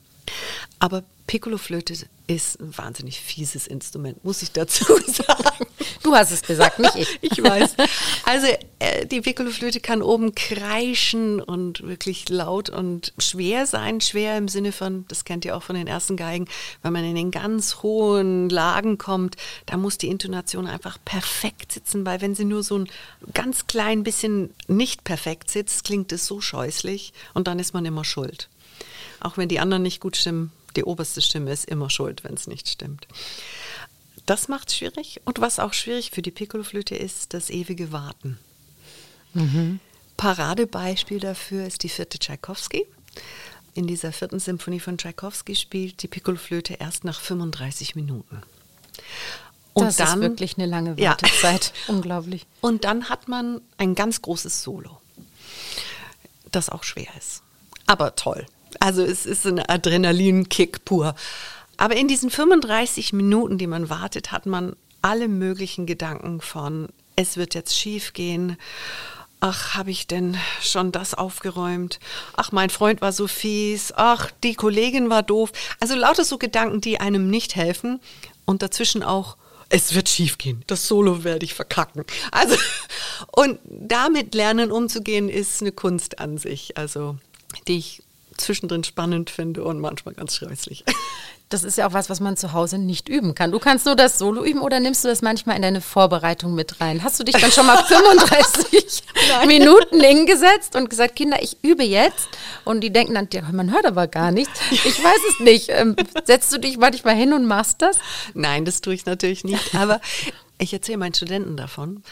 Aber 0.78 1.02
Piccolo-Flöte 1.26 1.94
ist 2.26 2.60
ein 2.60 2.76
wahnsinnig 2.76 3.20
fieses 3.20 3.66
Instrument, 3.66 4.24
muss 4.24 4.42
ich 4.42 4.52
dazu 4.52 4.84
sagen. 5.06 5.66
Du 6.02 6.14
hast 6.14 6.30
es 6.30 6.42
gesagt, 6.42 6.78
nicht 6.78 6.96
ich. 6.96 7.18
ich 7.22 7.42
weiß. 7.42 7.76
Also 8.24 8.46
äh, 8.78 9.06
die 9.06 9.20
Piccolo-Flöte 9.20 9.80
kann 9.80 10.02
oben 10.02 10.34
kreischen 10.34 11.40
und 11.40 11.82
wirklich 11.82 12.28
laut 12.28 12.70
und 12.70 13.12
schwer 13.18 13.66
sein. 13.66 14.00
Schwer 14.00 14.36
im 14.36 14.48
Sinne 14.48 14.72
von, 14.72 15.06
das 15.08 15.24
kennt 15.24 15.44
ihr 15.44 15.56
auch 15.56 15.62
von 15.62 15.76
den 15.76 15.86
ersten 15.86 16.16
Geigen, 16.16 16.46
wenn 16.82 16.92
man 16.92 17.04
in 17.04 17.14
den 17.14 17.30
ganz 17.30 17.82
hohen 17.82 18.48
Lagen 18.48 18.98
kommt, 18.98 19.36
da 19.66 19.76
muss 19.76 19.98
die 19.98 20.08
Intonation 20.08 20.66
einfach 20.66 20.98
perfekt 21.04 21.72
sitzen, 21.72 22.04
weil 22.04 22.20
wenn 22.20 22.34
sie 22.34 22.44
nur 22.44 22.62
so 22.62 22.78
ein 22.78 22.88
ganz 23.32 23.66
klein 23.66 24.02
bisschen 24.02 24.54
nicht 24.68 25.04
perfekt 25.04 25.50
sitzt, 25.50 25.84
klingt 25.84 26.12
es 26.12 26.26
so 26.26 26.40
scheußlich 26.40 27.12
und 27.32 27.48
dann 27.48 27.58
ist 27.58 27.74
man 27.74 27.84
immer 27.84 28.04
schuld. 28.04 28.48
Auch 29.20 29.36
wenn 29.36 29.48
die 29.48 29.60
anderen 29.60 29.82
nicht 29.82 30.00
gut 30.00 30.16
stimmen, 30.16 30.52
die 30.76 30.84
oberste 30.84 31.22
Stimme 31.22 31.52
ist 31.52 31.66
immer 31.66 31.90
schuld, 31.90 32.24
wenn 32.24 32.34
es 32.34 32.46
nicht 32.46 32.68
stimmt. 32.68 33.06
Das 34.26 34.48
macht 34.48 34.68
es 34.68 34.76
schwierig. 34.76 35.20
Und 35.24 35.40
was 35.40 35.58
auch 35.58 35.72
schwierig 35.72 36.10
für 36.10 36.22
die 36.22 36.30
Piccoloflöte 36.30 36.96
ist, 36.96 37.34
das 37.34 37.50
ewige 37.50 37.92
Warten. 37.92 38.38
Mhm. 39.34 39.80
Paradebeispiel 40.16 41.20
dafür 41.20 41.66
ist 41.66 41.82
die 41.82 41.88
vierte 41.88 42.18
Tschaikowski. 42.18 42.86
In 43.74 43.86
dieser 43.86 44.12
vierten 44.12 44.38
Symphonie 44.38 44.80
von 44.80 44.96
Tschaikowski 44.96 45.56
spielt 45.56 46.02
die 46.02 46.08
Piccoloflöte 46.08 46.74
erst 46.74 47.04
nach 47.04 47.20
35 47.20 47.96
Minuten. 47.96 48.42
Und 49.72 49.86
das 49.86 49.96
dann, 49.96 50.22
ist 50.22 50.28
wirklich 50.28 50.56
eine 50.56 50.66
lange 50.66 50.96
Wartezeit. 50.96 51.72
Ja. 51.86 51.88
Unglaublich. 51.94 52.46
Und 52.60 52.84
dann 52.84 53.08
hat 53.08 53.26
man 53.26 53.60
ein 53.76 53.96
ganz 53.96 54.22
großes 54.22 54.62
Solo, 54.62 55.00
das 56.52 56.70
auch 56.70 56.84
schwer 56.84 57.08
ist. 57.18 57.42
Aber 57.86 58.14
toll. 58.14 58.46
Also 58.84 59.02
es 59.02 59.24
ist 59.24 59.46
ein 59.46 59.60
Adrenalinkick 59.60 60.84
pur. 60.84 61.14
Aber 61.78 61.96
in 61.96 62.06
diesen 62.06 62.28
35 62.28 63.14
Minuten, 63.14 63.56
die 63.56 63.66
man 63.66 63.88
wartet, 63.88 64.30
hat 64.30 64.44
man 64.44 64.76
alle 65.00 65.26
möglichen 65.26 65.86
Gedanken 65.86 66.42
von, 66.42 66.90
es 67.16 67.38
wird 67.38 67.54
jetzt 67.54 67.78
schief 67.78 68.12
gehen, 68.12 68.58
ach, 69.40 69.74
habe 69.74 69.90
ich 69.90 70.06
denn 70.06 70.36
schon 70.60 70.92
das 70.92 71.14
aufgeräumt? 71.14 71.98
Ach, 72.36 72.52
mein 72.52 72.68
Freund 72.68 73.00
war 73.00 73.12
so 73.12 73.26
fies. 73.26 73.94
Ach, 73.96 74.30
die 74.42 74.54
Kollegin 74.54 75.08
war 75.08 75.22
doof. 75.22 75.50
Also 75.80 75.94
lauter 75.94 76.26
so 76.26 76.36
Gedanken, 76.36 76.82
die 76.82 77.00
einem 77.00 77.30
nicht 77.30 77.56
helfen. 77.56 78.00
Und 78.44 78.60
dazwischen 78.60 79.02
auch, 79.02 79.38
es 79.70 79.94
wird 79.94 80.10
schiefgehen. 80.10 80.62
Das 80.66 80.86
Solo 80.86 81.24
werde 81.24 81.46
ich 81.46 81.54
verkacken. 81.54 82.04
Also, 82.30 82.54
und 83.32 83.60
damit 83.64 84.34
lernen 84.34 84.70
umzugehen, 84.70 85.30
ist 85.30 85.62
eine 85.62 85.72
Kunst 85.72 86.18
an 86.18 86.36
sich. 86.36 86.76
Also, 86.76 87.16
die 87.66 87.78
ich 87.78 88.03
zwischendrin 88.36 88.84
spannend 88.84 89.30
finde 89.30 89.64
und 89.64 89.80
manchmal 89.80 90.14
ganz 90.14 90.36
scheußlich. 90.36 90.84
Das 91.50 91.62
ist 91.62 91.76
ja 91.76 91.86
auch 91.86 91.92
was, 91.92 92.08
was 92.08 92.20
man 92.20 92.38
zu 92.38 92.52
Hause 92.52 92.78
nicht 92.78 93.08
üben 93.08 93.34
kann. 93.34 93.52
Du 93.52 93.58
kannst 93.58 93.84
nur 93.84 93.94
das 93.94 94.18
Solo 94.18 94.42
üben 94.44 94.60
oder 94.60 94.80
nimmst 94.80 95.04
du 95.04 95.08
das 95.08 95.20
manchmal 95.20 95.56
in 95.56 95.62
deine 95.62 95.82
Vorbereitung 95.82 96.54
mit 96.54 96.80
rein? 96.80 97.04
Hast 97.04 97.20
du 97.20 97.22
dich 97.22 97.36
dann 97.36 97.52
schon 97.52 97.66
mal 97.66 97.76
35 97.84 99.04
Minuten 99.46 100.00
hingesetzt 100.00 100.74
und 100.74 100.88
gesagt, 100.88 101.14
Kinder, 101.14 101.42
ich 101.42 101.62
übe 101.62 101.84
jetzt? 101.84 102.28
Und 102.64 102.80
die 102.80 102.90
denken 102.90 103.14
dann, 103.14 103.28
man 103.52 103.72
hört 103.72 103.84
aber 103.84 104.08
gar 104.08 104.32
nichts. 104.32 104.58
Ich 104.70 105.04
weiß 105.04 105.20
es 105.28 105.40
nicht. 105.40 105.68
Ähm, 105.68 105.94
setzt 106.24 106.52
du 106.52 106.58
dich 106.58 106.78
manchmal 106.78 107.14
hin 107.14 107.34
und 107.34 107.44
machst 107.44 107.82
das? 107.82 107.98
Nein, 108.32 108.64
das 108.64 108.80
tue 108.80 108.94
ich 108.94 109.04
natürlich 109.04 109.44
nicht. 109.44 109.74
Aber 109.76 110.00
ich 110.58 110.72
erzähle 110.72 110.98
meinen 110.98 111.14
Studenten 111.14 111.56
davon. 111.56 112.02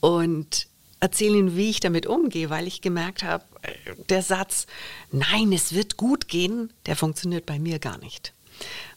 Und 0.00 0.66
erzähle 1.00 1.38
ihnen, 1.38 1.56
wie 1.56 1.70
ich 1.70 1.80
damit 1.80 2.06
umgehe, 2.06 2.50
weil 2.50 2.66
ich 2.66 2.80
gemerkt 2.80 3.22
habe, 3.22 3.44
der 4.08 4.22
Satz, 4.22 4.66
nein, 5.12 5.52
es 5.52 5.72
wird 5.72 5.96
gut 5.96 6.28
gehen, 6.28 6.72
der 6.86 6.96
funktioniert 6.96 7.46
bei 7.46 7.58
mir 7.58 7.78
gar 7.78 7.98
nicht. 7.98 8.32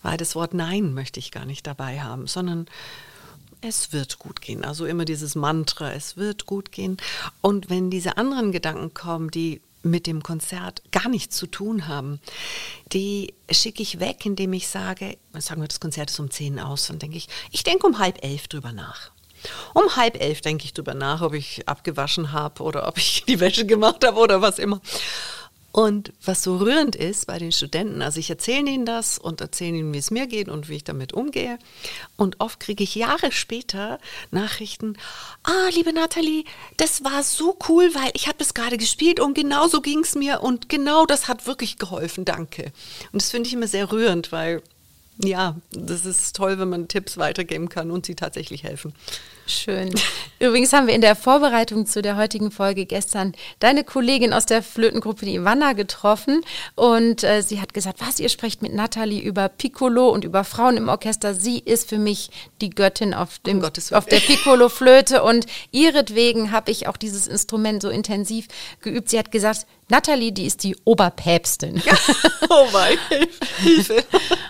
Weil 0.02 0.18
das 0.18 0.36
Wort 0.36 0.54
Nein 0.54 0.94
möchte 0.94 1.20
ich 1.20 1.32
gar 1.32 1.46
nicht 1.46 1.68
dabei 1.68 2.02
haben, 2.02 2.28
sondern 2.28 2.68
es 3.62 3.92
wird 3.92 4.20
gut 4.20 4.42
gehen. 4.42 4.64
Also 4.64 4.86
immer 4.86 5.04
dieses 5.04 5.36
Mantra, 5.36 5.92
es 5.92 6.16
wird 6.16 6.46
gut 6.46 6.72
gehen. 6.72 6.98
Und 7.42 7.70
wenn 7.70 7.90
diese 7.90 8.18
anderen 8.18 8.52
Gedanken 8.52 8.94
kommen, 8.94 9.32
die 9.32 9.62
mit 9.82 10.08
dem 10.08 10.24
Konzert 10.24 10.82
gar 10.92 11.10
nichts 11.10 11.38
zu 11.38 11.48
tun 11.48 11.88
haben, 11.88 12.20
die 12.92 13.34
schicke 13.50 13.82
ich 13.82 14.00
weg, 14.00 14.26
indem 14.26 14.54
ich 14.54 14.68
sage, 14.68 15.18
sagen 15.38 15.62
wir, 15.62 15.68
das 15.68 15.80
Konzert 15.80 16.10
ist 16.10 16.20
um 16.20 16.32
10 16.32 16.60
aus, 16.60 16.88
dann 16.88 17.00
denke 17.00 17.18
ich, 17.18 17.28
ich 17.52 17.64
denke 17.64 17.88
um 17.88 18.00
halb 18.00 18.24
elf 18.24 18.48
drüber 18.48 18.72
nach. 18.72 19.12
Um 19.74 19.96
halb 19.96 20.22
elf 20.22 20.42
denke 20.42 20.66
ich 20.66 20.74
drüber 20.74 20.94
nach, 20.94 21.22
ob 21.22 21.34
ich 21.34 21.68
abgewaschen 21.68 22.32
habe 22.32 22.64
oder 22.64 22.88
ob 22.88 22.98
ich 22.98 23.24
die 23.28 23.40
Wäsche 23.40 23.66
gemacht 23.66 24.06
habe 24.06 24.20
oder 24.20 24.42
was 24.42 24.60
immer. 24.60 24.82
Und 25.72 26.14
was 26.26 26.42
so 26.42 26.58
rührend 26.58 26.96
ist 26.96 27.28
bei 27.28 27.38
den 27.38 27.52
Studenten, 27.52 28.02
also 28.02 28.20
ich 28.20 28.30
erzähle 28.30 28.72
ihnen 28.72 28.88
das 28.88 29.20
und 29.20 29.40
erzähle 29.40 29.78
ihnen, 29.78 29.94
wie 29.94 30.00
es 30.00 30.10
mir 30.10 30.26
geht 30.26 30.50
und 30.50 30.68
wie 30.68 30.78
ich 30.78 30.84
damit 30.84 31.14
umgehe. 31.14 31.60
Und 32.18 32.40
oft 32.40 32.60
kriege 32.60 32.84
ich 32.84 32.96
Jahre 32.96 33.32
später 33.32 34.00
Nachrichten, 34.32 34.98
ah, 35.44 35.70
liebe 35.72 35.94
Nathalie, 35.94 36.44
das 36.78 37.04
war 37.04 37.22
so 37.22 37.56
cool, 37.68 37.94
weil 37.94 38.10
ich 38.14 38.28
habe 38.28 38.40
das 38.40 38.56
gerade 38.56 38.78
gespielt 38.78 39.20
und 39.20 39.36
genau 39.36 39.68
so 39.68 39.80
ging 39.80 40.00
es 40.00 40.16
mir 40.16 40.42
und 40.42 40.70
genau 40.70 41.06
das 41.06 41.28
hat 41.28 41.46
wirklich 41.46 41.78
geholfen, 41.78 42.26
danke. 42.26 42.72
Und 43.12 43.22
das 43.22 43.30
finde 43.30 43.48
ich 43.48 43.54
immer 43.54 43.68
sehr 43.68 43.92
rührend, 43.92 44.32
weil 44.32 44.64
ja, 45.22 45.58
das 45.72 46.06
ist 46.06 46.36
toll, 46.36 46.60
wenn 46.60 46.70
man 46.70 46.88
Tipps 46.88 47.18
weitergeben 47.18 47.68
kann 47.68 47.92
und 47.92 48.06
sie 48.06 48.16
tatsächlich 48.16 48.64
helfen. 48.64 48.94
Schön. 49.48 49.94
Übrigens 50.40 50.72
haben 50.72 50.88
wir 50.88 50.94
in 50.94 51.02
der 51.02 51.16
Vorbereitung 51.16 51.86
zu 51.86 52.02
der 52.02 52.16
heutigen 52.16 52.52
Folge 52.52 52.86
gestern 52.86 53.34
deine 53.60 53.84
Kollegin 53.84 54.32
aus 54.32 54.46
der 54.46 54.64
Flötengruppe, 54.64 55.26
die 55.26 55.36
Ivana, 55.36 55.74
getroffen. 55.74 56.42
Und 56.76 57.24
äh, 57.24 57.42
sie 57.42 57.60
hat 57.60 57.74
gesagt, 57.74 58.00
was, 58.00 58.20
ihr 58.20 58.30
sprecht 58.30 58.62
mit 58.62 58.74
Nathalie 58.74 59.22
über 59.22 59.50
Piccolo 59.50 60.10
und 60.10 60.24
über 60.24 60.44
Frauen 60.44 60.78
im 60.78 60.88
Orchester. 60.88 61.34
Sie 61.34 61.60
ist 61.60 61.90
für 61.90 61.98
mich 61.98 62.30
die 62.62 62.70
Göttin 62.70 63.14
auf, 63.14 63.40
dem, 63.40 63.58
um 63.58 63.66
auf 63.66 64.06
der 64.06 64.20
Piccolo-Flöte. 64.20 65.24
Und 65.24 65.48
ihretwegen 65.72 66.52
habe 66.52 66.72
ich 66.72 66.88
auch 66.88 66.98
dieses 66.98 67.28
Instrument 67.28 67.82
so 67.82 67.90
intensiv 67.90 68.48
geübt. 68.82 69.10
Sie 69.10 69.20
hat 69.20 69.32
gesagt, 69.32 69.66
Nathalie, 69.90 70.32
die 70.32 70.46
ist 70.46 70.64
die 70.64 70.76
Oberpäpstin. 70.86 71.82
Ja. 71.86 71.94
Oh 72.52 72.68
mein 72.74 72.98
Hilfe. 73.58 74.04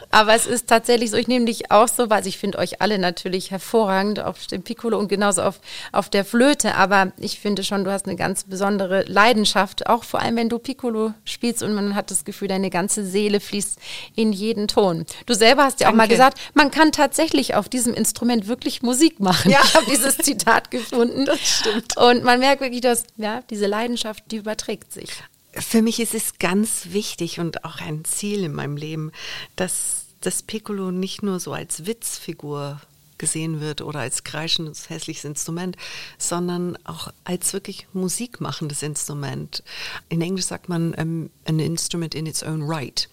Aber 0.09 0.33
es 0.33 0.47
ist 0.47 0.67
tatsächlich 0.67 1.11
so, 1.11 1.17
ich 1.17 1.27
nehme 1.27 1.45
dich 1.45 1.69
auch 1.69 1.89
so, 1.89 2.09
weil 2.09 2.25
ich 2.25 2.37
finde 2.37 2.57
euch 2.57 2.81
alle 2.81 2.97
natürlich 2.97 3.51
hervorragend 3.51 4.21
auf 4.21 4.47
dem 4.47 4.63
Piccolo 4.63 4.97
und 4.97 5.09
genauso 5.09 5.41
auf, 5.41 5.59
auf 5.91 6.09
der 6.09 6.23
Flöte. 6.23 6.75
Aber 6.75 7.11
ich 7.17 7.41
finde 7.41 7.63
schon, 7.63 7.83
du 7.83 7.91
hast 7.91 8.05
eine 8.05 8.15
ganz 8.15 8.45
besondere 8.45 9.03
Leidenschaft, 9.03 9.87
auch 9.87 10.05
vor 10.05 10.21
allem, 10.21 10.37
wenn 10.37 10.47
du 10.47 10.59
Piccolo 10.59 11.13
spielst 11.25 11.61
und 11.61 11.73
man 11.73 11.93
hat 11.93 12.09
das 12.09 12.23
Gefühl, 12.23 12.47
deine 12.47 12.69
ganze 12.69 13.05
Seele 13.05 13.41
fließt 13.41 13.77
in 14.15 14.31
jeden 14.31 14.69
Ton. 14.69 15.05
Du 15.25 15.33
selber 15.33 15.65
hast 15.65 15.81
ja 15.81 15.87
Danke. 15.87 15.93
auch 15.93 15.97
mal 15.97 16.07
gesagt, 16.07 16.39
man 16.53 16.71
kann 16.71 16.93
tatsächlich 16.93 17.55
auf 17.55 17.67
diesem 17.67 17.93
Instrument 17.93 18.47
wirklich 18.47 18.81
Musik 18.81 19.19
machen. 19.19 19.51
Ja. 19.51 19.59
Ich 19.63 19.75
habe 19.75 19.85
dieses 19.91 20.17
Zitat 20.17 20.71
gefunden. 20.71 21.25
Das 21.25 21.39
stimmt. 21.39 21.97
Und 21.97 22.23
man 22.23 22.39
merkt 22.39 22.61
wirklich, 22.61 22.81
dass 22.81 23.03
ja, 23.17 23.41
diese 23.49 23.67
Leidenschaft, 23.67 24.23
die 24.31 24.37
überträgt 24.37 24.93
sich. 24.93 25.09
Für 25.53 25.81
mich 25.81 25.99
ist 25.99 26.13
es 26.13 26.37
ganz 26.39 26.89
wichtig 26.91 27.39
und 27.39 27.65
auch 27.65 27.81
ein 27.81 28.05
Ziel 28.05 28.43
in 28.43 28.53
meinem 28.53 28.77
Leben, 28.77 29.11
dass 29.55 30.05
das 30.21 30.43
Piccolo 30.43 30.91
nicht 30.91 31.23
nur 31.23 31.39
so 31.39 31.53
als 31.53 31.85
Witzfigur 31.85 32.81
gesehen 33.19 33.59
wird 33.59 33.81
oder 33.81 33.99
als 33.99 34.23
kreischendes, 34.23 34.89
hässliches 34.89 35.25
Instrument, 35.25 35.75
sondern 36.17 36.77
auch 36.85 37.13
als 37.25 37.53
wirklich 37.53 37.87
musikmachendes 37.93 38.81
Instrument. 38.81 39.63
In 40.07 40.21
Englisch 40.21 40.45
sagt 40.45 40.69
man 40.69 40.93
um, 40.95 41.29
an 41.45 41.59
instrument 41.59 42.15
in 42.15 42.25
its 42.25 42.43
own 42.43 42.63
right. 42.63 43.09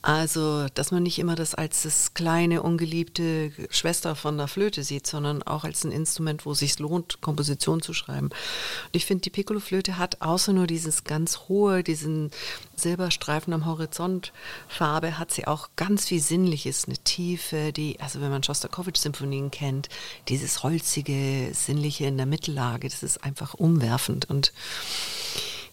Also, 0.00 0.68
dass 0.74 0.92
man 0.92 1.02
nicht 1.02 1.18
immer 1.18 1.34
das 1.34 1.56
als 1.56 1.82
das 1.82 2.14
kleine, 2.14 2.62
ungeliebte 2.62 3.50
Schwester 3.68 4.14
von 4.14 4.38
der 4.38 4.46
Flöte 4.46 4.84
sieht, 4.84 5.08
sondern 5.08 5.42
auch 5.42 5.64
als 5.64 5.84
ein 5.84 5.90
Instrument, 5.90 6.46
wo 6.46 6.52
es 6.52 6.60
sich 6.60 6.78
lohnt, 6.78 7.20
Komposition 7.20 7.82
zu 7.82 7.92
schreiben. 7.92 8.26
Und 8.28 8.92
ich 8.92 9.06
finde, 9.06 9.22
die 9.22 9.30
Piccolo-Flöte 9.30 9.98
hat 9.98 10.22
außer 10.22 10.52
nur 10.52 10.68
dieses 10.68 11.02
ganz 11.02 11.40
hohe, 11.48 11.82
diesen 11.82 12.30
Silberstreifen 12.76 13.52
am 13.52 13.66
Horizont 13.66 14.32
Farbe, 14.68 15.18
hat 15.18 15.32
sie 15.32 15.48
auch 15.48 15.68
ganz 15.74 16.06
viel 16.06 16.20
Sinnliches, 16.20 16.84
eine 16.86 16.98
Tiefe, 16.98 17.72
die, 17.72 17.98
also 17.98 18.20
wenn 18.20 18.30
man 18.30 18.44
Schostakowitsch-Symphonien 18.44 19.50
kennt, 19.50 19.88
dieses 20.28 20.62
holzige, 20.62 21.50
sinnliche 21.52 22.06
in 22.06 22.16
der 22.16 22.26
Mittellage, 22.26 22.88
das 22.88 23.02
ist 23.02 23.24
einfach 23.24 23.54
umwerfend 23.54 24.30
und 24.30 24.52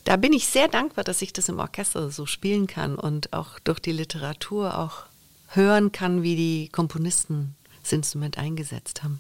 da 0.06 0.16
bin 0.16 0.34
ich 0.34 0.48
sehr 0.48 0.68
dankbar, 0.68 1.04
dass 1.04 1.22
ich 1.22 1.34
das 1.34 1.50
im 1.50 1.60
Orchester 1.60 2.10
so 2.12 2.26
spielen 2.26 2.68
kann 2.68 2.96
und 2.96 3.34
auch 3.34 3.60
durch 3.60 3.80
die 3.80 3.92
Literatur 3.92 4.78
auch 4.78 5.04
hören 5.50 5.92
kann, 5.92 6.24
wie 6.24 6.36
die 6.36 6.70
Komponisten 6.70 7.56
das 7.82 7.92
Instrument 7.92 8.38
eingesetzt 8.38 9.04
haben. 9.04 9.20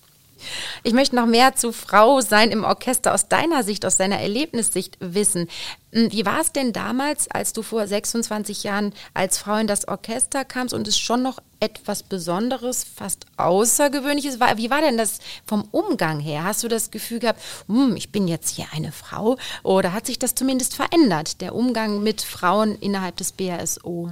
Ich 0.84 0.94
möchte 0.94 1.16
noch 1.16 1.26
mehr 1.26 1.56
zu 1.56 1.72
Frau 1.72 2.22
sein 2.22 2.52
im 2.52 2.64
Orchester 2.64 3.14
aus 3.14 3.28
deiner 3.28 3.64
Sicht, 3.64 3.86
aus 3.86 3.98
deiner 3.98 4.20
Erlebnissicht 4.20 4.98
wissen. 5.00 5.48
Hm, 5.92 6.12
wie 6.12 6.26
war 6.26 6.42
es 6.42 6.52
denn 6.52 6.74
damals, 6.74 7.30
als 7.30 7.54
du 7.54 7.62
vor 7.62 7.88
26 7.88 8.64
Jahren 8.64 8.94
als 9.14 9.38
Frau 9.38 9.56
in 9.58 9.68
das 9.68 9.88
Orchester 9.88 10.46
kamst 10.46 10.74
und 10.74 10.88
es 10.88 11.00
schon 11.00 11.24
noch 11.24 11.40
etwas 11.60 12.04
Besonderes, 12.04 12.84
fast 12.84 13.26
Außergewöhnliches 13.38 14.40
war? 14.40 14.58
Wie 14.58 14.70
war 14.70 14.82
denn 14.82 14.98
das 14.98 15.20
vom 15.46 15.68
Umgang 15.72 16.20
her? 16.20 16.44
Hast 16.44 16.64
du 16.64 16.68
das 16.68 16.92
Gefühl 16.92 17.20
gehabt, 17.20 17.42
hm, 17.68 17.96
ich 17.96 18.12
bin 18.12 18.28
jetzt 18.28 18.50
hier 18.50 18.68
eine 18.74 18.92
Frau? 18.92 19.38
Oder 19.64 19.94
hat 19.94 20.06
sich 20.06 20.20
das 20.20 20.36
zumindest 20.36 20.76
verändert, 20.76 21.42
der 21.42 21.56
Umgang 21.56 22.04
mit 22.04 22.22
Frauen 22.22 22.78
innerhalb 22.80 23.18
des 23.18 23.32
BRSO? 23.32 24.12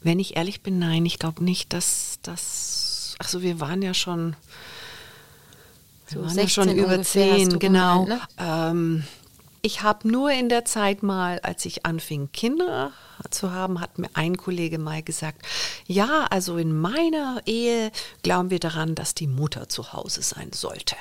Wenn 0.00 0.20
ich 0.20 0.36
ehrlich 0.36 0.62
bin, 0.62 0.78
nein, 0.78 1.04
ich 1.04 1.18
glaube 1.18 1.42
nicht, 1.42 1.72
dass 1.72 2.18
das. 2.22 2.85
Also 3.18 3.42
wir 3.42 3.60
waren 3.60 3.82
ja 3.82 3.94
schon 3.94 4.36
wir 6.08 6.18
so 6.18 6.24
waren 6.24 6.38
ja 6.38 6.48
schon 6.48 6.76
über 6.76 7.02
zehn, 7.02 7.58
genau. 7.58 8.04
Gemeint, 8.04 8.08
ne? 8.08 8.20
ähm, 8.38 9.04
ich 9.62 9.82
habe 9.82 10.08
nur 10.08 10.30
in 10.30 10.48
der 10.48 10.64
Zeit 10.64 11.02
mal, 11.02 11.40
als 11.40 11.64
ich 11.64 11.84
anfing, 11.84 12.30
Kinder 12.32 12.92
zu 13.30 13.50
haben, 13.50 13.80
hat 13.80 13.98
mir 13.98 14.08
ein 14.14 14.36
Kollege 14.36 14.78
mal 14.78 15.02
gesagt, 15.02 15.44
ja, 15.86 16.26
also 16.30 16.56
in 16.56 16.78
meiner 16.78 17.42
Ehe 17.46 17.90
glauben 18.22 18.50
wir 18.50 18.60
daran, 18.60 18.94
dass 18.94 19.14
die 19.14 19.26
Mutter 19.26 19.68
zu 19.68 19.92
Hause 19.92 20.22
sein 20.22 20.52
sollte. 20.52 20.94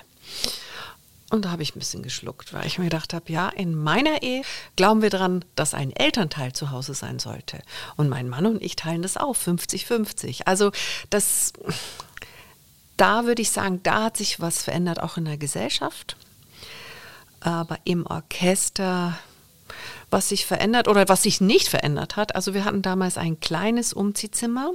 Und 1.32 1.46
da 1.46 1.52
habe 1.52 1.64
ich 1.64 1.76
ein 1.76 1.80
bisschen 1.80 2.04
geschluckt, 2.04 2.54
weil 2.54 2.68
ich 2.68 2.78
mir 2.78 2.86
gedacht 2.86 3.14
habe, 3.14 3.32
ja, 3.32 3.50
in 3.50 3.76
meiner 3.76 4.22
Ehe 4.22 4.44
glauben 4.76 5.02
wir 5.02 5.10
daran, 5.10 5.44
dass 5.56 5.74
ein 5.74 5.92
Elternteil 5.92 6.54
zu 6.54 6.70
Hause 6.70 6.94
sein 6.94 7.18
sollte. 7.18 7.62
Und 7.96 8.10
mein 8.10 8.30
Mann 8.30 8.46
und 8.46 8.62
ich 8.62 8.76
teilen 8.76 9.02
das 9.02 9.18
auch, 9.18 9.36
50-50. 9.36 10.44
Also 10.46 10.72
das 11.10 11.54
da 12.98 13.26
würde 13.26 13.42
ich 13.42 13.52
sagen, 13.52 13.82
da 13.84 14.06
hat 14.06 14.18
sich 14.18 14.40
was 14.40 14.64
verändert, 14.64 15.02
auch 15.02 15.18
in 15.18 15.26
der 15.26 15.38
Gesellschaft. 15.38 16.16
Aber 17.42 17.78
im 17.84 18.06
Orchester, 18.06 19.18
was 20.10 20.30
sich 20.30 20.46
verändert 20.46 20.88
oder 20.88 21.08
was 21.08 21.24
sich 21.24 21.42
nicht 21.42 21.68
verändert 21.68 22.16
hat, 22.16 22.36
also 22.36 22.54
wir 22.54 22.66
hatten 22.66 22.82
damals 22.82 23.18
ein 23.18 23.40
kleines 23.40 23.94
Umziehzimmer 23.94 24.72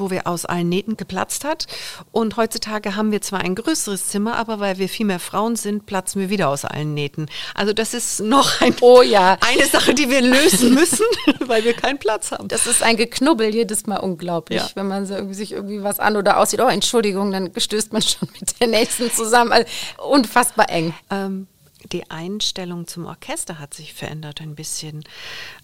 wo 0.00 0.10
wir 0.10 0.26
aus 0.26 0.44
allen 0.44 0.68
Nähten 0.68 0.96
geplatzt 0.96 1.44
hat. 1.44 1.66
Und 2.10 2.36
heutzutage 2.36 2.96
haben 2.96 3.12
wir 3.12 3.20
zwar 3.20 3.40
ein 3.40 3.54
größeres 3.54 4.08
Zimmer, 4.08 4.36
aber 4.36 4.58
weil 4.58 4.78
wir 4.78 4.88
viel 4.88 5.06
mehr 5.06 5.20
Frauen 5.20 5.56
sind, 5.56 5.86
platzen 5.86 6.20
wir 6.20 6.30
wieder 6.30 6.48
aus 6.48 6.64
allen 6.64 6.94
Nähten. 6.94 7.26
Also 7.54 7.72
das 7.72 7.94
ist 7.94 8.20
noch 8.20 8.60
ein, 8.60 8.74
oh 8.80 9.02
ja. 9.02 9.38
eine 9.48 9.66
Sache, 9.66 9.94
die 9.94 10.10
wir 10.10 10.22
lösen 10.22 10.74
müssen, 10.74 11.06
weil 11.40 11.64
wir 11.64 11.74
keinen 11.74 11.98
Platz 11.98 12.32
haben. 12.32 12.48
Das 12.48 12.66
ist 12.66 12.82
ein 12.82 12.96
Geknubbel 12.96 13.54
jedes 13.54 13.86
Mal 13.86 13.98
unglaublich, 13.98 14.60
ja. 14.60 14.70
wenn 14.74 14.88
man 14.88 15.06
so 15.06 15.14
irgendwie, 15.14 15.34
sich 15.34 15.52
irgendwie 15.52 15.82
was 15.82 16.00
an 16.00 16.16
oder 16.16 16.38
aussieht. 16.38 16.60
Oh, 16.60 16.68
Entschuldigung, 16.68 17.30
dann 17.30 17.50
stößt 17.56 17.92
man 17.92 18.02
schon 18.02 18.28
mit 18.40 18.58
der 18.60 18.66
nächsten 18.66 19.10
zusammen. 19.10 19.52
Also 19.52 19.66
unfassbar 20.02 20.70
eng. 20.70 20.94
Ähm, 21.10 21.46
die 21.92 22.10
Einstellung 22.10 22.86
zum 22.86 23.06
Orchester 23.06 23.58
hat 23.58 23.74
sich 23.74 23.94
verändert 23.94 24.40
ein 24.40 24.54
bisschen. 24.54 25.02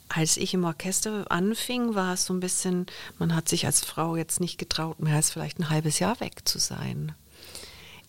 Als 0.09 0.37
ich 0.37 0.55
im 0.55 0.65
Orchester 0.65 1.25
anfing, 1.31 1.95
war 1.95 2.15
es 2.15 2.27
so 2.27 2.35
ein 2.35 2.41
bisschen, 2.41 2.87
man 3.19 3.35
hat 3.35 3.49
sich 3.49 3.67
als 3.67 3.85
Frau 3.85 4.17
jetzt 4.17 4.41
nicht 4.41 4.57
getraut, 4.59 5.01
mehr 5.01 5.17
als 5.17 5.31
vielleicht 5.31 5.59
ein 5.59 5.71
halbes 5.71 5.99
Jahr 5.99 6.21
weg 6.21 6.47
zu 6.47 6.59
sein. 6.59 7.13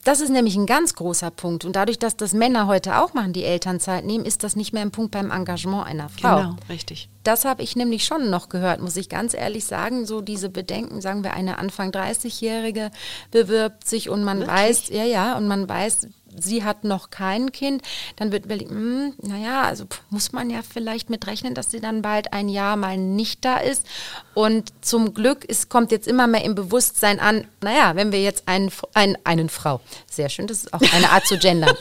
Das 0.07 0.21
ist 0.21 0.29
nämlich 0.29 0.55
ein 0.55 0.67
ganz 0.67 0.93
großer 0.95 1.31
Punkt. 1.31 1.65
Und 1.65 1.75
dadurch, 1.75 1.99
dass 1.99 2.15
das 2.15 2.31
Männer 2.31 2.67
heute 2.67 3.01
auch 3.01 3.13
machen, 3.13 3.33
die 3.33 3.43
Elternzeit 3.43 4.05
nehmen, 4.05 4.23
ist 4.23 4.41
das 4.45 4.55
nicht 4.55 4.71
mehr 4.71 4.81
ein 4.81 4.91
Punkt 4.91 5.11
beim 5.11 5.31
Engagement 5.31 5.85
einer 5.85 6.07
Frau. 6.07 6.37
Genau, 6.37 6.55
richtig. 6.69 7.09
Das 7.25 7.43
habe 7.43 7.61
ich 7.61 7.75
nämlich 7.75 8.05
schon 8.05 8.29
noch 8.29 8.47
gehört, 8.47 8.79
muss 8.79 8.95
ich 8.95 9.09
ganz 9.09 9.33
ehrlich 9.33 9.65
sagen. 9.65 10.05
So 10.05 10.21
diese 10.21 10.47
Bedenken, 10.47 11.01
sagen 11.01 11.25
wir, 11.25 11.33
eine 11.33 11.57
Anfang 11.57 11.91
30-Jährige 11.91 12.89
bewirbt 13.31 13.85
sich 13.85 14.07
und 14.09 14.23
man 14.23 14.39
Wirklich? 14.39 14.57
weiß, 14.57 14.89
ja, 14.91 15.03
ja, 15.03 15.35
und 15.35 15.49
man 15.49 15.67
weiß, 15.67 16.07
sie 16.43 16.63
hat 16.63 16.83
noch 16.83 17.09
kein 17.09 17.51
Kind, 17.51 17.81
dann 18.15 18.31
wird 18.31 18.45
überlegt, 18.45 18.71
hm, 18.71 19.13
naja, 19.21 19.63
also 19.63 19.85
muss 20.09 20.31
man 20.31 20.49
ja 20.49 20.61
vielleicht 20.61 21.09
mit 21.09 21.27
rechnen, 21.27 21.53
dass 21.53 21.71
sie 21.71 21.79
dann 21.79 22.01
bald 22.01 22.33
ein 22.33 22.49
Jahr 22.49 22.75
mal 22.75 22.97
nicht 22.97 23.43
da 23.45 23.57
ist. 23.57 23.85
Und 24.33 24.71
zum 24.81 25.13
Glück, 25.13 25.45
es 25.47 25.69
kommt 25.69 25.91
jetzt 25.91 26.07
immer 26.07 26.27
mehr 26.27 26.43
im 26.43 26.55
Bewusstsein 26.55 27.19
an, 27.19 27.47
naja, 27.61 27.95
wenn 27.95 28.11
wir 28.11 28.21
jetzt 28.21 28.47
einen, 28.47 28.71
einen, 28.93 29.17
einen 29.23 29.49
Frau, 29.49 29.81
sehr 30.09 30.29
schön, 30.29 30.47
das 30.47 30.63
ist 30.63 30.73
auch 30.73 30.81
eine 30.93 31.09
Art 31.11 31.25
zu 31.25 31.37
gendern, 31.37 31.75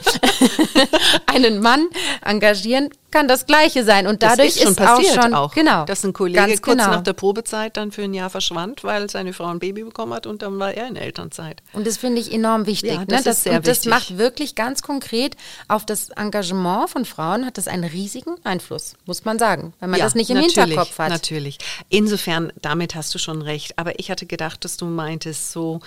einen 1.27 1.59
Mann 1.61 1.87
engagieren, 2.23 2.89
kann 3.11 3.27
das 3.27 3.45
Gleiche 3.45 3.83
sein. 3.83 4.07
Und 4.07 4.23
dadurch 4.23 4.49
das 4.49 4.55
ist, 4.57 4.63
schon 4.63 4.71
ist 4.71 4.77
passiert 4.77 5.17
auch 5.17 5.23
schon, 5.23 5.33
auch, 5.33 5.55
genau, 5.55 5.85
dass 5.85 6.03
ein 6.03 6.13
Kollege 6.13 6.57
kurz 6.57 6.77
genau. 6.77 6.91
nach 6.91 7.03
der 7.03 7.13
Probezeit 7.13 7.77
dann 7.77 7.91
für 7.91 8.03
ein 8.03 8.13
Jahr 8.13 8.29
verschwand, 8.29 8.83
weil 8.83 9.09
seine 9.09 9.33
Frau 9.33 9.45
ein 9.45 9.59
Baby 9.59 9.83
bekommen 9.83 10.13
hat 10.13 10.27
und 10.27 10.41
dann 10.41 10.59
war 10.59 10.73
er 10.73 10.87
in 10.87 10.95
Elternzeit. 10.95 11.61
Und 11.73 11.87
das 11.87 11.97
finde 11.97 12.21
ich 12.21 12.33
enorm 12.33 12.65
wichtig. 12.65 12.91
Ja, 12.91 13.05
das, 13.05 13.19
ne? 13.19 13.23
das, 13.23 13.45
und 13.45 13.67
das 13.67 13.85
macht 13.85 14.17
wirklich 14.17 14.55
ganz 14.55 14.81
konkret 14.81 15.35
auf 15.67 15.85
das 15.85 16.09
Engagement 16.09 16.89
von 16.89 17.05
Frauen 17.05 17.45
hat 17.45 17.57
das 17.57 17.67
einen 17.67 17.83
riesigen 17.83 18.35
Einfluss, 18.43 18.95
muss 19.05 19.25
man 19.25 19.39
sagen, 19.39 19.73
wenn 19.79 19.89
man 19.89 19.99
ja, 19.99 20.05
das 20.05 20.15
nicht 20.15 20.29
im 20.29 20.37
Hinterkopf 20.37 20.99
hat. 20.99 21.09
Natürlich. 21.09 21.57
Insofern, 21.89 22.51
damit 22.61 22.95
hast 22.95 23.13
du 23.15 23.19
schon 23.19 23.41
recht. 23.41 23.77
Aber 23.77 23.99
ich 23.99 24.11
hatte 24.11 24.25
gedacht, 24.25 24.63
dass 24.65 24.77
du 24.77 24.85
meintest, 24.85 25.51
so 25.51 25.79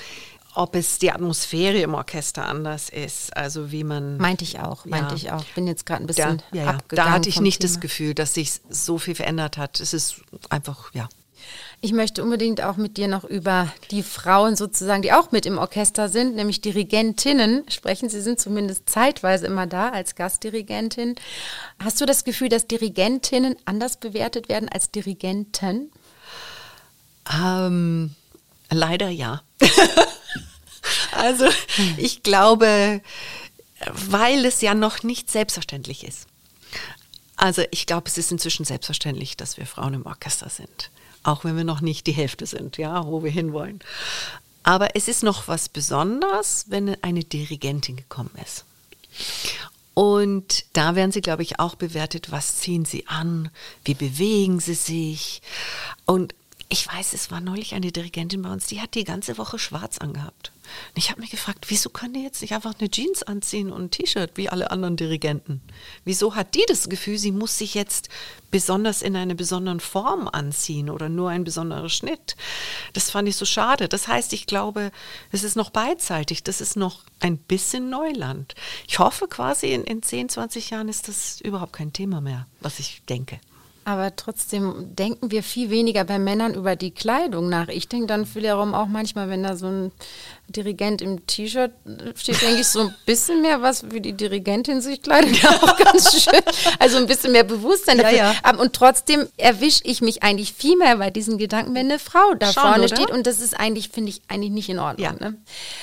ob 0.54 0.74
es 0.74 0.98
die 0.98 1.12
Atmosphäre 1.12 1.78
im 1.78 1.94
Orchester 1.94 2.46
anders 2.46 2.88
ist, 2.88 3.36
also 3.36 3.70
wie 3.70 3.84
man. 3.84 4.16
Meinte 4.16 4.44
ich 4.44 4.58
auch, 4.58 4.84
meinte 4.84 5.14
ja, 5.14 5.16
ich 5.16 5.32
auch. 5.32 5.44
Bin 5.54 5.66
jetzt 5.66 5.86
gerade 5.86 6.04
ein 6.04 6.06
bisschen 6.06 6.42
da, 6.52 6.56
ja, 6.56 6.78
Da 6.88 7.10
hatte 7.10 7.28
ich 7.28 7.40
nicht 7.40 7.60
Thema. 7.60 7.72
das 7.72 7.80
Gefühl, 7.80 8.14
dass 8.14 8.34
sich 8.34 8.60
so 8.68 8.98
viel 8.98 9.14
verändert 9.14 9.58
hat. 9.58 9.80
Es 9.80 9.92
ist 9.92 10.16
einfach, 10.48 10.92
ja. 10.94 11.08
Ich 11.80 11.92
möchte 11.92 12.22
unbedingt 12.22 12.62
auch 12.62 12.76
mit 12.76 12.98
dir 12.98 13.08
noch 13.08 13.24
über 13.24 13.72
die 13.90 14.02
Frauen 14.02 14.54
sozusagen, 14.54 15.00
die 15.00 15.12
auch 15.12 15.32
mit 15.32 15.46
im 15.46 15.56
Orchester 15.56 16.10
sind, 16.10 16.36
nämlich 16.36 16.60
Dirigentinnen 16.60 17.64
sprechen. 17.70 18.10
Sie 18.10 18.20
sind 18.20 18.38
zumindest 18.38 18.90
zeitweise 18.90 19.46
immer 19.46 19.66
da 19.66 19.88
als 19.88 20.14
Gastdirigentin. 20.14 21.14
Hast 21.82 21.98
du 22.00 22.04
das 22.04 22.24
Gefühl, 22.24 22.50
dass 22.50 22.66
Dirigentinnen 22.66 23.56
anders 23.64 23.96
bewertet 23.96 24.50
werden 24.50 24.68
als 24.68 24.90
Dirigenten? 24.90 25.90
Ähm, 27.32 28.14
leider 28.70 29.08
ja. 29.08 29.42
Also 31.12 31.46
ich 31.96 32.22
glaube, 32.22 33.00
weil 33.92 34.44
es 34.44 34.60
ja 34.60 34.74
noch 34.74 35.02
nicht 35.02 35.30
selbstverständlich 35.30 36.04
ist. 36.04 36.26
Also 37.36 37.62
ich 37.70 37.86
glaube, 37.86 38.08
es 38.08 38.18
ist 38.18 38.32
inzwischen 38.32 38.64
selbstverständlich, 38.64 39.36
dass 39.36 39.56
wir 39.56 39.66
Frauen 39.66 39.94
im 39.94 40.06
Orchester 40.06 40.50
sind. 40.50 40.90
Auch 41.22 41.44
wenn 41.44 41.56
wir 41.56 41.64
noch 41.64 41.80
nicht 41.80 42.06
die 42.06 42.12
Hälfte 42.12 42.46
sind, 42.46 42.76
ja, 42.76 43.06
wo 43.06 43.22
wir 43.22 43.30
hinwollen. 43.30 43.80
Aber 44.62 44.94
es 44.94 45.08
ist 45.08 45.22
noch 45.22 45.48
was 45.48 45.68
Besonderes, 45.68 46.66
wenn 46.68 47.02
eine 47.02 47.24
Dirigentin 47.24 47.96
gekommen 47.96 48.30
ist. 48.42 48.64
Und 49.94 50.64
da 50.74 50.94
werden 50.94 51.12
sie, 51.12 51.20
glaube 51.20 51.42
ich, 51.42 51.58
auch 51.58 51.74
bewertet, 51.74 52.30
was 52.30 52.56
ziehen 52.56 52.84
sie 52.84 53.06
an, 53.06 53.50
wie 53.84 53.94
bewegen 53.94 54.60
sie 54.60 54.74
sich. 54.74 55.42
Und 56.04 56.34
ich 56.72 56.86
weiß, 56.86 57.14
es 57.14 57.32
war 57.32 57.40
neulich 57.40 57.74
eine 57.74 57.90
Dirigentin 57.90 58.42
bei 58.42 58.52
uns, 58.52 58.66
die 58.66 58.80
hat 58.80 58.94
die 58.94 59.02
ganze 59.02 59.38
Woche 59.38 59.58
schwarz 59.58 59.98
angehabt. 59.98 60.52
Und 60.94 60.98
ich 60.98 61.10
habe 61.10 61.20
mich 61.20 61.30
gefragt, 61.30 61.66
wieso 61.66 61.90
können 61.90 62.14
die 62.14 62.22
jetzt 62.22 62.42
nicht 62.42 62.54
einfach 62.54 62.74
eine 62.78 62.88
Jeans 62.88 63.24
anziehen 63.24 63.72
und 63.72 63.82
ein 63.82 63.90
T-Shirt 63.90 64.30
wie 64.36 64.48
alle 64.48 64.70
anderen 64.70 64.96
Dirigenten? 64.96 65.62
Wieso 66.04 66.36
hat 66.36 66.54
die 66.54 66.64
das 66.68 66.88
Gefühl, 66.88 67.18
sie 67.18 67.32
muss 67.32 67.58
sich 67.58 67.74
jetzt 67.74 68.08
besonders 68.52 69.02
in 69.02 69.16
einer 69.16 69.34
besonderen 69.34 69.80
Form 69.80 70.28
anziehen 70.28 70.88
oder 70.88 71.08
nur 71.08 71.30
ein 71.30 71.42
besonderer 71.42 71.88
Schnitt? 71.88 72.36
Das 72.92 73.10
fand 73.10 73.28
ich 73.28 73.34
so 73.34 73.46
schade. 73.46 73.88
Das 73.88 74.06
heißt, 74.06 74.32
ich 74.32 74.46
glaube, 74.46 74.92
es 75.32 75.42
ist 75.42 75.56
noch 75.56 75.70
beidseitig. 75.70 76.44
Das 76.44 76.60
ist 76.60 76.76
noch 76.76 77.02
ein 77.18 77.36
bisschen 77.36 77.90
Neuland. 77.90 78.54
Ich 78.86 79.00
hoffe 79.00 79.26
quasi, 79.26 79.72
in, 79.72 79.82
in 79.82 80.04
10, 80.04 80.28
20 80.28 80.70
Jahren 80.70 80.88
ist 80.88 81.08
das 81.08 81.40
überhaupt 81.40 81.72
kein 81.72 81.92
Thema 81.92 82.20
mehr, 82.20 82.46
was 82.60 82.78
ich 82.78 83.02
denke. 83.08 83.40
Aber 83.90 84.14
trotzdem 84.14 84.94
denken 84.94 85.32
wir 85.32 85.42
viel 85.42 85.68
weniger 85.68 86.04
bei 86.04 86.20
Männern 86.20 86.54
über 86.54 86.76
die 86.76 86.92
Kleidung 86.92 87.48
nach. 87.48 87.66
Ich 87.66 87.88
denke 87.88 88.06
dann 88.06 88.34
wiederum 88.36 88.72
auch 88.72 88.86
manchmal, 88.86 89.28
wenn 89.28 89.42
da 89.42 89.56
so 89.56 89.66
ein 89.66 89.92
Dirigent 90.50 91.00
im 91.02 91.26
T-Shirt 91.26 91.72
steht, 92.16 92.42
denke 92.42 92.60
ich 92.60 92.68
so 92.68 92.80
ein 92.80 92.94
bisschen 93.06 93.42
mehr, 93.42 93.62
was 93.62 93.90
wie 93.90 94.00
die 94.00 94.12
Dirigentin 94.12 94.80
sich 94.80 95.02
kleidet, 95.02 95.36
ja 95.42 95.50
auch 95.50 95.76
ganz 95.76 96.22
schön. 96.22 96.40
Also 96.78 96.96
ein 96.96 97.06
bisschen 97.06 97.32
mehr 97.32 97.44
Bewusstsein 97.44 97.98
dafür. 97.98 98.16
Ja, 98.16 98.34
ja. 98.44 98.56
Und 98.56 98.72
trotzdem 98.72 99.28
erwische 99.36 99.82
ich 99.84 100.00
mich 100.00 100.22
eigentlich 100.22 100.52
viel 100.52 100.76
mehr 100.76 100.96
bei 100.96 101.10
diesen 101.10 101.38
Gedanken, 101.38 101.74
wenn 101.74 101.86
eine 101.86 101.98
Frau 101.98 102.34
da 102.34 102.52
Schon, 102.52 102.62
vorne 102.62 102.84
oder? 102.84 102.96
steht. 102.96 103.10
Und 103.10 103.26
das 103.26 103.40
ist 103.40 103.58
eigentlich, 103.58 103.90
finde 103.90 104.10
ich, 104.10 104.22
eigentlich 104.28 104.50
nicht 104.50 104.68
in 104.68 104.78
Ordnung. 104.78 105.04
Ja. 105.04 105.12
Ne? 105.12 105.36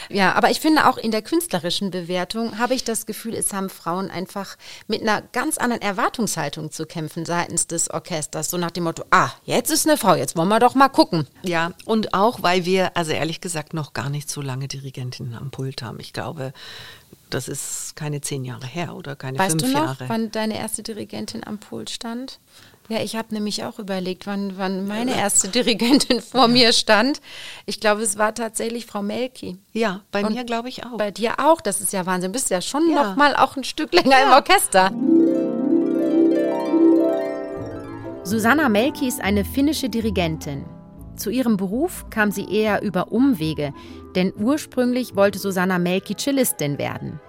ja, 0.10 0.34
aber 0.34 0.50
ich 0.50 0.60
finde 0.60 0.88
auch 0.88 0.98
in 0.98 1.12
der 1.12 1.22
künstlerischen 1.22 1.92
Bewertung 1.92 2.60
habe 2.60 2.74
ich 2.74 2.84
das 2.84 3.06
Gefühl, 3.06 3.36
es 3.36 3.54
haben 3.54 3.70
Frauen 3.70 4.10
einfach 4.12 4.58
mit 4.88 5.02
einer 5.02 5.22
ganz 5.22 5.58
anderen 5.58 5.82
Erwartungshaltung 5.82 6.72
zu 6.72 6.86
kämpfen 6.86 7.26
seitens 7.26 7.68
des 7.68 7.90
Orchesters. 7.90 8.50
So 8.50 8.58
nach 8.58 8.72
dem 8.72 8.84
Motto, 8.84 9.04
ah, 9.12 9.30
jetzt 9.46 9.72
ist 9.72 9.88
eine 9.88 9.98
Frau, 9.98 10.16
jetzt 10.16 10.36
wollen 10.36 10.50
wir 10.50 10.60
doch 10.60 10.76
mal 10.76 10.90
gucken. 10.90 11.28
Ja, 11.44 11.72
und 11.86 12.14
auch, 12.14 12.44
weil 12.44 12.66
wir, 12.66 12.96
also 12.98 13.12
ehrlich 13.12 13.42
gesagt, 13.42 13.74
noch 13.74 13.94
gar 13.94 14.10
nicht 14.10 14.30
so 14.30 14.42
lange 14.42 14.57
lange 14.58 14.68
Dirigentinnen 14.68 15.36
am 15.36 15.52
Pult 15.52 15.84
haben. 15.84 16.00
Ich 16.00 16.14
glaube, 16.14 16.52
das 17.30 17.48
ist 17.48 17.96
keine 17.96 18.22
zehn 18.22 18.44
Jahre 18.44 18.66
her 18.66 18.96
oder 18.96 19.16
keine 19.16 19.38
weißt 19.38 19.52
fünf 19.60 19.64
du 19.64 19.78
noch, 19.78 19.86
Jahre. 19.86 20.06
wann 20.08 20.32
deine 20.32 20.58
erste 20.58 20.82
Dirigentin 20.82 21.46
am 21.46 21.60
Pult 21.60 21.90
stand? 21.92 22.40
Ja, 22.90 23.02
ich 23.02 23.16
habe 23.18 23.34
nämlich 23.34 23.66
auch 23.66 23.80
überlegt, 23.80 24.26
wann, 24.26 24.58
wann 24.58 24.88
meine 24.88 25.16
erste 25.16 25.50
Dirigentin 25.50 26.22
vor 26.22 26.48
mir 26.48 26.72
stand. 26.74 27.22
Ich 27.66 27.80
glaube, 27.80 28.02
es 28.02 28.18
war 28.18 28.34
tatsächlich 28.34 28.86
Frau 28.86 29.04
Melki. 29.04 29.58
Ja, 29.74 30.02
bei 30.12 30.26
Und 30.26 30.34
mir 30.34 30.46
glaube 30.46 30.70
ich 30.70 30.86
auch. 30.86 30.98
Bei 30.98 31.12
dir 31.12 31.40
auch, 31.40 31.62
das 31.62 31.82
ist 31.82 31.94
ja 31.94 32.06
Wahnsinn. 32.06 32.32
Du 32.32 32.40
bist 32.40 32.50
ja 32.50 32.62
schon 32.62 32.90
ja. 32.90 33.04
noch 33.04 33.16
mal 33.16 33.36
auch 33.36 33.58
ein 33.58 33.66
Stück 33.66 33.94
länger 33.94 34.18
ja. 34.18 34.24
im 34.24 34.32
Orchester. 34.32 34.92
Susanna 38.24 38.70
Melki 38.70 39.08
ist 39.08 39.22
eine 39.22 39.46
finnische 39.46 39.90
Dirigentin. 39.90 40.66
Zu 41.18 41.32
ihrem 41.32 41.58
Beruf 41.58 42.06
kam 42.10 42.32
sie 42.32 42.46
eher 42.46 42.84
über 42.84 43.12
Umwege, 43.12 43.74
denn 44.18 44.34
ursprünglich 44.36 45.16
wollte 45.16 45.38
Susanna 45.38 45.78
Melki 45.78 46.16
Cellistin 46.16 46.80
werden. 46.80 47.20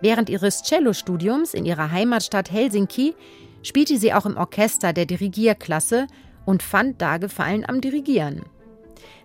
Während 0.00 0.30
ihres 0.30 0.62
Cellostudiums 0.62 1.52
in 1.52 1.66
ihrer 1.66 1.90
Heimatstadt 1.90 2.50
Helsinki 2.50 3.14
spielte 3.62 3.98
sie 3.98 4.14
auch 4.14 4.24
im 4.24 4.38
Orchester 4.38 4.94
der 4.94 5.04
Dirigierklasse 5.04 6.06
und 6.46 6.62
fand 6.62 7.02
da 7.02 7.18
Gefallen 7.18 7.68
am 7.68 7.82
Dirigieren. 7.82 8.46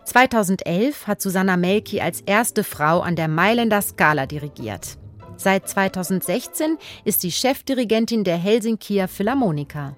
2011 0.03 1.07
hat 1.07 1.21
Susanna 1.21 1.55
Melki 1.55 2.01
als 2.01 2.19
erste 2.19 2.65
Frau 2.65 2.99
an 2.99 3.15
der 3.15 3.29
Mailänder 3.29 3.81
Scala 3.81 4.25
dirigiert. 4.25 4.97
Seit 5.37 5.69
2016 5.69 6.77
ist 7.05 7.21
sie 7.21 7.31
Chefdirigentin 7.31 8.25
der 8.25 8.35
Helsinkier 8.35 9.07
Philharmoniker. 9.07 9.95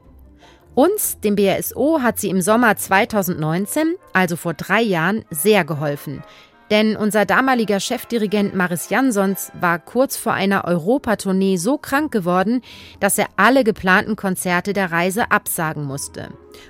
Uns, 0.75 1.19
dem 1.21 1.35
BRSO, 1.35 2.01
hat 2.03 2.19
sie 2.19 2.29
im 2.29 2.41
Sommer 2.41 2.75
2019, 2.75 3.95
also 4.13 4.35
vor 4.35 4.53
drei 4.53 4.81
Jahren, 4.81 5.25
sehr 5.31 5.65
geholfen. 5.65 6.21
Denn 6.71 6.97
unser 6.97 7.25
damaliger 7.25 7.79
Chefdirigent 7.79 8.55
Maris 8.55 8.89
Jansons 8.89 9.51
war 9.59 9.77
kurz 9.77 10.17
vor 10.17 10.33
einer 10.33 10.65
Europatournee 10.65 11.57
so 11.57 11.77
krank 11.77 12.11
geworden, 12.11 12.61
dass 12.99 13.17
er 13.17 13.27
alle 13.35 13.63
geplanten 13.63 14.15
Konzerte 14.15 14.73
der 14.73 14.91
Reise 14.91 15.31
absagen 15.31 15.83
musste. 15.83 16.29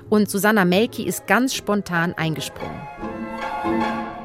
Und 0.09 0.29
Susanna 0.29 0.65
Melki 0.65 1.03
ist 1.03 1.27
ganz 1.27 1.53
spontan 1.53 2.13
eingesprungen. 2.13 2.81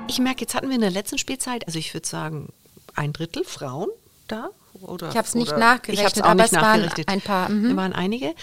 Ich 0.09 0.19
merke, 0.19 0.41
jetzt 0.41 0.55
hatten 0.55 0.69
wir 0.69 0.75
in 0.75 0.81
der 0.81 0.91
letzten 0.91 1.19
Spielzeit, 1.19 1.67
also 1.67 1.79
ich 1.79 1.95
würde 1.95 2.09
sagen, 2.09 2.53
ein 2.97 3.13
Drittel 3.13 3.45
Frauen 3.45 3.89
da. 4.27 4.51
Oder, 4.81 5.11
ich 5.11 5.17
habe 5.17 5.27
es 5.27 5.35
nicht 5.35 5.57
nachgerechnet, 5.57 6.17
ich 6.17 6.25
aber 6.25 6.45
es 6.45 6.53
waren 6.53 6.89
ein 7.07 7.21
paar. 7.21 7.49
Mhm. 7.49 7.77
waren 7.77 7.93
einige. 7.93 8.35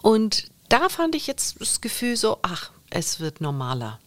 Und 0.00 0.46
da 0.68 0.88
fand 0.88 1.14
ich 1.14 1.26
jetzt 1.26 1.60
das 1.60 1.80
Gefühl 1.80 2.16
so, 2.16 2.38
ach, 2.42 2.70
es 2.90 3.20
wird 3.20 3.40
normaler. 3.40 3.98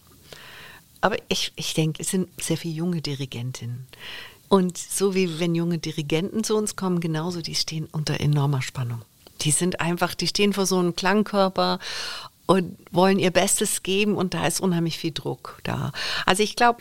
Aber 1.00 1.16
ich, 1.28 1.52
ich 1.56 1.74
denke, 1.74 2.02
es 2.02 2.10
sind 2.10 2.28
sehr 2.40 2.56
viele 2.56 2.74
junge 2.74 3.00
Dirigentinnen. 3.00 3.86
Und 4.48 4.78
so 4.78 5.14
wie 5.14 5.38
wenn 5.40 5.54
junge 5.54 5.78
Dirigenten 5.78 6.42
zu 6.42 6.56
uns 6.56 6.74
kommen, 6.74 7.00
genauso, 7.00 7.42
die 7.42 7.54
stehen 7.54 7.86
unter 7.92 8.18
enormer 8.20 8.62
Spannung. 8.62 9.02
Die 9.42 9.50
sind 9.50 9.80
einfach, 9.80 10.14
die 10.14 10.26
stehen 10.26 10.52
vor 10.52 10.66
so 10.66 10.78
einem 10.78 10.96
Klangkörper 10.96 11.78
und 12.46 12.78
wollen 12.90 13.18
ihr 13.18 13.30
Bestes 13.30 13.82
geben 13.82 14.16
und 14.16 14.32
da 14.32 14.46
ist 14.46 14.60
unheimlich 14.60 14.96
viel 14.96 15.12
Druck 15.12 15.60
da. 15.64 15.92
Also 16.24 16.42
ich 16.42 16.56
glaube, 16.56 16.80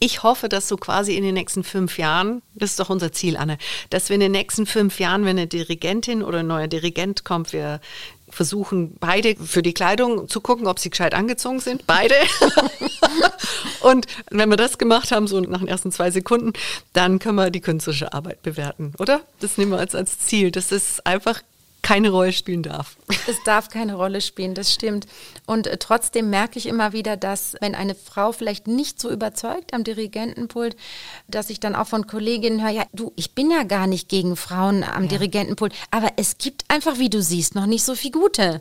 ich 0.00 0.24
hoffe, 0.24 0.48
dass 0.48 0.66
so 0.66 0.76
quasi 0.76 1.14
in 1.14 1.22
den 1.22 1.34
nächsten 1.34 1.62
fünf 1.62 1.96
Jahren, 1.96 2.42
das 2.54 2.70
ist 2.70 2.80
doch 2.80 2.90
unser 2.90 3.12
Ziel, 3.12 3.36
Anne, 3.36 3.56
dass 3.90 4.08
wir 4.08 4.14
in 4.14 4.20
den 4.20 4.32
nächsten 4.32 4.66
fünf 4.66 4.98
Jahren, 4.98 5.24
wenn 5.24 5.38
eine 5.38 5.46
Dirigentin 5.46 6.24
oder 6.24 6.40
ein 6.40 6.48
neuer 6.48 6.66
Dirigent 6.66 7.24
kommt, 7.24 7.52
wir 7.52 7.80
versuchen 8.30 8.96
beide 8.98 9.36
für 9.36 9.62
die 9.62 9.74
Kleidung 9.74 10.28
zu 10.28 10.40
gucken, 10.40 10.66
ob 10.66 10.78
sie 10.78 10.90
gescheit 10.90 11.14
angezogen 11.14 11.60
sind. 11.60 11.86
Beide. 11.86 12.14
und 13.80 14.06
wenn 14.30 14.48
wir 14.48 14.56
das 14.56 14.78
gemacht 14.78 15.12
haben, 15.12 15.26
so 15.26 15.40
nach 15.40 15.58
den 15.58 15.68
ersten 15.68 15.92
zwei 15.92 16.10
Sekunden, 16.10 16.52
dann 16.92 17.18
können 17.18 17.36
wir 17.36 17.50
die 17.50 17.60
künstlerische 17.60 18.12
Arbeit 18.12 18.42
bewerten, 18.42 18.92
oder? 18.98 19.20
Das 19.40 19.58
nehmen 19.58 19.72
wir 19.72 19.78
als, 19.78 19.94
als 19.94 20.18
Ziel. 20.18 20.50
Das 20.50 20.72
ist 20.72 21.06
einfach 21.06 21.42
keine 21.82 22.10
Rolle 22.10 22.32
spielen 22.32 22.62
darf. 22.62 22.96
Es 23.26 23.42
darf 23.44 23.68
keine 23.68 23.94
Rolle 23.94 24.20
spielen, 24.20 24.54
das 24.54 24.72
stimmt. 24.72 25.06
Und 25.46 25.66
äh, 25.66 25.78
trotzdem 25.78 26.30
merke 26.30 26.58
ich 26.58 26.66
immer 26.66 26.92
wieder, 26.92 27.16
dass 27.16 27.56
wenn 27.60 27.74
eine 27.74 27.94
Frau 27.94 28.32
vielleicht 28.32 28.66
nicht 28.66 29.00
so 29.00 29.10
überzeugt 29.10 29.74
am 29.74 29.84
Dirigentenpult, 29.84 30.76
dass 31.28 31.50
ich 31.50 31.60
dann 31.60 31.74
auch 31.74 31.86
von 31.86 32.06
Kolleginnen 32.06 32.62
höre, 32.62 32.70
ja, 32.70 32.84
du, 32.92 33.12
ich 33.16 33.34
bin 33.34 33.50
ja 33.50 33.64
gar 33.64 33.86
nicht 33.86 34.08
gegen 34.08 34.36
Frauen 34.36 34.84
am 34.84 35.04
ja. 35.04 35.08
Dirigentenpult, 35.08 35.74
aber 35.90 36.12
es 36.16 36.38
gibt 36.38 36.64
einfach, 36.68 36.98
wie 36.98 37.10
du 37.10 37.22
siehst, 37.22 37.54
noch 37.54 37.66
nicht 37.66 37.84
so 37.84 37.94
viel 37.94 38.12
gute. 38.12 38.60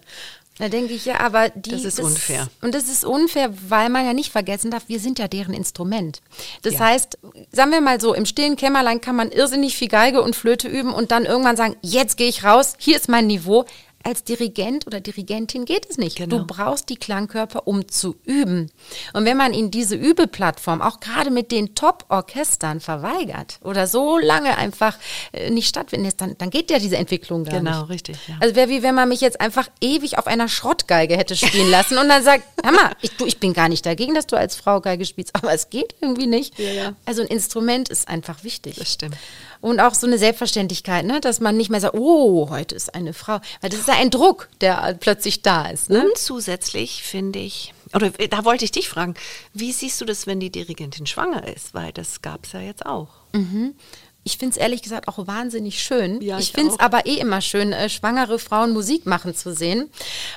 Da 0.60 0.68
denke 0.68 0.94
ich 0.94 1.06
ja, 1.06 1.22
aber 1.22 1.50
die. 1.50 1.72
Das 1.72 1.86
ist 1.86 2.00
unfair. 2.02 2.50
und 2.62 2.76
das 2.76 2.90
ist 2.90 3.06
unfair, 3.06 3.52
weil 3.70 3.90
man 3.90 4.06
ja 4.06 4.14
nicht 4.14 4.32
vergessen 4.32 4.72
darf, 4.72 4.84
wir 4.88 5.00
sind 5.00 5.18
ja 5.18 5.30
deren 5.30 5.54
Instrument. 5.54 6.22
Das 6.62 6.74
ja. 6.74 6.82
heißt, 6.82 7.18
sagen 7.52 7.72
wir 7.72 7.80
mal 7.80 8.02
so, 8.02 8.14
im 8.14 8.26
stillen 8.26 8.58
Kämmerlein 8.58 9.00
kann 9.00 9.16
man 9.16 9.32
irrsinnig 9.32 9.78
viel 9.78 9.88
Geige 9.88 10.22
und 10.22 10.36
Flöte 10.36 10.68
üben 10.68 10.94
und 10.94 11.12
dann 11.12 11.26
irgendwann 11.26 11.56
sagen, 11.56 11.78
jetzt 11.82 12.18
gehe 12.18 12.28
ich 12.28 12.44
raus, 12.44 12.74
hier 12.78 12.98
ist 12.98 13.08
mein 13.08 13.28
Niveau 13.28 13.66
als 14.04 14.24
Dirigent 14.24 14.88
oder 14.88 15.02
Dirigentin 15.02 15.66
geht 15.66 15.90
es 15.90 15.98
nicht. 15.98 16.18
Genau. 16.18 16.40
Du 16.40 16.48
brauchst 16.48 16.90
die 16.90 16.96
Klangkörper, 16.96 17.68
um 17.68 17.88
zu 17.88 18.16
üben. 18.26 18.72
Und 19.14 19.26
wenn 19.26 19.38
man 19.38 19.54
ihnen 19.54 19.72
diese 19.72 19.96
Übeplattform 19.96 20.82
auch 20.82 21.00
gerade 21.00 21.32
mit 21.32 21.52
den 21.52 21.76
Top-Orchestern 21.76 22.80
verweigert 22.80 23.60
oder 23.62 23.88
so 23.88 24.18
lange 24.18 24.58
einfach 24.58 24.98
äh, 25.34 25.50
nicht 25.50 25.68
stattfinden 25.68 26.06
lässt, 26.06 26.22
dann, 26.22 26.38
dann 26.38 26.50
geht 26.50 26.72
ja 26.72 26.80
diese 26.80 26.98
Entwicklung 26.98 27.44
gar 27.44 27.60
genau, 27.60 27.72
nicht. 27.72 27.80
Genau, 27.80 27.88
richtig. 27.88 28.18
Ja. 28.28 28.36
Also 28.40 28.56
wäre 28.56 28.70
wie 28.70 28.84
wenn 28.84 28.96
man 28.96 29.10
mich 29.10 29.22
jetzt 29.22 29.42
einfach 29.42 29.68
ewig 29.82 30.18
auf 30.18 30.28
einer 30.28 30.48
Schrottgeige 30.48 31.18
hätte 31.18 31.36
spielen 31.36 31.70
lassen 31.72 31.98
und 31.98 32.10
dann 32.10 32.24
sagt, 32.24 32.44
hör 32.64 32.72
mal, 32.72 32.92
ich, 33.02 33.16
du, 33.18 33.26
ich 33.26 33.40
bin 33.40 33.54
gar 33.54 33.70
nicht 33.70 33.86
dagegen, 33.86 34.16
dass 34.16 34.28
du 34.28 34.38
als 34.38 34.56
Frau 34.56 34.82
Geige 34.82 35.06
spielst, 35.06 35.36
aber 35.36 35.54
es 35.54 35.70
geht 35.70 35.96
irgendwie 36.02 36.28
nicht. 36.28 36.58
Ja, 36.58 36.72
ja. 36.72 36.94
Also 37.06 37.22
ein 37.22 37.28
Instrument 37.28 37.90
ist 37.90 38.08
einfach 38.08 38.44
wichtig. 38.44 38.76
Das 38.78 38.94
stimmt. 38.94 39.16
Und 39.62 39.82
auch 39.82 39.94
so 39.94 40.08
eine 40.08 40.18
Selbstverständlichkeit, 40.18 41.06
ne? 41.06 41.20
dass 41.20 41.42
man 41.42 41.58
nicht 41.58 41.70
mehr 41.70 41.82
sagt, 41.82 41.96
oh, 41.96 42.50
heute 42.50 42.76
ist 42.76 42.96
eine 42.96 43.14
Frau. 43.14 43.40
Weil 43.60 43.70
das 43.70 43.82
ist 43.82 43.88
ja 43.90 43.96
ein 43.96 44.10
Druck, 44.10 44.48
der 44.62 44.96
plötzlich 45.00 45.42
da 45.42 45.68
ist. 45.68 45.90
Ne? 45.90 46.06
Und 46.06 46.18
zusätzlich 46.18 47.04
finde 47.04 47.40
ich, 47.40 47.74
oder 47.94 48.10
da 48.10 48.46
wollte 48.46 48.64
ich 48.64 48.72
dich 48.72 48.88
fragen, 48.88 49.16
wie 49.54 49.74
siehst 49.74 50.00
du 50.00 50.06
das, 50.06 50.28
wenn 50.28 50.40
die 50.40 50.52
Dirigentin 50.52 51.06
schwanger 51.06 51.46
ist? 51.48 51.74
Weil 51.74 51.92
das 51.92 52.22
gab 52.22 52.46
es 52.46 52.54
ja 52.54 52.62
jetzt 52.62 52.86
auch. 52.86 53.10
Mhm. 53.34 53.76
Ich 54.30 54.38
finde 54.38 54.56
es 54.56 54.58
ehrlich 54.58 54.82
gesagt 54.84 55.08
auch 55.08 55.26
wahnsinnig 55.26 55.82
schön. 55.82 56.22
Ja, 56.22 56.38
ich, 56.38 56.50
ich 56.50 56.52
finde 56.54 56.74
es 56.74 56.80
aber 56.80 57.06
eh 57.06 57.16
immer 57.16 57.42
schön, 57.42 57.74
äh, 57.74 57.90
schwangere 57.90 58.38
Frauen 58.38 58.72
Musik 58.72 59.06
machen 59.06 59.34
zu 59.34 59.54
sehen, 59.54 59.90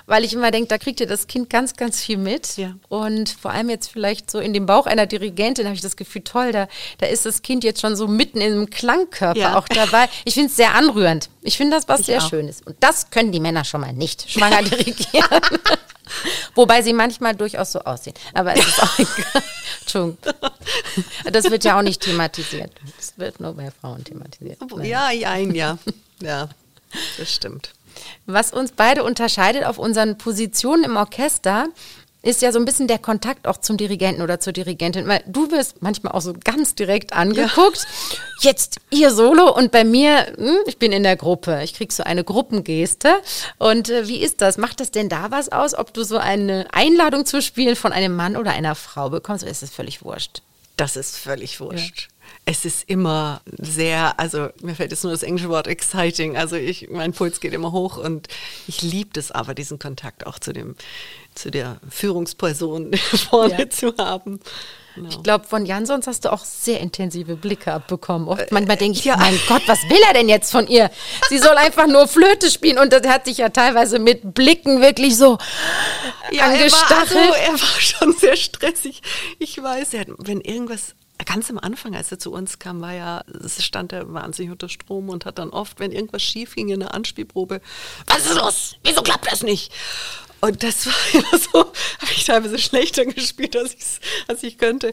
weil 0.07 0.24
ich 0.24 0.33
immer 0.33 0.50
denke, 0.50 0.68
da 0.68 0.78
kriegt 0.78 1.00
ihr 1.00 1.07
das 1.07 1.26
Kind 1.26 1.50
ganz, 1.50 1.76
ganz 1.76 2.00
viel 2.00 2.16
mit. 2.16 2.57
Ja. 2.57 2.74
Und 2.88 3.28
vor 3.28 3.50
allem 3.50 3.68
jetzt 3.68 3.88
vielleicht 3.88 4.31
so 4.31 4.38
in 4.38 4.52
dem 4.55 4.66
Bauch 4.66 4.87
einer 4.87 5.07
Dirigentin 5.07 5.66
habe 5.66 5.74
ich 5.74 5.83
das 5.83 5.96
Gefühl, 5.96 6.22
toll, 6.22 6.52
da, 6.52 6.68
da 6.98 7.07
ist 7.07 7.26
das 7.26 7.42
Kind 7.42 7.64
jetzt 7.64 7.81
schon 7.81 7.94
so 7.94 8.09
mitten 8.09 8.40
im 8.40 8.70
Klangkörper 8.70 9.38
ja. 9.38 9.59
auch 9.59 9.68
dabei. 9.68 10.09
Ich 10.24 10.35
finde 10.35 10.48
es 10.48 10.57
sehr 10.57 10.74
anrührend. 10.74 11.28
Ich 11.42 11.57
finde 11.57 11.76
das 11.76 11.88
was 11.88 12.00
ich 12.00 12.07
sehr 12.07 12.22
auch. 12.22 12.31
Schönes. 12.31 12.62
Und 12.62 12.76
das 12.81 13.11
können 13.11 13.33
die 13.33 13.40
Männer 13.40 13.64
schon 13.64 13.83
mal 13.83 13.92
nicht, 13.92 14.31
schwanger 14.31 14.62
dirigieren. 14.62 15.28
Wobei 16.54 16.82
sie 16.82 16.92
manchmal 16.92 17.35
durchaus 17.35 17.72
so 17.72 17.80
aussehen. 17.80 18.14
Aber 18.35 18.54
es 18.54 18.66
ist 18.66 18.82
auch 18.82 18.98
egal. 18.98 19.42
Entschuldigung. 19.80 20.18
Das 21.30 21.50
wird 21.50 21.64
ja 21.64 21.78
auch 21.78 21.82
nicht 21.82 22.02
thematisiert. 22.02 22.72
Das 22.96 23.18
wird 23.18 23.40
nur 23.40 23.54
bei 23.54 23.70
Frauen 23.70 24.04
thematisiert. 24.04 24.58
Ja, 24.82 25.11
ja, 25.11 25.37
ja. 25.37 25.78
Ja, 26.22 26.48
das 27.18 27.35
stimmt. 27.35 27.72
Was 28.26 28.52
uns 28.52 28.70
beide 28.70 29.02
unterscheidet 29.02 29.64
auf 29.64 29.78
unseren 29.78 30.18
Positionen 30.18 30.85
im 30.85 30.96
Orchester, 30.96 31.66
ist 32.22 32.40
ja 32.40 32.52
so 32.52 32.58
ein 32.58 32.64
bisschen 32.64 32.87
der 32.87 32.98
Kontakt 32.98 33.48
auch 33.48 33.56
zum 33.56 33.76
Dirigenten 33.76 34.22
oder 34.22 34.38
zur 34.38 34.52
Dirigentin, 34.52 35.08
weil 35.08 35.22
du 35.26 35.50
wirst 35.50 35.82
manchmal 35.82 36.12
auch 36.12 36.20
so 36.20 36.35
ganz 36.44 36.74
direkt 36.74 37.12
angeguckt. 37.12 37.78
Ja. 37.78 38.50
Jetzt 38.50 38.80
ihr 38.90 39.12
Solo 39.12 39.52
und 39.54 39.72
bei 39.72 39.85
mir, 39.85 40.32
hm, 40.37 40.58
ich 40.66 40.78
bin 40.78 40.92
in 40.92 41.02
der 41.02 41.16
Gruppe. 41.16 41.61
Ich 41.62 41.74
krieg 41.74 41.92
so 41.92 42.04
eine 42.04 42.24
Gruppengeste. 42.24 43.14
Und 43.58 43.88
äh, 43.88 44.06
wie 44.08 44.22
ist 44.22 44.40
das? 44.40 44.56
Macht 44.56 44.80
das 44.80 44.90
denn 44.90 45.08
da 45.08 45.30
was 45.30 45.50
aus, 45.50 45.74
ob 45.74 45.92
du 45.92 46.04
so 46.04 46.18
eine 46.18 46.66
Einladung 46.72 47.26
zu 47.26 47.42
spielen 47.42 47.76
von 47.76 47.92
einem 47.92 48.14
Mann 48.14 48.37
oder 48.37 48.52
einer 48.52 48.74
Frau 48.74 49.11
bekommst? 49.11 49.42
Oder 49.42 49.52
ist 49.52 49.62
das 49.62 49.70
völlig 49.70 50.04
wurscht? 50.04 50.42
Das 50.76 50.96
ist 50.96 51.16
völlig 51.16 51.61
wurscht. 51.61 52.02
Ja 52.02 52.12
es 52.44 52.64
ist 52.64 52.88
immer 52.88 53.40
sehr, 53.46 54.18
also 54.18 54.48
mir 54.62 54.74
fällt 54.74 54.90
jetzt 54.90 55.04
nur 55.04 55.12
das 55.12 55.22
englische 55.22 55.48
Wort 55.48 55.68
exciting. 55.68 56.37
Also 56.37 56.56
ich, 56.56 56.88
mein 56.90 57.12
Puls 57.12 57.40
geht 57.40 57.52
immer 57.52 57.70
hoch 57.70 57.98
und 57.98 58.28
ich 58.66 58.82
liebe 58.82 59.11
das 59.12 59.30
aber, 59.30 59.54
diesen 59.54 59.78
Kontakt 59.78 60.26
auch 60.26 60.38
zu 60.38 60.52
dem, 60.52 60.74
zu 61.34 61.50
der 61.50 61.78
Führungsperson 61.88 62.94
vorne 63.30 63.58
ja. 63.58 63.70
zu 63.70 63.94
haben. 63.98 64.40
Genau. 64.94 65.08
Ich 65.08 65.22
glaube, 65.22 65.46
von 65.46 65.64
Jansons 65.64 66.06
hast 66.06 66.24
du 66.24 66.32
auch 66.32 66.44
sehr 66.44 66.80
intensive 66.80 67.36
Blicke 67.36 67.72
abbekommen. 67.72 68.28
Oft 68.28 68.42
äh, 68.42 68.48
manchmal 68.50 68.76
denke 68.76 68.98
ich, 68.98 69.04
ja. 69.04 69.16
mein 69.16 69.38
Gott, 69.48 69.62
was 69.66 69.82
will 69.88 70.00
er 70.06 70.12
denn 70.12 70.28
jetzt 70.28 70.52
von 70.52 70.66
ihr? 70.66 70.90
Sie 71.30 71.38
soll 71.38 71.56
einfach 71.56 71.86
nur 71.86 72.06
Flöte 72.08 72.50
spielen 72.50 72.78
und 72.78 72.92
das 72.92 73.06
hat 73.06 73.24
sich 73.24 73.38
ja 73.38 73.48
teilweise 73.48 73.98
mit 73.98 74.34
Blicken 74.34 74.82
wirklich 74.82 75.16
so 75.16 75.38
ja, 76.30 76.44
angestachelt. 76.44 77.12
Er 77.12 77.28
war, 77.28 77.34
also, 77.34 77.42
er 77.42 77.52
war 77.52 77.80
schon 77.80 78.12
sehr 78.12 78.36
stressig. 78.36 79.00
Ich 79.38 79.62
weiß, 79.62 79.94
hat, 79.94 80.08
wenn 80.18 80.42
irgendwas 80.42 80.94
ganz 81.24 81.50
am 81.50 81.58
Anfang, 81.58 81.94
als 81.94 82.10
er 82.10 82.18
zu 82.18 82.32
uns 82.32 82.58
kam, 82.58 82.80
war 82.80 82.92
ja, 82.92 83.24
stand 83.58 83.92
er 83.92 84.12
wahnsinnig 84.12 84.52
unter 84.52 84.68
Strom 84.68 85.08
und 85.08 85.24
hat 85.24 85.38
dann 85.38 85.50
oft, 85.50 85.80
wenn 85.80 85.92
irgendwas 85.92 86.22
schief 86.22 86.54
ging 86.54 86.68
in 86.68 86.80
der 86.80 86.94
Anspielprobe, 86.94 87.60
was 88.06 88.26
ist 88.26 88.36
los? 88.36 88.76
Wieso 88.82 89.02
klappt 89.02 89.30
das 89.30 89.42
nicht? 89.42 89.72
Und 90.42 90.64
das 90.64 90.87
war 90.87 90.94
immer 91.12 91.38
so, 91.38 91.59
habe 91.61 92.12
ich 92.16 92.24
teilweise 92.24 92.59
schlechter 92.59 93.07
gespielt, 93.07 93.57
als, 93.57 94.00
als 94.26 94.42
ich 94.42 94.59
könnte. 94.59 94.92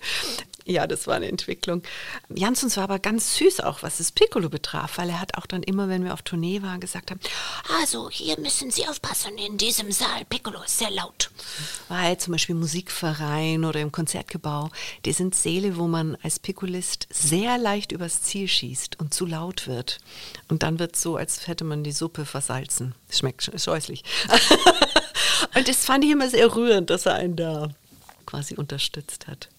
Ja, 0.63 0.85
das 0.85 1.07
war 1.07 1.15
eine 1.15 1.27
Entwicklung. 1.27 1.81
Jansons 2.29 2.77
war 2.77 2.83
aber 2.83 2.99
ganz 2.99 3.37
süß 3.37 3.61
auch, 3.61 3.81
was 3.81 3.97
das 3.97 4.11
Piccolo 4.11 4.49
betraf, 4.49 4.99
weil 4.99 5.09
er 5.09 5.19
hat 5.19 5.35
auch 5.35 5.47
dann 5.47 5.63
immer, 5.63 5.89
wenn 5.89 6.03
wir 6.03 6.13
auf 6.13 6.21
Tournee 6.21 6.61
waren, 6.61 6.79
gesagt 6.79 7.09
haben, 7.09 7.19
also 7.81 8.11
hier 8.11 8.39
müssen 8.39 8.69
Sie 8.69 8.85
aufpassen, 8.87 9.35
in 9.39 9.57
diesem 9.57 9.91
Saal, 9.91 10.25
Piccolo 10.25 10.61
ist 10.61 10.77
sehr 10.77 10.91
laut. 10.91 11.31
Weil 11.87 12.19
zum 12.19 12.33
Beispiel 12.33 12.53
Musikverein 12.53 13.65
oder 13.65 13.79
im 13.79 13.91
Konzertgebau, 13.91 14.69
die 15.05 15.13
sind 15.13 15.33
Säle, 15.33 15.77
wo 15.77 15.87
man 15.87 16.15
als 16.21 16.37
Piccolist 16.37 17.07
sehr 17.09 17.57
leicht 17.57 17.91
übers 17.91 18.21
Ziel 18.21 18.47
schießt 18.47 18.99
und 18.99 19.15
zu 19.15 19.25
laut 19.25 19.65
wird. 19.65 19.97
Und 20.49 20.61
dann 20.61 20.77
wird 20.77 20.95
es 20.95 21.01
so, 21.01 21.15
als 21.15 21.47
hätte 21.47 21.63
man 21.63 21.83
die 21.83 21.91
Suppe 21.91 22.25
versalzen. 22.25 22.93
Schmeckt 23.09 23.51
scheußlich. 23.59 24.03
und 25.55 25.67
das 25.67 25.85
fand 25.85 26.03
ich 26.03 26.11
immer 26.11 26.29
sehr 26.29 26.55
rührend, 26.55 26.89
dass 26.89 27.05
er 27.05 27.15
einen 27.15 27.35
da 27.35 27.69
quasi 28.25 28.55
unterstützt 28.55 29.27
hat. 29.27 29.49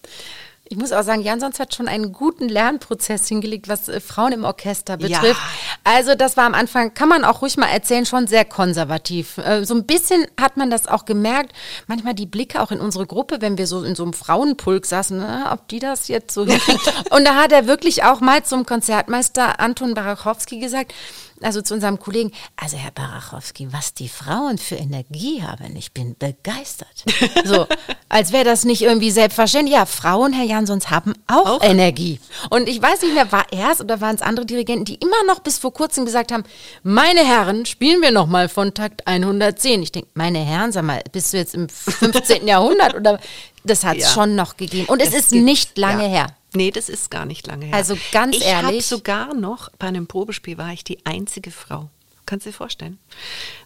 Ich 0.73 0.77
muss 0.77 0.93
auch 0.93 1.03
sagen, 1.03 1.23
Jansons 1.23 1.59
hat 1.59 1.75
schon 1.75 1.89
einen 1.89 2.13
guten 2.13 2.49
Lernprozess 2.49 3.27
hingelegt, 3.27 3.67
was 3.67 3.89
äh, 3.89 3.99
Frauen 3.99 4.31
im 4.31 4.45
Orchester 4.45 4.97
betrifft. 4.97 5.25
Ja. 5.25 5.83
Also 5.83 6.15
das 6.15 6.37
war 6.37 6.45
am 6.45 6.55
Anfang, 6.55 6.95
kann 6.95 7.09
man 7.09 7.25
auch 7.25 7.43
ruhig 7.43 7.57
mal 7.57 7.67
erzählen, 7.67 8.07
schon 8.07 8.29
sehr 8.29 8.45
konservativ. 8.45 9.39
Äh, 9.39 9.65
so 9.65 9.75
ein 9.75 9.85
bisschen 9.85 10.29
hat 10.41 10.57
man 10.57 10.71
das 10.71 10.87
auch 10.87 11.07
gemerkt. 11.07 11.55
Manchmal 11.89 12.15
die 12.15 12.27
Blicke 12.27 12.63
auch 12.63 12.71
in 12.71 12.79
unsere 12.79 13.05
Gruppe, 13.05 13.39
wenn 13.41 13.59
wir 13.59 13.67
so 13.67 13.83
in 13.83 13.97
so 13.97 14.05
einem 14.05 14.13
Frauenpulk 14.13 14.87
saßen, 14.87 15.19
na, 15.19 15.53
ob 15.53 15.67
die 15.67 15.81
das 15.81 16.07
jetzt 16.07 16.33
so 16.33 16.47
hinkriegen. 16.47 16.81
Und 17.11 17.25
da 17.25 17.35
hat 17.35 17.51
er 17.51 17.67
wirklich 17.67 18.05
auch 18.05 18.21
mal 18.21 18.45
zum 18.45 18.65
Konzertmeister 18.65 19.59
Anton 19.59 19.95
Barachowski 19.95 20.61
gesagt, 20.61 20.95
also 21.43 21.63
zu 21.63 21.75
unserem 21.75 21.99
Kollegen, 21.99 22.33
also 22.57 22.77
Herr 22.77 22.91
Barachowski, 22.91 23.73
was 23.73 23.95
die 23.95 24.09
Frauen 24.09 24.59
für 24.59 24.77
Energie 24.77 25.43
haben, 25.43 25.77
ich 25.77 25.93
bin 25.93 26.17
begeistert. 26.19 26.89
So, 27.45 27.67
als 28.09 28.33
wäre 28.33 28.45
das 28.45 28.65
nicht 28.65 28.83
irgendwie 28.83 29.11
selbstverständlich. 29.11 29.75
Ja, 29.75 29.87
Frauen, 29.87 30.33
Herr 30.33 30.45
Jansons, 30.45 30.91
haben 30.91 31.15
auch, 31.27 31.47
auch, 31.47 31.63
Energie. 31.63 32.21
Und 32.51 32.69
ich 32.69 32.81
weiß 32.81 33.03
nicht 33.03 33.15
mehr, 33.15 33.31
war 33.33 33.47
er 33.51 33.73
es 33.73 33.81
oder 33.81 34.01
waren 34.01 34.15
es 34.15 34.23
andere 34.23 34.47
Dirigenten, 34.47 34.85
die 34.85 34.97
immer 34.97 35.25
noch 35.27 35.41
bis 35.41 35.59
vor 35.59 35.73
kurzem 35.73 36.05
gesagt 36.05 36.33
haben, 36.33 36.45
meine 36.83 37.21
Herren, 37.21 37.67
spielen 37.67 38.03
wir 38.03 38.11
noch 38.11 38.27
mal 38.27 38.49
von 38.49 38.75
Takt 38.75 39.07
110. 39.07 39.83
Ich 39.83 39.93
denke, 39.93 40.11
meine 40.15 40.39
Herren, 40.39 40.73
sag 40.73 40.85
mal, 40.85 41.03
bist 41.13 41.33
du 41.33 41.39
jetzt 41.39 41.55
im 41.55 41.69
15. 41.69 42.47
Jahrhundert 42.47 42.95
oder 42.95 43.19
das 43.65 43.85
hat 43.85 43.97
es 43.97 44.05
ja. 44.05 44.11
schon 44.11 44.35
noch 44.35 44.57
gegeben. 44.57 44.87
Und 44.87 45.01
es, 45.01 45.09
es 45.09 45.15
ist 45.15 45.31
gibt, 45.31 45.45
nicht 45.45 45.79
lange 45.79 46.05
ja. 46.05 46.09
her. 46.09 46.27
Nee, 46.53 46.71
das 46.71 46.89
ist 46.89 47.11
gar 47.11 47.27
nicht 47.27 47.47
lange 47.47 47.67
her. 47.67 47.75
Also 47.75 47.97
ganz 48.13 48.37
ich 48.37 48.43
ehrlich. 48.43 48.79
Ich 48.79 48.91
habe 48.91 48.97
sogar 49.01 49.35
noch, 49.35 49.71
bei 49.79 49.87
einem 49.87 50.07
Probespiel 50.07 50.59
war 50.59 50.73
ich 50.73 50.85
die 50.85 51.05
einzige 51.07 51.51
Frau. 51.51 51.89
Kannst 52.31 52.47
du 52.47 52.51
dir 52.51 52.57
vorstellen? 52.57 52.99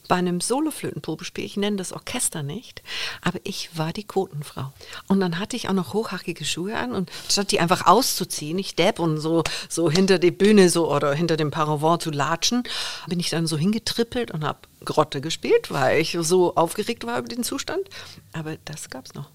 Bei 0.08 0.14
einem 0.14 0.40
Soloflötenprobespiel, 0.40 1.44
ich 1.44 1.58
nenne 1.58 1.76
das 1.76 1.92
Orchester 1.92 2.42
nicht, 2.42 2.82
aber 3.20 3.38
ich 3.44 3.76
war 3.76 3.92
die 3.92 4.04
Quotenfrau. 4.04 4.72
Und 5.06 5.20
dann 5.20 5.38
hatte 5.38 5.54
ich 5.54 5.68
auch 5.68 5.74
noch 5.74 5.92
hochhackige 5.92 6.46
Schuhe 6.46 6.74
an 6.74 6.92
und 6.92 7.10
statt 7.28 7.52
die 7.52 7.60
einfach 7.60 7.86
auszuziehen, 7.86 8.58
ich 8.58 8.74
depp 8.74 9.00
und 9.00 9.18
so, 9.18 9.44
so 9.68 9.90
hinter 9.90 10.18
die 10.18 10.30
Bühne 10.30 10.70
so 10.70 10.90
oder 10.90 11.12
hinter 11.12 11.36
dem 11.36 11.50
Paravent 11.50 12.00
zu 12.00 12.10
latschen, 12.10 12.62
bin 13.06 13.20
ich 13.20 13.28
dann 13.28 13.46
so 13.46 13.58
hingetrippelt 13.58 14.30
und 14.30 14.44
habe 14.44 14.60
Grotte 14.82 15.20
gespielt, 15.20 15.70
weil 15.70 16.00
ich 16.00 16.16
so 16.20 16.54
aufgeregt 16.54 17.06
war 17.06 17.18
über 17.18 17.28
den 17.28 17.44
Zustand. 17.44 17.86
Aber 18.32 18.56
das 18.64 18.88
gab 18.88 19.04
es 19.04 19.12
noch. 19.12 19.28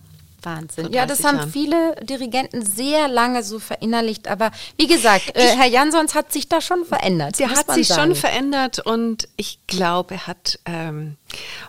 Wahnsinn. 0.43 0.91
Ja, 0.91 1.05
das 1.05 1.23
haben 1.23 1.37
Jahren. 1.37 1.51
viele 1.51 1.95
Dirigenten 2.03 2.65
sehr 2.65 3.07
lange 3.07 3.43
so 3.43 3.59
verinnerlicht. 3.59 4.27
Aber 4.27 4.51
wie 4.77 4.87
gesagt, 4.87 5.35
äh, 5.35 5.55
Herr 5.57 5.67
Jansons 5.67 6.15
hat 6.15 6.31
sich 6.31 6.49
da 6.49 6.61
schon 6.61 6.85
verändert. 6.85 7.39
Der 7.39 7.51
hat 7.51 7.71
sich 7.71 7.87
sagen. 7.87 8.01
schon 8.01 8.15
verändert 8.15 8.79
und 8.79 9.27
ich 9.35 9.59
glaube, 9.67 10.15
er 10.15 10.27
hat, 10.27 10.59
ähm, 10.65 11.17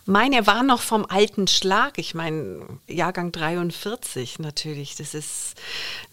mein, 0.07 0.33
er 0.33 0.47
war 0.47 0.63
noch 0.63 0.81
vom 0.81 1.07
alten 1.09 1.47
Schlag. 1.47 1.99
Ich 1.99 2.15
meine, 2.15 2.67
Jahrgang 2.87 3.33
43 3.33 4.39
natürlich. 4.39 4.97
Das 4.97 5.15
ist 5.15 5.55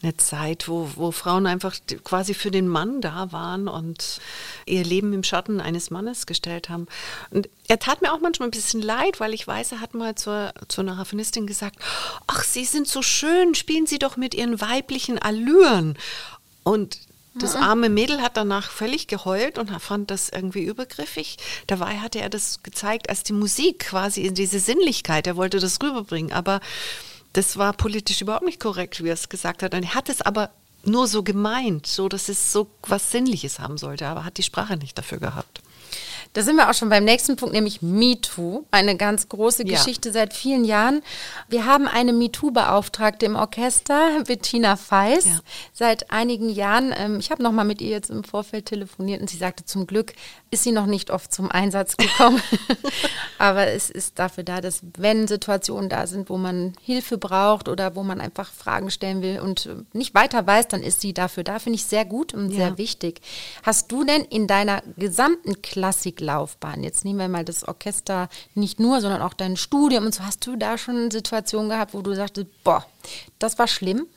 eine 0.02 0.18
Zeit, 0.18 0.68
wo, 0.68 0.90
wo 0.96 1.12
Frauen 1.12 1.48
einfach 1.48 1.76
quasi 2.04 2.34
für 2.34 2.52
den 2.52 2.68
Mann 2.68 3.02
da 3.02 3.32
waren 3.32 3.68
und 3.68 4.20
ihr 4.66 4.84
Leben 4.84 5.14
im 5.14 5.24
Schatten 5.24 5.62
eines 5.62 5.90
Mannes 5.90 6.26
gestellt 6.26 6.70
haben. 6.70 6.88
Und 7.30 7.50
er 7.68 7.80
tat 7.80 8.02
mir 8.02 8.14
auch 8.14 8.20
manchmal 8.20 8.50
ein 8.50 8.52
bisschen 8.52 8.82
leid, 8.82 9.20
weil 9.20 9.34
ich 9.34 9.48
weiß, 9.48 9.74
er 9.74 9.82
hat 9.82 9.94
mal 9.94 10.16
zur, 10.16 10.54
zu 10.68 10.82
einer 10.82 10.98
Raffinistin 10.98 11.48
gesagt, 11.48 11.78
ach, 12.28 12.44
Sie 12.44 12.66
sind 12.66 12.88
so 12.88 13.02
schön, 13.02 13.56
spielen 13.56 13.88
Sie 13.88 14.00
doch 14.00 14.18
mit 14.18 14.34
Ihren 14.36 14.60
weiblichen 14.62 15.20
Allüren. 15.20 15.98
Und 16.64 17.00
das 17.40 17.56
arme 17.56 17.90
Mädel 17.90 18.22
hat 18.22 18.38
danach 18.38 18.72
völlig 18.72 19.08
geheult 19.08 19.58
und 19.58 19.70
fand 19.82 20.12
das 20.12 20.30
irgendwie 20.30 20.64
übergriffig. 20.64 21.38
Dabei 21.68 22.00
hatte 22.00 22.20
er 22.20 22.30
das 22.30 22.64
gezeigt 22.64 23.10
als 23.10 23.24
die 23.24 23.34
Musik, 23.34 23.80
quasi 23.80 24.22
in 24.22 24.36
diese 24.36 24.60
Sinnlichkeit. 24.60 25.28
Er 25.28 25.36
wollte 25.36 25.60
das 25.60 25.82
rüberbringen, 25.82 26.32
aber 26.32 26.60
das 27.34 27.58
war 27.58 27.74
politisch 27.74 28.22
überhaupt 28.22 28.46
nicht 28.46 28.60
korrekt, 28.60 29.04
wie 29.04 29.10
er 29.10 29.14
es 29.14 29.30
gesagt 29.30 29.64
hat. 29.64 29.74
Und 29.74 29.84
er 29.84 29.96
hat 29.96 30.10
es 30.10 30.22
aber 30.22 30.50
nur 30.84 31.08
so 31.08 31.24
gemeint, 31.24 31.86
so 31.86 32.10
dass 32.10 32.30
es 32.30 32.52
so 32.52 32.68
was 32.84 33.12
Sinnliches 33.12 33.60
haben 33.60 33.78
sollte, 33.78 34.08
aber 34.08 34.24
hat 34.24 34.38
die 34.38 34.44
Sprache 34.44 34.78
nicht 34.78 34.98
dafür 34.98 35.20
gehabt. 35.20 35.62
Da 36.38 36.44
sind 36.44 36.56
wir 36.56 36.70
auch 36.70 36.74
schon 36.76 36.90
beim 36.90 37.04
nächsten 37.04 37.36
Punkt, 37.36 37.56
nämlich 37.56 37.82
MeToo. 37.82 38.64
Eine 38.70 38.96
ganz 38.96 39.28
große 39.28 39.66
ja. 39.66 39.76
Geschichte 39.76 40.12
seit 40.12 40.36
vielen 40.36 40.66
Jahren. 40.66 41.02
Wir 41.50 41.66
haben 41.66 41.88
eine 41.88 42.14
MeToo-Beauftragte 42.14 43.26
im 43.26 43.36
Orchester, 43.36 44.24
Bettina 44.24 44.76
Feis, 44.76 45.26
ja. 45.26 45.40
seit 45.74 46.12
einigen 46.12 46.50
Jahren. 46.50 46.94
Ähm, 46.96 47.18
ich 47.18 47.32
habe 47.32 47.42
noch 47.42 47.52
mal 47.52 47.64
mit 47.64 47.82
ihr 47.82 47.90
jetzt 47.90 48.12
im 48.12 48.24
Vorfeld 48.24 48.68
telefoniert 48.68 49.20
und 49.20 49.32
sie 49.32 49.38
sagte, 49.38 49.66
zum 49.66 49.88
Glück 49.88 50.14
ist 50.50 50.64
sie 50.64 50.72
noch 50.72 50.86
nicht 50.86 51.12
oft 51.12 51.34
zum 51.34 51.52
Einsatz 51.52 51.98
gekommen. 51.98 52.42
Aber 53.38 53.68
es 53.68 53.90
ist 53.90 54.18
dafür 54.20 54.44
da, 54.44 54.62
dass 54.62 54.82
wenn 54.98 55.28
Situationen 55.28 55.90
da 55.90 56.08
sind, 56.08 56.30
wo 56.30 56.38
man 56.38 56.74
Hilfe 56.82 57.18
braucht 57.18 57.68
oder 57.68 57.96
wo 57.96 58.04
man 58.04 58.22
einfach 58.22 58.52
Fragen 58.52 58.90
stellen 58.90 59.22
will 59.22 59.40
und 59.40 59.70
nicht 59.94 60.16
weiter 60.16 60.46
weiß, 60.46 60.68
dann 60.70 60.84
ist 60.84 61.02
sie 61.02 61.14
dafür 61.14 61.44
da. 61.44 61.60
Finde 61.60 61.76
ich 61.76 61.86
sehr 61.86 62.06
gut 62.06 62.34
und 62.34 62.50
ja. 62.50 62.58
sehr 62.58 62.78
wichtig. 62.78 63.22
Hast 63.64 63.92
du 63.92 64.04
denn 64.04 64.24
in 64.24 64.48
deiner 64.48 64.82
gesamten 64.98 65.62
Klassik 65.62 66.22
Laufbahn. 66.22 66.84
Jetzt 66.84 67.06
nehmen 67.06 67.20
wir 67.20 67.28
mal 67.28 67.46
das 67.46 67.68
Orchester 67.68 68.30
nicht 68.56 68.80
nur, 68.80 69.02
sondern 69.02 69.22
auch 69.22 69.34
dein 69.34 69.58
Studium 69.58 70.06
und 70.06 70.14
so. 70.14 70.24
Hast 70.24 70.46
du 70.46 70.56
da 70.56 70.78
schon 70.78 71.12
Situationen 71.12 71.70
gehabt, 71.70 71.94
wo 71.94 72.02
du 72.02 72.14
sagtest, 72.14 72.48
boah, 72.64 72.86
das 73.40 73.58
war 73.60 73.68
schlimm? 73.68 74.08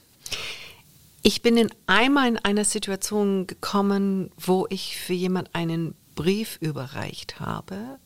Ich 1.22 1.42
bin 1.42 1.56
in 1.56 1.70
einmal 1.86 2.28
in 2.28 2.38
einer 2.38 2.64
Situation 2.64 3.46
gekommen, 3.46 4.30
wo 4.38 4.66
ich 4.70 4.96
für 4.96 5.12
jemand 5.12 5.54
einen 5.54 5.94
Brief 6.20 6.58
überreicht 6.60 7.40
habe. 7.40 7.98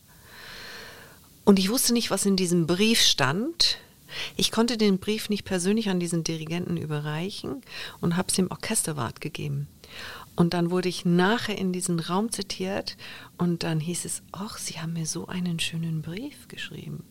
Und 1.44 1.58
ich 1.58 1.68
wusste 1.68 1.92
nicht, 1.92 2.12
was 2.12 2.26
in 2.26 2.36
diesem 2.36 2.68
Brief 2.68 3.00
stand. 3.00 3.78
Ich 4.36 4.52
konnte 4.52 4.76
den 4.76 4.98
Brief 4.98 5.28
nicht 5.28 5.44
persönlich 5.44 5.88
an 5.88 5.98
diesen 5.98 6.22
Dirigenten 6.22 6.76
überreichen 6.76 7.62
und 8.00 8.16
habe 8.16 8.28
es 8.28 8.36
dem 8.36 8.52
Orchesterwart 8.52 9.20
gegeben. 9.20 9.66
Und 10.36 10.54
dann 10.54 10.70
wurde 10.70 10.88
ich 10.88 11.04
nachher 11.04 11.58
in 11.58 11.72
diesen 11.72 11.98
Raum 11.98 12.30
zitiert 12.30 12.96
und 13.36 13.64
dann 13.64 13.80
hieß 13.80 14.04
es, 14.04 14.22
ach, 14.30 14.58
Sie 14.58 14.74
haben 14.78 14.92
mir 14.92 15.06
so 15.06 15.26
einen 15.26 15.58
schönen 15.58 16.00
Brief 16.00 16.46
geschrieben. 16.46 17.02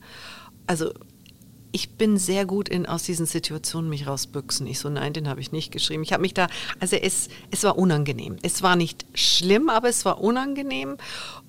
Also 0.68 0.94
ich 1.74 1.90
bin 1.98 2.18
sehr 2.18 2.46
gut 2.46 2.70
in 2.70 2.86
aus 2.86 3.04
diesen 3.04 3.26
Situationen 3.26 3.90
mich 3.90 4.06
rausbüchsen. 4.06 4.68
Ich 4.68 4.80
so, 4.80 4.90
nein, 4.90 5.12
den 5.12 5.28
habe 5.28 5.42
ich 5.42 5.52
nicht 5.52 5.72
geschrieben. 5.72 6.04
Ich 6.04 6.14
habe 6.14 6.22
mich 6.22 6.36
da, 6.36 6.48
also 6.80 6.96
es, 6.96 7.30
es 7.50 7.64
war 7.64 7.80
unangenehm. 7.80 8.38
Es 8.44 8.62
war 8.62 8.76
nicht 8.76 9.06
schlimm, 9.16 9.70
aber 9.70 9.90
es 9.90 10.06
war 10.06 10.22
unangenehm. 10.22 10.98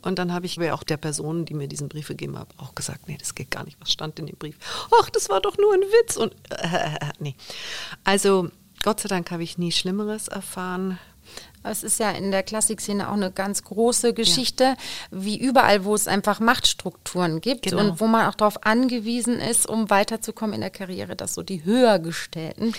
Und 0.01 0.19
dann 0.19 0.33
habe 0.33 0.47
ich 0.47 0.59
auch 0.73 0.83
der 0.83 0.97
Person, 0.97 1.45
die 1.45 1.53
mir 1.53 1.69
diesen 1.69 1.91
Brief 1.91 2.09
gegeben 2.09 2.39
hat, 2.39 2.49
auch 2.57 2.75
gesagt, 2.75 3.07
nee, 3.07 3.19
das 3.19 3.35
geht 3.35 3.51
gar 3.51 3.65
nicht. 3.65 3.79
Was 3.81 3.93
stand 3.93 4.19
in 4.19 4.27
dem 4.27 4.37
Brief? 4.37 4.57
Ach, 4.99 5.11
das 5.11 5.29
war 5.29 5.43
doch 5.43 5.59
nur 5.59 5.75
ein 5.75 5.83
Witz. 5.83 6.17
Und 6.17 6.35
äh, 6.51 6.99
nee. 7.19 7.37
Also 8.03 8.49
Gott 8.83 9.01
sei 9.01 9.09
Dank 9.09 9.31
habe 9.31 9.43
ich 9.43 9.59
nie 9.59 9.73
Schlimmeres 9.73 10.29
erfahren. 10.29 10.99
Es 11.65 11.83
ist 11.83 11.99
ja 11.99 12.11
in 12.11 12.31
der 12.31 12.43
Klassikszene 12.43 13.09
auch 13.09 13.15
eine 13.15 13.33
ganz 13.33 13.65
große 13.65 14.13
Geschichte, 14.15 14.65
ja. 14.65 14.77
wie 15.11 15.39
überall, 15.39 15.85
wo 15.85 15.95
es 15.95 16.07
einfach 16.07 16.41
Machtstrukturen 16.41 17.41
gibt 17.41 17.63
genau. 17.63 17.81
und 17.81 18.01
wo 18.01 18.07
man 18.07 18.27
auch 18.27 18.35
darauf 18.35 18.65
angewiesen 18.65 19.41
ist, 19.41 19.67
um 19.67 19.91
weiterzukommen 19.91 20.55
in 20.55 20.61
der 20.61 20.71
Karriere, 20.71 21.17
dass 21.17 21.35
so 21.35 21.43
die 21.43 21.65
Höhergestellten 21.65 22.75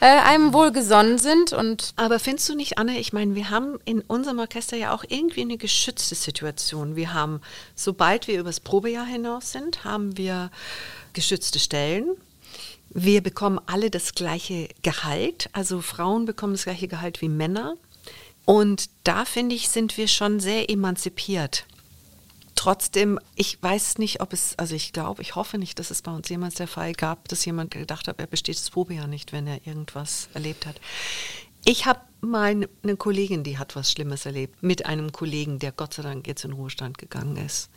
äh, 0.00 0.06
einem 0.06 0.52
wohlgesonnen 0.52 1.18
sind. 1.18 1.52
Und 1.52 1.92
Aber 1.96 2.18
findest 2.18 2.48
du 2.48 2.54
nicht, 2.54 2.78
Anne, 2.78 2.98
ich 2.98 3.12
meine, 3.12 3.34
wir 3.34 3.50
haben 3.50 3.78
in 3.84 4.00
unserem 4.02 4.38
Orchester 4.38 4.76
ja 4.76 4.94
auch 4.94 5.04
irgendwie 5.08 5.42
eine 5.42 5.58
geschützte 5.58 6.14
Situation. 6.14 6.96
Wir 6.96 7.12
haben, 7.12 7.40
sobald 7.74 8.28
wir 8.28 8.38
übers 8.38 8.60
Probejahr 8.60 9.06
hinaus 9.06 9.52
sind, 9.52 9.84
haben 9.84 10.16
wir 10.16 10.50
geschützte 11.12 11.58
Stellen. 11.58 12.16
Wir 12.90 13.22
bekommen 13.22 13.60
alle 13.66 13.90
das 13.90 14.14
gleiche 14.14 14.68
Gehalt, 14.82 15.50
also 15.52 15.82
Frauen 15.82 16.24
bekommen 16.24 16.54
das 16.54 16.64
gleiche 16.64 16.88
Gehalt 16.88 17.20
wie 17.20 17.28
Männer. 17.28 17.74
Und 18.48 18.88
da 19.04 19.26
finde 19.26 19.54
ich, 19.54 19.68
sind 19.68 19.98
wir 19.98 20.08
schon 20.08 20.40
sehr 20.40 20.70
emanzipiert. 20.70 21.66
Trotzdem, 22.54 23.20
ich 23.34 23.62
weiß 23.62 23.98
nicht, 23.98 24.22
ob 24.22 24.32
es, 24.32 24.58
also 24.58 24.74
ich 24.74 24.94
glaube, 24.94 25.20
ich 25.20 25.34
hoffe 25.34 25.58
nicht, 25.58 25.78
dass 25.78 25.90
es 25.90 26.00
bei 26.00 26.10
uns 26.10 26.30
jemals 26.30 26.54
der 26.54 26.66
Fall 26.66 26.94
gab, 26.94 27.28
dass 27.28 27.44
jemand 27.44 27.72
gedacht 27.72 28.08
hat, 28.08 28.18
er 28.18 28.26
besteht 28.26 28.56
das 28.56 28.70
Probejahr 28.70 29.06
nicht, 29.06 29.34
wenn 29.34 29.46
er 29.46 29.66
irgendwas 29.66 30.30
erlebt 30.32 30.64
hat. 30.64 30.80
Ich 31.66 31.84
habe 31.84 32.00
mal 32.22 32.66
eine 32.82 32.96
Kollegin, 32.96 33.44
die 33.44 33.58
hat 33.58 33.76
was 33.76 33.92
Schlimmes 33.92 34.24
erlebt, 34.24 34.62
mit 34.62 34.86
einem 34.86 35.12
Kollegen, 35.12 35.58
der 35.58 35.72
Gott 35.72 35.92
sei 35.92 36.02
Dank 36.02 36.26
jetzt 36.26 36.46
in 36.46 36.52
Ruhestand 36.52 36.96
gegangen 36.96 37.36
ist. 37.36 37.68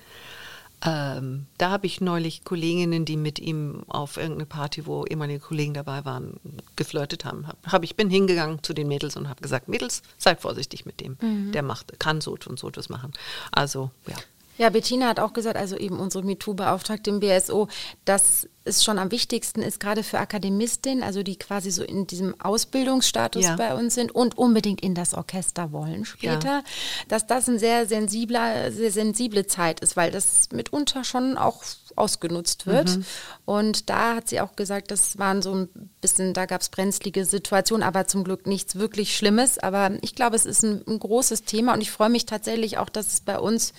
Ähm, 0.84 1.46
da 1.58 1.70
habe 1.70 1.86
ich 1.86 2.02
neulich 2.02 2.44
Kolleginnen, 2.44 3.06
die 3.06 3.18
mit 3.18 3.38
ihm 3.40 3.84
auf 3.88 4.18
irgendeine 4.18 4.48
Party, 4.48 4.86
wo 4.88 5.06
ehemalige 5.06 5.40
Kollegen 5.40 5.74
dabei 5.76 6.06
waren, 6.06 6.40
geflirtet 6.76 7.24
haben. 7.24 7.48
Hab, 7.48 7.58
hab 7.68 7.84
ich 7.84 7.96
bin 7.96 8.10
hingegangen 8.10 8.64
zu 8.64 8.74
den 8.74 8.88
Mädels 8.88 9.16
und 9.16 9.30
habe 9.30 9.42
gesagt, 9.42 9.68
Mädels, 9.68 10.02
seid 10.18 10.42
vorsichtig 10.42 10.86
mit 10.86 11.00
dem. 11.00 11.18
Mhm. 11.22 11.52
Der 11.52 11.62
macht, 11.62 12.00
kann 12.00 12.20
so 12.20 12.36
und 12.48 12.58
so 12.58 12.68
etwas 12.68 12.90
machen. 12.90 13.14
Also, 13.52 13.92
ja. 14.08 14.16
Ja, 14.62 14.70
Bettina 14.70 15.08
hat 15.08 15.20
auch 15.20 15.34
gesagt, 15.34 15.58
also 15.58 15.76
eben 15.76 16.00
unsere 16.00 16.24
MeToo-Beauftragte 16.24 17.10
im 17.10 17.20
BSO, 17.20 17.68
dass 18.06 18.48
es 18.64 18.84
schon 18.84 19.00
am 19.00 19.10
wichtigsten 19.10 19.64
ist, 19.64 19.80
gerade 19.80 20.04
für 20.04 20.20
Akademistinnen, 20.20 21.04
also 21.04 21.24
die 21.24 21.36
quasi 21.36 21.72
so 21.72 21.82
in 21.82 22.06
diesem 22.06 22.40
Ausbildungsstatus 22.40 23.44
ja. 23.44 23.56
bei 23.56 23.74
uns 23.74 23.96
sind 23.96 24.12
und 24.12 24.38
unbedingt 24.38 24.82
in 24.82 24.94
das 24.94 25.16
Orchester 25.16 25.72
wollen 25.72 26.06
später, 26.06 26.48
ja. 26.48 26.64
dass 27.08 27.26
das 27.26 27.50
eine 27.50 27.58
sehr 27.58 27.88
sensibler, 27.88 28.72
sehr 28.72 28.92
sensible 28.92 29.48
Zeit 29.48 29.80
ist, 29.80 29.98
weil 29.98 30.12
das 30.12 30.50
mitunter 30.52 31.04
schon 31.04 31.40
auch 31.40 31.64
ausgenutzt 31.96 32.68
wird. 32.68 32.98
Mhm. 32.98 33.06
Und 33.46 33.90
da 33.90 34.18
hat 34.18 34.30
sie 34.30 34.42
auch 34.42 34.56
gesagt, 34.56 34.92
das 34.92 35.18
waren 35.18 35.42
so 35.42 35.56
ein 35.56 35.70
bisschen, 36.02 36.36
da 36.36 36.46
gab 36.46 36.62
es 36.62 36.70
brenzlige 36.70 37.26
Situationen, 37.26 37.82
aber 37.82 38.06
zum 38.06 38.24
Glück 38.24 38.46
nichts 38.46 38.76
wirklich 38.76 39.18
Schlimmes. 39.18 39.58
Aber 39.58 39.90
ich 40.02 40.14
glaube, 40.14 40.36
es 40.36 40.46
ist 40.46 40.64
ein, 40.64 40.84
ein 40.88 41.00
großes 41.00 41.46
Thema 41.46 41.74
und 41.74 41.82
ich 41.82 41.90
freue 41.90 42.10
mich 42.10 42.28
tatsächlich 42.28 42.78
auch, 42.78 42.90
dass 42.90 43.08
es 43.08 43.22
bei 43.22 43.40
uns 43.40 43.74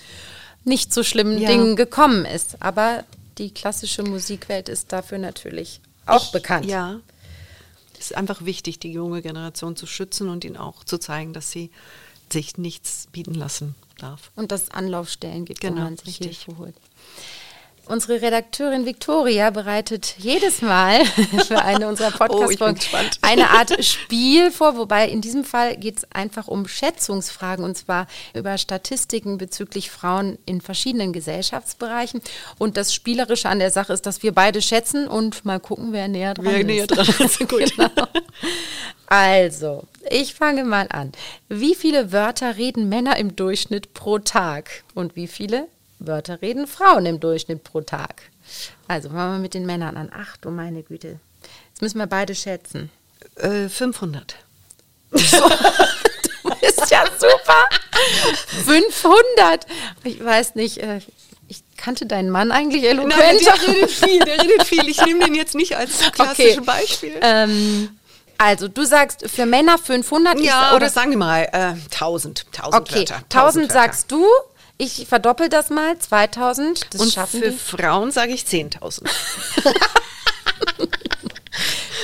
nicht 0.64 0.92
zu 0.92 1.04
schlimmen 1.04 1.38
ja. 1.38 1.48
Dingen 1.48 1.76
gekommen 1.76 2.24
ist. 2.24 2.62
Aber 2.62 3.04
die 3.38 3.52
klassische 3.52 4.02
Musikwelt 4.02 4.68
ist 4.68 4.92
dafür 4.92 5.18
natürlich 5.18 5.80
auch 6.06 6.26
ich, 6.26 6.32
bekannt. 6.32 6.66
Ja. 6.66 7.00
Es 7.98 8.10
ist 8.10 8.16
einfach 8.16 8.44
wichtig, 8.44 8.78
die 8.80 8.92
junge 8.92 9.22
Generation 9.22 9.76
zu 9.76 9.86
schützen 9.86 10.28
und 10.28 10.44
ihnen 10.44 10.56
auch 10.56 10.84
zu 10.84 10.98
zeigen, 10.98 11.32
dass 11.32 11.50
sie 11.50 11.70
sich 12.32 12.58
nichts 12.58 13.06
bieten 13.12 13.34
lassen 13.34 13.74
darf. 13.98 14.30
Und 14.34 14.50
dass 14.50 14.64
es 14.64 14.70
Anlaufstellen 14.70 15.44
gibt, 15.44 15.60
genau, 15.60 15.76
wo 15.76 15.80
man 15.80 15.96
sich 15.96 16.20
richtig. 16.20 16.42
Hilfe 16.42 16.58
holt. 16.58 16.74
Unsere 17.86 18.22
Redakteurin 18.22 18.86
Victoria 18.86 19.50
bereitet 19.50 20.14
jedes 20.18 20.62
Mal 20.62 21.04
für 21.46 21.62
eine 21.62 21.88
unserer 21.88 22.12
Podcast-Folgen 22.12 22.78
oh, 22.92 22.96
eine 23.22 23.50
Art 23.50 23.84
Spiel 23.84 24.52
vor, 24.52 24.76
wobei 24.76 25.08
in 25.08 25.20
diesem 25.20 25.44
Fall 25.44 25.76
geht 25.76 25.98
es 25.98 26.06
einfach 26.12 26.46
um 26.46 26.68
Schätzungsfragen 26.68 27.64
und 27.64 27.76
zwar 27.76 28.06
über 28.34 28.56
Statistiken 28.56 29.36
bezüglich 29.36 29.90
Frauen 29.90 30.38
in 30.46 30.60
verschiedenen 30.60 31.12
Gesellschaftsbereichen. 31.12 32.22
Und 32.56 32.76
das 32.76 32.94
Spielerische 32.94 33.48
an 33.48 33.58
der 33.58 33.72
Sache 33.72 33.92
ist, 33.92 34.06
dass 34.06 34.22
wir 34.22 34.32
beide 34.32 34.62
schätzen 34.62 35.08
und 35.08 35.44
mal 35.44 35.58
gucken, 35.58 35.92
wer 35.92 36.06
näher 36.06 36.34
dran 36.34 36.46
wer 36.46 36.60
ist. 36.60 36.66
Näher 36.66 36.86
dran 36.86 37.06
ist. 37.18 37.38
Gut. 37.48 37.76
genau. 37.76 37.90
Also, 39.06 39.84
ich 40.08 40.34
fange 40.34 40.64
mal 40.64 40.86
an. 40.90 41.12
Wie 41.48 41.74
viele 41.74 42.12
Wörter 42.12 42.56
reden 42.56 42.88
Männer 42.88 43.16
im 43.18 43.34
Durchschnitt 43.34 43.92
pro 43.92 44.18
Tag 44.18 44.84
und 44.94 45.16
wie 45.16 45.26
viele 45.26 45.66
Wörter 46.06 46.42
reden 46.42 46.66
Frauen 46.66 47.06
im 47.06 47.20
Durchschnitt 47.20 47.64
pro 47.64 47.80
Tag. 47.80 48.22
Also 48.88 49.10
fangen 49.10 49.36
wir 49.36 49.38
mit 49.40 49.54
den 49.54 49.66
Männern 49.66 49.96
an. 49.96 50.10
Ach 50.14 50.36
du 50.38 50.50
meine 50.50 50.82
Güte. 50.82 51.18
Jetzt 51.68 51.82
müssen 51.82 51.98
wir 51.98 52.06
beide 52.06 52.34
schätzen. 52.34 52.90
Äh, 53.36 53.68
500. 53.68 54.36
So. 55.12 55.48
du 56.42 56.50
bist 56.60 56.90
ja 56.90 57.04
super. 57.18 57.68
500. 58.64 59.66
Ich 60.04 60.24
weiß 60.24 60.54
nicht, 60.54 60.78
äh, 60.78 61.00
ich 61.48 61.62
kannte 61.76 62.06
deinen 62.06 62.30
Mann 62.30 62.52
eigentlich 62.52 62.84
eloquent. 62.84 63.16
Nein, 63.16 63.38
der 63.44 63.68
redet 63.68 63.90
viel, 63.90 64.18
der 64.20 64.42
redet 64.42 64.66
viel. 64.66 64.88
Ich 64.88 65.04
nehme 65.04 65.24
den 65.24 65.34
jetzt 65.34 65.54
nicht 65.54 65.76
als 65.76 65.98
klassisches 66.12 66.58
okay. 66.58 66.64
Beispiel. 66.64 67.18
Ähm, 67.20 67.98
also, 68.38 68.68
du 68.68 68.84
sagst 68.84 69.30
für 69.30 69.46
Männer 69.46 69.78
500. 69.78 70.40
Ja, 70.40 70.68
oder, 70.68 70.76
oder 70.76 70.90
sagen 70.90 71.10
wir 71.10 71.18
mal 71.18 71.48
äh, 71.52 71.74
1000. 71.92 72.46
1000 72.56 72.74
okay. 72.74 72.98
Wörter. 72.98 73.14
1000, 73.14 73.34
1000 73.34 73.72
sagst 73.72 74.10
du, 74.10 74.26
ich 74.82 75.06
verdoppel 75.06 75.48
das 75.48 75.70
mal, 75.70 75.96
2000. 75.96 76.86
Das 76.90 77.00
Und 77.00 77.12
schaffen 77.12 77.40
für 77.40 77.50
die. 77.50 77.56
Frauen 77.56 78.10
sage 78.10 78.32
ich 78.32 78.42
10.000. 78.42 79.08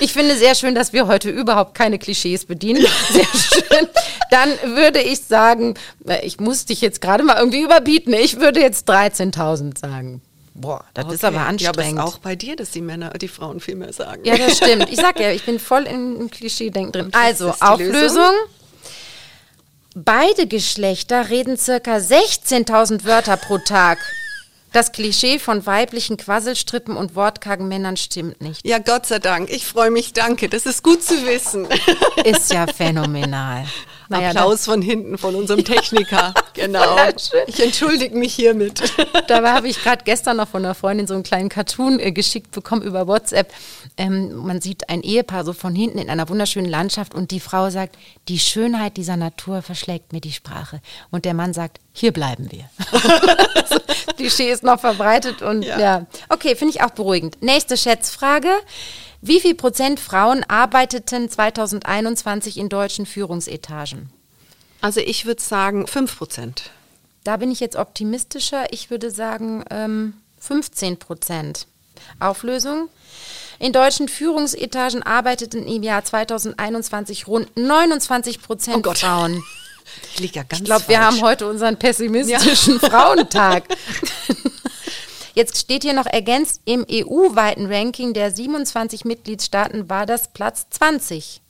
Ich 0.00 0.12
finde 0.12 0.36
sehr 0.36 0.54
schön, 0.54 0.76
dass 0.76 0.92
wir 0.92 1.08
heute 1.08 1.28
überhaupt 1.28 1.74
keine 1.74 1.98
Klischees 1.98 2.44
bedienen. 2.44 2.86
Sehr 3.10 3.24
schön. 3.24 3.88
Dann 4.30 4.50
würde 4.76 5.00
ich 5.00 5.24
sagen, 5.24 5.74
äh, 6.06 6.24
ich 6.24 6.38
muss 6.38 6.66
dich 6.66 6.80
jetzt 6.80 7.00
gerade 7.00 7.24
mal 7.24 7.36
irgendwie 7.36 7.62
überbieten. 7.62 8.12
Ich 8.12 8.38
würde 8.38 8.60
jetzt 8.60 8.88
13.000 8.88 9.76
sagen. 9.76 10.22
Boah, 10.54 10.84
das 10.94 11.06
okay. 11.06 11.14
ist 11.14 11.24
aber 11.24 11.40
anstrengend. 11.40 11.96
Ja, 11.96 12.02
aber 12.02 12.08
ist 12.08 12.14
auch 12.14 12.18
bei 12.18 12.36
dir, 12.36 12.54
dass 12.54 12.70
die 12.70 12.80
Männer, 12.80 13.10
die 13.10 13.26
Frauen 13.26 13.58
viel 13.58 13.74
mehr 13.74 13.92
sagen. 13.92 14.24
Ja, 14.24 14.36
das 14.36 14.58
stimmt. 14.58 14.88
Ich 14.88 14.96
sag 15.00 15.18
ja, 15.18 15.32
ich 15.32 15.44
bin 15.44 15.58
voll 15.58 15.82
im 15.82 16.30
Klischee-Denken 16.30 16.92
drin. 16.92 17.08
Also, 17.12 17.54
Auflösung. 17.58 17.92
Lösung? 17.92 18.34
Beide 20.04 20.46
Geschlechter 20.46 21.28
reden 21.28 21.56
circa 21.56 21.96
16.000 21.96 23.04
Wörter 23.04 23.36
pro 23.36 23.58
Tag. 23.58 23.98
Das 24.72 24.92
Klischee 24.92 25.40
von 25.40 25.66
weiblichen 25.66 26.16
Quasselstrippen 26.16 26.96
und 26.96 27.16
wortkargen 27.16 27.66
Männern 27.66 27.96
stimmt 27.96 28.40
nicht. 28.40 28.64
Ja, 28.64 28.78
Gott 28.78 29.06
sei 29.06 29.18
Dank. 29.18 29.50
Ich 29.50 29.66
freue 29.66 29.90
mich, 29.90 30.12
danke. 30.12 30.48
Das 30.48 30.66
ist 30.66 30.84
gut 30.84 31.02
zu 31.02 31.26
wissen. 31.26 31.66
Ist 32.22 32.52
ja 32.52 32.68
phänomenal. 32.68 33.64
Naja, 34.08 34.30
Applaus 34.30 34.64
von 34.64 34.80
hinten 34.80 35.18
von 35.18 35.34
unserem 35.34 35.64
Techniker. 35.66 36.32
genau. 36.54 36.96
Ich 37.46 37.62
entschuldige 37.62 38.16
mich 38.16 38.34
hiermit. 38.34 38.82
Dabei 39.26 39.52
habe 39.52 39.68
ich 39.68 39.82
gerade 39.82 40.04
gestern 40.04 40.38
noch 40.38 40.48
von 40.48 40.64
einer 40.64 40.74
Freundin 40.74 41.06
so 41.06 41.14
einen 41.14 41.22
kleinen 41.22 41.48
Cartoon 41.48 42.00
äh, 42.00 42.12
geschickt 42.12 42.50
bekommen 42.52 42.82
über 42.82 43.06
WhatsApp. 43.06 43.52
Ähm, 43.96 44.34
man 44.34 44.60
sieht 44.60 44.88
ein 44.88 45.02
Ehepaar 45.02 45.44
so 45.44 45.52
von 45.52 45.74
hinten 45.74 45.98
in 45.98 46.08
einer 46.08 46.28
wunderschönen 46.28 46.70
Landschaft 46.70 47.14
und 47.14 47.30
die 47.30 47.40
Frau 47.40 47.70
sagt, 47.70 47.96
die 48.28 48.38
Schönheit 48.38 48.96
dieser 48.96 49.16
Natur 49.16 49.62
verschlägt 49.62 50.12
mir 50.12 50.20
die 50.20 50.32
Sprache. 50.32 50.80
Und 51.10 51.24
der 51.24 51.34
Mann 51.34 51.52
sagt, 51.52 51.78
hier 51.92 52.12
bleiben 52.12 52.50
wir. 52.50 52.70
das 53.54 54.16
Klischee 54.16 54.50
ist 54.50 54.62
noch 54.62 54.80
verbreitet 54.80 55.42
und 55.42 55.62
ja. 55.62 55.78
ja. 55.78 56.06
Okay, 56.28 56.56
finde 56.56 56.74
ich 56.74 56.82
auch 56.82 56.90
beruhigend. 56.90 57.42
Nächste 57.42 57.76
Schätzfrage. 57.76 58.50
Wie 59.20 59.40
viel 59.40 59.54
Prozent 59.54 59.98
Frauen 59.98 60.44
arbeiteten 60.48 61.28
2021 61.28 62.56
in 62.56 62.68
deutschen 62.68 63.04
Führungsetagen? 63.04 64.10
Also 64.80 65.00
ich 65.00 65.26
würde 65.26 65.42
sagen 65.42 65.86
5 65.86 66.16
Prozent. 66.16 66.70
Da 67.24 67.36
bin 67.36 67.50
ich 67.50 67.58
jetzt 67.58 67.76
optimistischer. 67.76 68.72
Ich 68.72 68.90
würde 68.90 69.10
sagen 69.10 69.64
ähm, 69.70 70.14
15 70.38 70.98
Prozent. 70.98 71.66
Auflösung. 72.20 72.88
In 73.58 73.72
deutschen 73.72 74.06
Führungsetagen 74.06 75.02
arbeiteten 75.02 75.66
im 75.66 75.82
Jahr 75.82 76.04
2021 76.04 77.26
rund 77.26 77.56
29 77.56 78.40
Prozent 78.40 78.86
oh 78.86 78.94
Frauen. 78.94 79.42
Ich 80.20 80.34
ja 80.34 80.44
Ich 80.52 80.64
glaube, 80.64 80.86
wir 80.86 81.00
haben 81.00 81.20
heute 81.22 81.48
unseren 81.48 81.76
pessimistischen 81.76 82.78
ja. 82.80 82.88
Frauentag. 82.88 83.64
Jetzt 85.38 85.56
steht 85.56 85.84
hier 85.84 85.92
noch 85.92 86.06
ergänzt, 86.06 86.62
im 86.64 86.84
EU-weiten 86.90 87.72
Ranking 87.72 88.12
der 88.12 88.32
27 88.32 89.04
Mitgliedstaaten 89.04 89.88
war 89.88 90.04
das 90.04 90.32
Platz 90.32 90.66
20. 90.70 91.40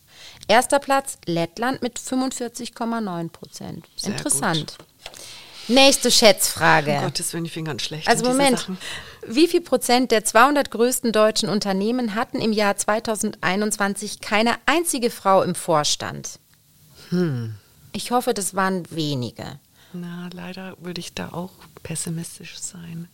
Erster 0.46 0.78
Platz 0.78 1.16
Lettland 1.24 1.80
mit 1.80 1.98
45,9 1.98 3.30
Prozent. 3.30 3.86
Interessant. 4.04 4.76
Gut. 4.76 4.86
Nächste 5.68 6.10
Schätzfrage. 6.10 6.98
Oh 6.98 7.04
Gottes 7.04 7.32
Willen, 7.32 7.46
ich 7.46 7.54
bin 7.54 7.64
ganz 7.64 7.80
schlecht. 7.80 8.06
Also 8.08 8.26
Moment, 8.26 8.68
wie 9.26 9.48
viel 9.48 9.62
Prozent 9.62 10.10
der 10.10 10.22
200 10.22 10.70
größten 10.70 11.10
deutschen 11.10 11.48
Unternehmen 11.48 12.14
hatten 12.14 12.42
im 12.42 12.52
Jahr 12.52 12.76
2021 12.76 14.20
keine 14.20 14.56
einzige 14.66 15.08
Frau 15.08 15.42
im 15.42 15.54
Vorstand? 15.54 16.40
Hm. 17.08 17.54
Ich 17.92 18.10
hoffe, 18.10 18.34
das 18.34 18.54
waren 18.54 18.84
wenige. 18.90 19.58
Na, 19.94 20.28
leider 20.34 20.76
würde 20.78 21.00
ich 21.00 21.14
da 21.14 21.30
auch 21.30 21.52
pessimistisch 21.82 22.58
sein. 22.58 23.08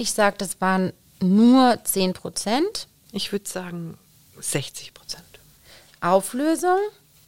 Ich 0.00 0.12
sage, 0.12 0.36
das 0.38 0.62
waren 0.62 0.94
nur 1.20 1.78
10 1.84 2.14
Prozent. 2.14 2.88
Ich 3.12 3.32
würde 3.32 3.46
sagen 3.46 3.98
60 4.40 4.94
Prozent. 4.94 5.26
Auflösung 6.00 6.78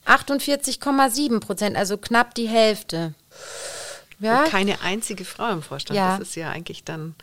48,7 0.07 1.41
Prozent, 1.41 1.77
also 1.77 1.99
knapp 1.99 2.35
die 2.35 2.49
Hälfte. 2.49 3.13
Ja. 4.21 4.45
Und 4.45 4.51
keine 4.51 4.81
einzige 4.81 5.27
Frau 5.27 5.51
im 5.51 5.63
Vorstand. 5.63 5.99
Ja. 5.99 6.17
Das 6.17 6.29
ist 6.31 6.35
ja 6.35 6.49
eigentlich 6.49 6.83
dann. 6.83 7.15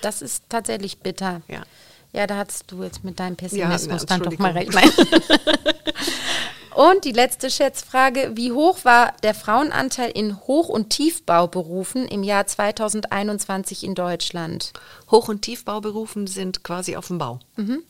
Das 0.00 0.22
ist 0.22 0.44
tatsächlich 0.48 0.98
bitter. 0.98 1.42
Ja. 1.48 1.64
Ja, 2.12 2.28
da 2.28 2.36
hattest 2.36 2.70
du 2.70 2.84
jetzt 2.84 3.02
mit 3.02 3.18
deinem 3.18 3.34
Pessimismus 3.34 4.02
ja, 4.02 4.06
na, 4.08 4.18
dann 4.18 4.22
doch 4.22 4.38
mal 4.38 4.52
recht. 4.52 4.70
Und 6.74 7.04
die 7.04 7.12
letzte 7.12 7.50
Schätzfrage, 7.50 8.32
wie 8.34 8.50
hoch 8.50 8.84
war 8.84 9.14
der 9.22 9.34
Frauenanteil 9.34 10.10
in 10.10 10.40
Hoch- 10.40 10.68
und 10.68 10.90
Tiefbauberufen 10.90 12.06
im 12.08 12.24
Jahr 12.24 12.46
2021 12.46 13.84
in 13.84 13.94
Deutschland? 13.94 14.72
Hoch- 15.10 15.28
und 15.28 15.42
Tiefbauberufen 15.42 16.26
sind 16.26 16.64
quasi 16.64 16.96
auf 16.96 17.06
dem 17.06 17.18
Bau. 17.18 17.38
Mhm. 17.56 17.82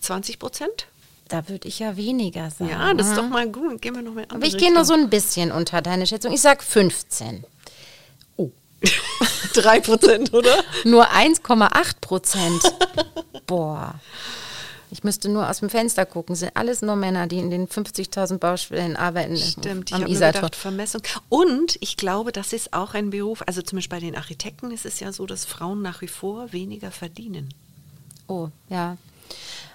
20 0.00 0.38
Prozent? 0.40 0.86
Da 1.28 1.48
würde 1.48 1.68
ich 1.68 1.78
ja 1.78 1.96
weniger 1.96 2.50
sagen. 2.50 2.70
Ja, 2.70 2.92
das 2.94 3.10
ist 3.10 3.16
doch 3.16 3.28
mal 3.28 3.48
gut. 3.48 3.80
Gehen 3.80 3.94
wir 3.94 4.02
noch 4.02 4.14
mal 4.14 4.26
Aber 4.28 4.44
ich 4.44 4.58
gehe 4.58 4.74
nur 4.74 4.84
so 4.84 4.94
ein 4.94 5.08
bisschen 5.08 5.52
unter 5.52 5.80
deine 5.80 6.04
Schätzung. 6.04 6.32
Ich 6.32 6.40
sage 6.40 6.64
15. 6.64 7.44
Oh. 8.36 8.50
3 9.54 9.80
Prozent, 9.80 10.34
oder? 10.34 10.52
Nur 10.82 11.08
1,8 11.08 12.00
Prozent. 12.00 12.60
Boah. 13.46 13.94
Ich 14.92 15.04
müsste 15.04 15.28
nur 15.28 15.48
aus 15.48 15.60
dem 15.60 15.70
Fenster 15.70 16.04
gucken. 16.04 16.34
Sind 16.34 16.56
alles 16.56 16.82
nur 16.82 16.96
Männer, 16.96 17.26
die 17.26 17.38
in 17.38 17.50
den 17.50 17.68
50.000 17.68 18.38
Baustellen 18.38 18.96
arbeiten. 18.96 19.36
Stimmt, 19.36 19.90
ich 19.90 19.96
habe 19.96 20.12
gedacht, 20.12 20.56
Vermessung. 20.56 21.02
Und 21.28 21.76
ich 21.80 21.96
glaube, 21.96 22.32
das 22.32 22.52
ist 22.52 22.72
auch 22.72 22.94
ein 22.94 23.10
Beruf, 23.10 23.42
also 23.46 23.62
zum 23.62 23.76
Beispiel 23.78 23.98
bei 23.98 24.04
den 24.04 24.16
Architekten 24.16 24.70
ist 24.70 24.86
es 24.86 25.00
ja 25.00 25.12
so, 25.12 25.26
dass 25.26 25.44
Frauen 25.44 25.82
nach 25.82 26.00
wie 26.00 26.08
vor 26.08 26.52
weniger 26.52 26.90
verdienen. 26.90 27.54
Oh, 28.26 28.48
ja. 28.68 28.96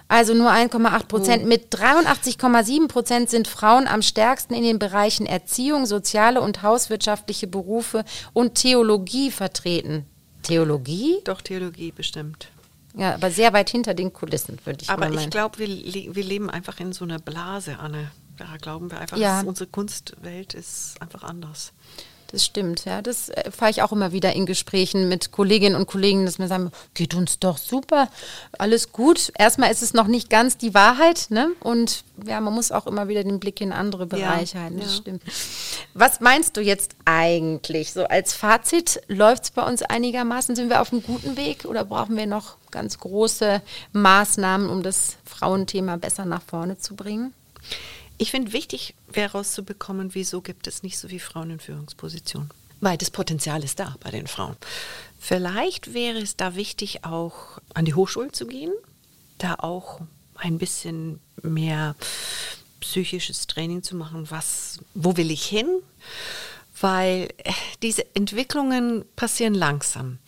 Also 0.08 0.34
nur 0.34 0.50
1,8 0.50 1.06
Prozent. 1.06 1.42
Oh. 1.44 1.48
Mit 1.48 1.74
83,7 1.74 2.88
Prozent 2.88 3.30
sind 3.30 3.48
Frauen 3.48 3.88
am 3.88 4.02
stärksten 4.02 4.54
in 4.54 4.62
den 4.62 4.78
Bereichen 4.78 5.26
Erziehung, 5.26 5.86
soziale 5.86 6.40
und 6.40 6.62
hauswirtschaftliche 6.62 7.46
Berufe 7.46 8.04
und 8.32 8.54
Theologie 8.54 9.30
vertreten. 9.30 10.06
Theologie? 10.42 11.18
Doch, 11.24 11.42
Theologie 11.42 11.90
bestimmt. 11.90 12.48
Ja, 12.96 13.14
aber 13.14 13.30
sehr 13.30 13.52
weit 13.52 13.68
hinter 13.68 13.92
den 13.92 14.12
Kulissen, 14.12 14.58
würde 14.64 14.82
ich 14.82 14.90
aber 14.90 15.00
mal 15.00 15.08
meinen. 15.10 15.18
Aber 15.18 15.24
ich 15.24 15.30
glaube, 15.30 15.58
wir, 15.58 16.14
wir 16.14 16.24
leben 16.24 16.48
einfach 16.48 16.80
in 16.80 16.92
so 16.92 17.04
einer 17.04 17.18
Blase, 17.18 17.78
Anne. 17.78 18.10
Da 18.38 18.56
glauben 18.56 18.90
wir 18.90 18.98
einfach, 18.98 19.16
ja. 19.18 19.42
unsere 19.42 19.68
Kunstwelt 19.68 20.54
ist 20.54 21.00
einfach 21.00 21.22
anders. 21.22 21.72
Das 22.28 22.44
stimmt, 22.44 22.84
ja. 22.84 23.02
Das 23.02 23.28
äh, 23.28 23.50
fahre 23.50 23.70
ich 23.70 23.82
auch 23.82 23.92
immer 23.92 24.12
wieder 24.12 24.32
in 24.32 24.46
Gesprächen 24.46 25.08
mit 25.08 25.30
Kolleginnen 25.30 25.76
und 25.76 25.86
Kollegen, 25.86 26.24
dass 26.24 26.38
mir 26.38 26.48
sagen, 26.48 26.72
geht 26.94 27.14
uns 27.14 27.38
doch 27.38 27.58
super, 27.58 28.08
alles 28.58 28.92
gut. 28.92 29.32
Erstmal 29.38 29.70
ist 29.70 29.82
es 29.82 29.94
noch 29.94 30.06
nicht 30.06 30.28
ganz 30.28 30.56
die 30.56 30.74
Wahrheit, 30.74 31.26
ne? 31.30 31.50
Und 31.60 32.04
ja, 32.26 32.40
man 32.40 32.52
muss 32.52 32.72
auch 32.72 32.86
immer 32.86 33.08
wieder 33.08 33.22
den 33.22 33.38
Blick 33.38 33.60
in 33.60 33.72
andere 33.72 34.06
Bereiche 34.06 34.56
ja, 34.56 34.64
halten. 34.64 34.80
Das 34.80 34.92
ja. 34.92 34.96
stimmt. 34.96 35.22
Was 35.94 36.20
meinst 36.20 36.56
du 36.56 36.60
jetzt 36.60 36.96
eigentlich? 37.04 37.92
So 37.92 38.04
als 38.04 38.34
Fazit, 38.34 39.00
läuft 39.08 39.44
es 39.44 39.50
bei 39.50 39.62
uns 39.62 39.82
einigermaßen? 39.82 40.56
Sind 40.56 40.68
wir 40.68 40.80
auf 40.80 40.92
einem 40.92 41.02
guten 41.02 41.36
Weg 41.36 41.64
oder 41.64 41.84
brauchen 41.84 42.16
wir 42.16 42.26
noch 42.26 42.56
ganz 42.70 42.98
große 42.98 43.62
Maßnahmen, 43.92 44.68
um 44.68 44.82
das 44.82 45.16
Frauenthema 45.24 45.96
besser 45.96 46.24
nach 46.24 46.42
vorne 46.42 46.78
zu 46.78 46.96
bringen? 46.96 47.32
Ich 48.18 48.30
finde 48.30 48.52
wichtig, 48.52 48.94
herauszubekommen, 49.12 50.14
wieso 50.14 50.40
gibt 50.40 50.66
es 50.66 50.82
nicht 50.82 50.98
so 50.98 51.08
viele 51.08 51.20
Frauen 51.20 51.50
in 51.50 51.60
Führungspositionen. 51.60 52.50
weil 52.80 52.98
das 52.98 53.10
Potenzial 53.10 53.64
ist 53.64 53.78
da 53.80 53.96
bei 54.00 54.10
den 54.10 54.26
Frauen. 54.26 54.56
Vielleicht 55.18 55.94
wäre 55.94 56.18
es 56.18 56.36
da 56.36 56.56
wichtig, 56.56 57.04
auch 57.04 57.58
an 57.72 57.86
die 57.86 57.94
Hochschulen 57.94 58.32
zu 58.34 58.46
gehen, 58.46 58.72
da 59.38 59.54
auch 59.54 60.00
ein 60.34 60.58
bisschen 60.58 61.20
mehr 61.42 61.96
psychisches 62.80 63.46
Training 63.46 63.82
zu 63.82 63.96
machen, 63.96 64.30
was, 64.30 64.78
wo 64.94 65.16
will 65.16 65.30
ich 65.30 65.44
hin? 65.46 65.66
Weil 66.80 67.30
äh, 67.38 67.52
diese 67.82 68.04
Entwicklungen 68.14 69.04
passieren 69.16 69.54
langsam. 69.54 70.18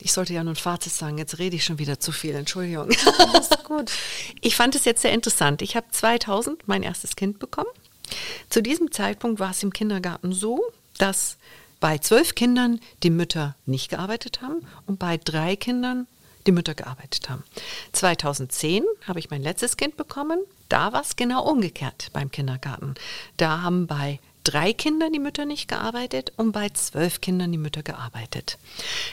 Ich 0.00 0.12
sollte 0.12 0.32
ja 0.32 0.44
nun 0.44 0.56
Fazit 0.56 0.92
sagen, 0.92 1.18
jetzt 1.18 1.38
rede 1.38 1.56
ich 1.56 1.64
schon 1.64 1.78
wieder 1.78 1.98
zu 1.98 2.12
viel, 2.12 2.34
Entschuldigung. 2.34 2.88
Das 3.32 3.50
ist 3.50 3.64
gut. 3.64 3.90
Ich 4.40 4.56
fand 4.56 4.74
es 4.74 4.84
jetzt 4.84 5.02
sehr 5.02 5.12
interessant. 5.12 5.62
Ich 5.62 5.76
habe 5.76 5.86
2000 5.90 6.66
mein 6.66 6.82
erstes 6.82 7.16
Kind 7.16 7.38
bekommen. 7.38 7.68
Zu 8.48 8.62
diesem 8.62 8.90
Zeitpunkt 8.90 9.38
war 9.38 9.50
es 9.50 9.62
im 9.62 9.72
Kindergarten 9.72 10.32
so, 10.32 10.60
dass 10.98 11.36
bei 11.80 11.98
zwölf 11.98 12.34
Kindern 12.34 12.80
die 13.02 13.10
Mütter 13.10 13.54
nicht 13.66 13.90
gearbeitet 13.90 14.40
haben 14.42 14.66
und 14.86 14.98
bei 14.98 15.18
drei 15.18 15.56
Kindern 15.56 16.06
die 16.46 16.52
Mütter 16.52 16.74
gearbeitet 16.74 17.28
haben. 17.28 17.44
2010 17.92 18.84
habe 19.06 19.18
ich 19.18 19.30
mein 19.30 19.42
letztes 19.42 19.76
Kind 19.76 19.96
bekommen. 19.96 20.40
Da 20.68 20.92
war 20.92 21.02
es 21.02 21.16
genau 21.16 21.44
umgekehrt 21.44 22.08
beim 22.12 22.30
Kindergarten. 22.30 22.94
Da 23.36 23.62
haben 23.62 23.86
bei 23.86 24.18
drei 24.48 24.72
Kindern 24.72 25.12
die 25.12 25.18
Mütter 25.18 25.44
nicht 25.44 25.68
gearbeitet 25.68 26.32
und 26.36 26.52
bei 26.52 26.70
zwölf 26.70 27.20
Kindern 27.20 27.52
die 27.52 27.58
Mütter 27.58 27.82
gearbeitet. 27.82 28.58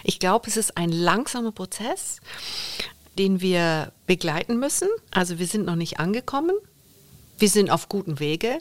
Ich 0.04 0.20
glaube, 0.20 0.48
es 0.48 0.58
ist 0.58 0.78
ein 0.78 0.92
langsamer 0.92 1.52
Prozess, 1.52 2.22
den 3.18 3.42
wir 3.42 3.92
begleiten 4.08 4.60
müssen. 4.60 4.88
Also 5.12 5.40
wir 5.40 5.48
sind 5.48 5.66
noch 5.66 5.76
nicht 5.76 6.00
angekommen. 6.00 6.56
Wir 7.38 7.50
sind 7.50 7.70
auf 7.70 7.90
gutem 7.90 8.20
Wege. 8.20 8.60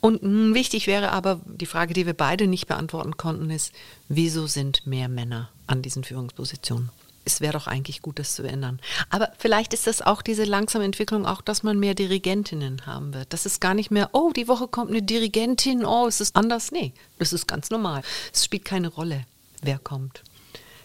Und 0.00 0.20
wichtig 0.54 0.86
wäre 0.86 1.10
aber, 1.10 1.40
die 1.46 1.66
Frage, 1.66 1.94
die 1.94 2.06
wir 2.06 2.14
beide 2.14 2.46
nicht 2.46 2.66
beantworten 2.66 3.16
konnten, 3.16 3.50
ist, 3.50 3.72
wieso 4.08 4.46
sind 4.46 4.86
mehr 4.86 5.08
Männer 5.08 5.50
an 5.66 5.82
diesen 5.82 6.04
Führungspositionen? 6.04 6.90
Es 7.24 7.40
wäre 7.40 7.52
doch 7.52 7.66
eigentlich 7.66 8.02
gut, 8.02 8.18
das 8.18 8.34
zu 8.34 8.42
ändern. 8.42 8.80
Aber 9.10 9.32
vielleicht 9.38 9.74
ist 9.74 9.86
das 9.86 10.02
auch 10.02 10.22
diese 10.22 10.44
langsame 10.44 10.84
Entwicklung, 10.84 11.26
auch 11.26 11.40
dass 11.40 11.62
man 11.62 11.78
mehr 11.78 11.94
Dirigentinnen 11.94 12.86
haben 12.86 13.14
wird. 13.14 13.32
Das 13.32 13.46
ist 13.46 13.60
gar 13.60 13.74
nicht 13.74 13.90
mehr, 13.90 14.10
oh, 14.12 14.32
die 14.32 14.48
Woche 14.48 14.68
kommt 14.68 14.90
eine 14.90 15.02
Dirigentin, 15.02 15.84
oh, 15.84 16.06
es 16.06 16.20
ist 16.20 16.36
anders. 16.36 16.72
Nee, 16.72 16.92
das 17.18 17.32
ist 17.32 17.46
ganz 17.46 17.70
normal. 17.70 18.02
Es 18.32 18.44
spielt 18.44 18.64
keine 18.64 18.88
Rolle, 18.88 19.24
wer 19.62 19.78
kommt. 19.78 20.22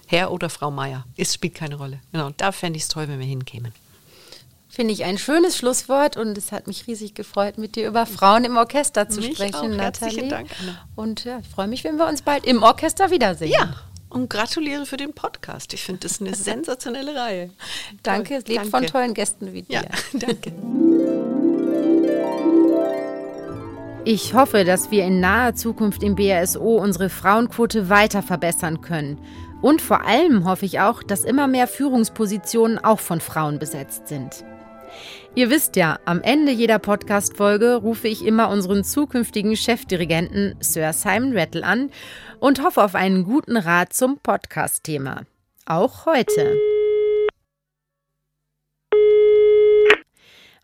Herr 0.08 0.32
oder 0.32 0.50
Frau 0.50 0.72
Meier, 0.72 1.06
es 1.18 1.34
spielt 1.34 1.56
keine 1.56 1.76
Rolle. 1.76 2.00
Genau, 2.12 2.32
da 2.38 2.52
fände 2.52 2.78
ich 2.78 2.84
es 2.84 2.90
toll, 2.90 3.08
wenn 3.08 3.20
wir 3.20 3.26
hinkämen. 3.26 3.74
Finde 4.70 4.94
ich 4.94 5.06
ein 5.06 5.18
schönes 5.18 5.58
Schlusswort 5.58 6.18
und 6.18 6.38
es 6.38 6.52
hat 6.52 6.68
mich 6.68 6.86
riesig 6.86 7.16
gefreut, 7.16 7.58
mit 7.58 7.76
dir 7.76 7.88
über 7.88 8.06
Frauen 8.06 8.44
im 8.44 8.58
Orchester 8.58 9.10
zu 9.10 9.22
mich 9.22 9.36
sprechen, 9.36 9.74
auch. 9.74 9.78
Nathalie. 9.78 10.28
Dank, 10.28 10.50
Anna. 10.62 10.88
Und 10.96 11.24
ja, 11.24 11.40
ich 11.40 11.48
freue 11.48 11.68
mich, 11.68 11.84
wenn 11.84 11.98
wir 11.98 12.06
uns 12.06 12.22
bald 12.22 12.46
im 12.46 12.62
Orchester 12.62 13.10
wiedersehen. 13.10 13.52
Ja, 13.52 13.74
und 14.10 14.30
gratuliere 14.30 14.86
für 14.86 14.98
den 14.98 15.14
Podcast. 15.14 15.74
Ich 15.74 15.84
finde 15.84 16.02
das 16.02 16.22
eine 16.22 16.36
sensationelle 16.36 17.16
Reihe. 17.16 17.50
Danke, 18.04 18.36
es 18.36 18.48
lebt 18.48 18.68
von 18.68 18.86
tollen 18.86 19.14
Gästen 19.14 19.54
wie 19.54 19.64
dir. 19.64 19.82
Ja, 19.82 19.84
danke. 20.14 20.52
Ich 24.06 24.34
hoffe, 24.34 24.64
dass 24.64 24.90
wir 24.90 25.04
in 25.04 25.20
naher 25.20 25.56
Zukunft 25.56 26.02
im 26.02 26.16
BRSO 26.16 26.78
unsere 26.78 27.10
Frauenquote 27.10 27.90
weiter 27.90 28.24
verbessern 28.24 28.80
können. 28.80 29.20
Und 29.62 29.82
vor 29.82 30.06
allem 30.06 30.46
hoffe 30.46 30.66
ich 30.66 30.80
auch, 30.80 31.04
dass 31.04 31.26
immer 31.26 31.48
mehr 31.48 31.68
Führungspositionen 31.68 32.78
auch 32.78 33.00
von 33.00 33.20
Frauen 33.20 33.60
besetzt 33.60 34.08
sind. 34.08 34.46
Ihr 35.38 35.52
wisst 35.52 35.76
ja, 35.76 36.00
am 36.06 36.24
Ende 36.24 36.52
jeder 36.52 36.80
Podcast-Folge 36.80 37.76
rufe 37.76 38.08
ich 38.08 38.26
immer 38.26 38.50
unseren 38.50 38.84
zukünftigen 38.84 39.56
Chefdirigenten 39.56 40.56
Sir 40.62 40.94
Simon 40.94 41.38
Rattle 41.38 41.64
an 41.64 41.92
und 42.40 42.64
hoffe 42.64 42.84
auf 42.84 42.96
einen 42.96 43.24
guten 43.24 43.56
Rat 43.56 43.94
zum 43.94 44.18
Podcast-Thema. 44.18 45.28
Auch 45.68 46.08
heute. 46.08 46.58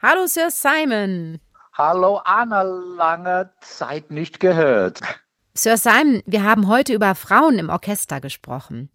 Hallo 0.02 0.26
Sir 0.26 0.50
Simon. 0.50 1.40
Hallo 1.74 2.22
Anna, 2.26 2.64
lange 2.64 3.52
Zeit 3.62 4.10
nicht 4.10 4.40
gehört. 4.40 5.02
Sir 5.54 5.78
Simon, 5.78 6.24
wir 6.26 6.42
haben 6.42 6.68
heute 6.68 6.96
über 6.96 7.14
Frauen 7.14 7.60
im 7.60 7.70
Orchester 7.70 8.20
gesprochen. 8.22 8.90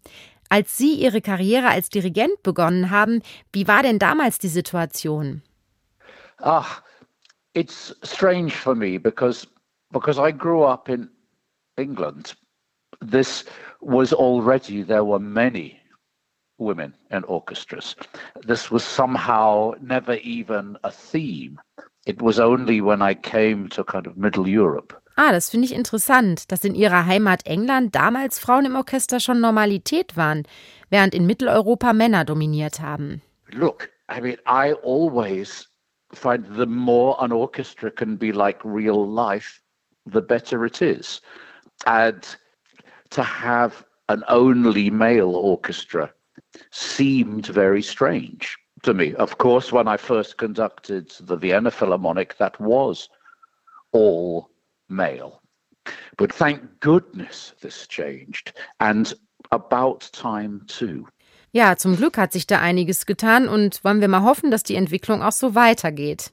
Als 0.49 0.77
Sie 0.77 0.95
Ihre 0.95 1.21
Karriere 1.21 1.69
als 1.69 1.87
Dirigent 1.87 2.43
begonnen 2.43 2.89
haben, 2.89 3.21
wie 3.53 3.69
war 3.69 3.81
denn 3.81 3.97
damals 3.97 4.39
die 4.39 4.49
Situation? 4.49 5.41
Ah, 6.41 6.81
it's 7.53 7.93
strange 8.03 8.55
for 8.55 8.75
me 8.75 8.97
because 8.97 9.47
because 9.91 10.19
I 10.19 10.31
grew 10.31 10.63
up 10.63 10.89
in 10.89 11.09
England. 11.77 12.33
This 13.01 13.45
was 13.81 14.13
already 14.13 14.83
there 14.83 15.03
were 15.03 15.19
many 15.19 15.79
women 16.57 16.93
in 17.11 17.23
orchestras. 17.23 17.95
This 18.45 18.69
was 18.69 18.83
somehow 18.83 19.73
never 19.81 20.15
even 20.15 20.77
a 20.83 20.91
theme. 20.91 21.59
It 22.05 22.21
was 22.21 22.39
only 22.39 22.81
when 22.81 23.01
I 23.01 23.13
came 23.13 23.69
to 23.69 23.83
kind 23.83 24.07
of 24.07 24.17
Middle 24.17 24.47
Europe. 24.47 24.93
Ah, 25.15 25.31
das 25.31 25.49
finde 25.49 25.65
ich 25.65 25.73
interessant, 25.73 26.49
dass 26.51 26.63
in 26.63 26.75
ihrer 26.75 27.05
Heimat 27.05 27.45
England 27.45 27.93
damals 27.93 28.39
Frauen 28.39 28.65
im 28.65 28.75
Orchester 28.75 29.19
schon 29.19 29.41
Normalität 29.41 30.15
waren, 30.15 30.43
während 30.89 31.13
in 31.13 31.25
Mitteleuropa 31.25 31.91
Männer 31.93 32.23
dominiert 32.23 32.79
haben. 32.79 33.21
Look, 33.51 33.89
I 34.09 34.21
mean, 34.21 34.37
I 34.47 34.73
always 34.81 35.68
find 36.13 36.45
the 36.45 36.65
more 36.65 37.15
an 37.19 37.31
orchestra 37.31 37.91
can 37.91 38.15
be 38.15 38.31
like 38.31 38.63
real 38.63 39.07
life, 39.07 39.61
the 40.05 40.21
better 40.21 40.65
it 40.65 40.81
is. 40.81 41.21
And 41.85 42.25
to 43.11 43.23
have 43.23 43.85
an 44.09 44.23
only 44.27 44.89
male 44.89 45.35
orchestra 45.35 46.11
seemed 46.71 47.47
very 47.47 47.81
strange 47.81 48.57
to 48.83 48.93
me. 48.93 49.13
Of 49.15 49.37
course, 49.37 49.71
when 49.71 49.87
I 49.87 49.97
first 49.97 50.37
conducted 50.37 51.11
the 51.21 51.37
Vienna 51.37 51.71
Philharmonic, 51.71 52.37
that 52.37 52.59
was 52.59 53.09
all 53.91 54.49
male. 54.89 55.41
But 56.17 56.33
thank 56.33 56.79
goodness 56.79 57.53
this 57.61 57.87
changed, 57.87 58.53
and 58.79 59.13
about 59.51 60.09
time 60.13 60.63
too. 60.67 61.07
Ja, 61.51 61.75
zum 61.77 61.95
Glück 61.95 62.17
hat 62.17 62.31
sich 62.31 62.45
da 62.45 62.59
einiges 62.59 63.05
getan 63.05 63.47
und 63.47 63.83
wollen 63.83 64.01
wir 64.01 64.07
mal 64.07 64.23
hoffen, 64.23 64.51
dass 64.51 64.63
die 64.63 64.75
Entwicklung 64.75 65.23
auch 65.23 65.31
so 65.31 65.55
weitergeht. 65.55 66.31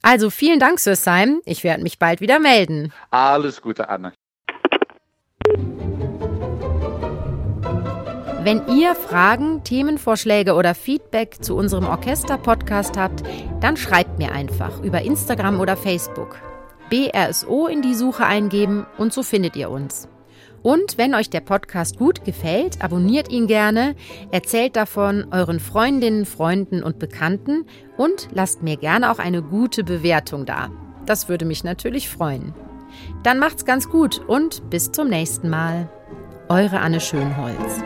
Also 0.00 0.30
vielen 0.30 0.58
Dank, 0.58 0.80
Sir 0.80 0.96
Simon. 0.96 1.40
Ich 1.44 1.62
werde 1.64 1.82
mich 1.82 1.98
bald 1.98 2.20
wieder 2.20 2.40
melden. 2.40 2.92
Alles 3.10 3.60
Gute, 3.60 3.88
Anne. 3.88 4.12
Wenn 8.44 8.66
ihr 8.66 8.96
Fragen, 8.96 9.62
Themenvorschläge 9.62 10.54
oder 10.54 10.74
Feedback 10.74 11.36
zu 11.44 11.54
unserem 11.54 11.86
Orchester-Podcast 11.86 12.96
habt, 12.96 13.22
dann 13.60 13.76
schreibt 13.76 14.18
mir 14.18 14.32
einfach 14.32 14.82
über 14.82 15.02
Instagram 15.02 15.60
oder 15.60 15.76
Facebook. 15.76 16.40
BRSO 16.90 17.68
in 17.68 17.82
die 17.82 17.94
Suche 17.94 18.26
eingeben 18.26 18.84
und 18.98 19.12
so 19.12 19.22
findet 19.22 19.54
ihr 19.54 19.70
uns. 19.70 20.08
Und 20.62 20.96
wenn 20.98 21.14
euch 21.14 21.30
der 21.30 21.40
Podcast 21.40 21.98
gut 21.98 22.24
gefällt, 22.24 22.82
abonniert 22.82 23.30
ihn 23.30 23.46
gerne, 23.46 23.94
erzählt 24.30 24.76
davon 24.76 25.26
euren 25.30 25.60
Freundinnen, 25.60 26.24
Freunden 26.24 26.82
und 26.82 26.98
Bekannten 26.98 27.66
und 27.96 28.28
lasst 28.32 28.62
mir 28.62 28.76
gerne 28.76 29.10
auch 29.10 29.18
eine 29.18 29.42
gute 29.42 29.84
Bewertung 29.84 30.46
da. 30.46 30.70
Das 31.06 31.28
würde 31.28 31.44
mich 31.44 31.64
natürlich 31.64 32.08
freuen. 32.08 32.54
Dann 33.22 33.38
macht's 33.38 33.64
ganz 33.64 33.88
gut 33.88 34.20
und 34.26 34.70
bis 34.70 34.92
zum 34.92 35.08
nächsten 35.08 35.48
Mal. 35.48 35.88
Eure 36.48 36.80
Anne 36.80 37.00
Schönholz. 37.00 37.82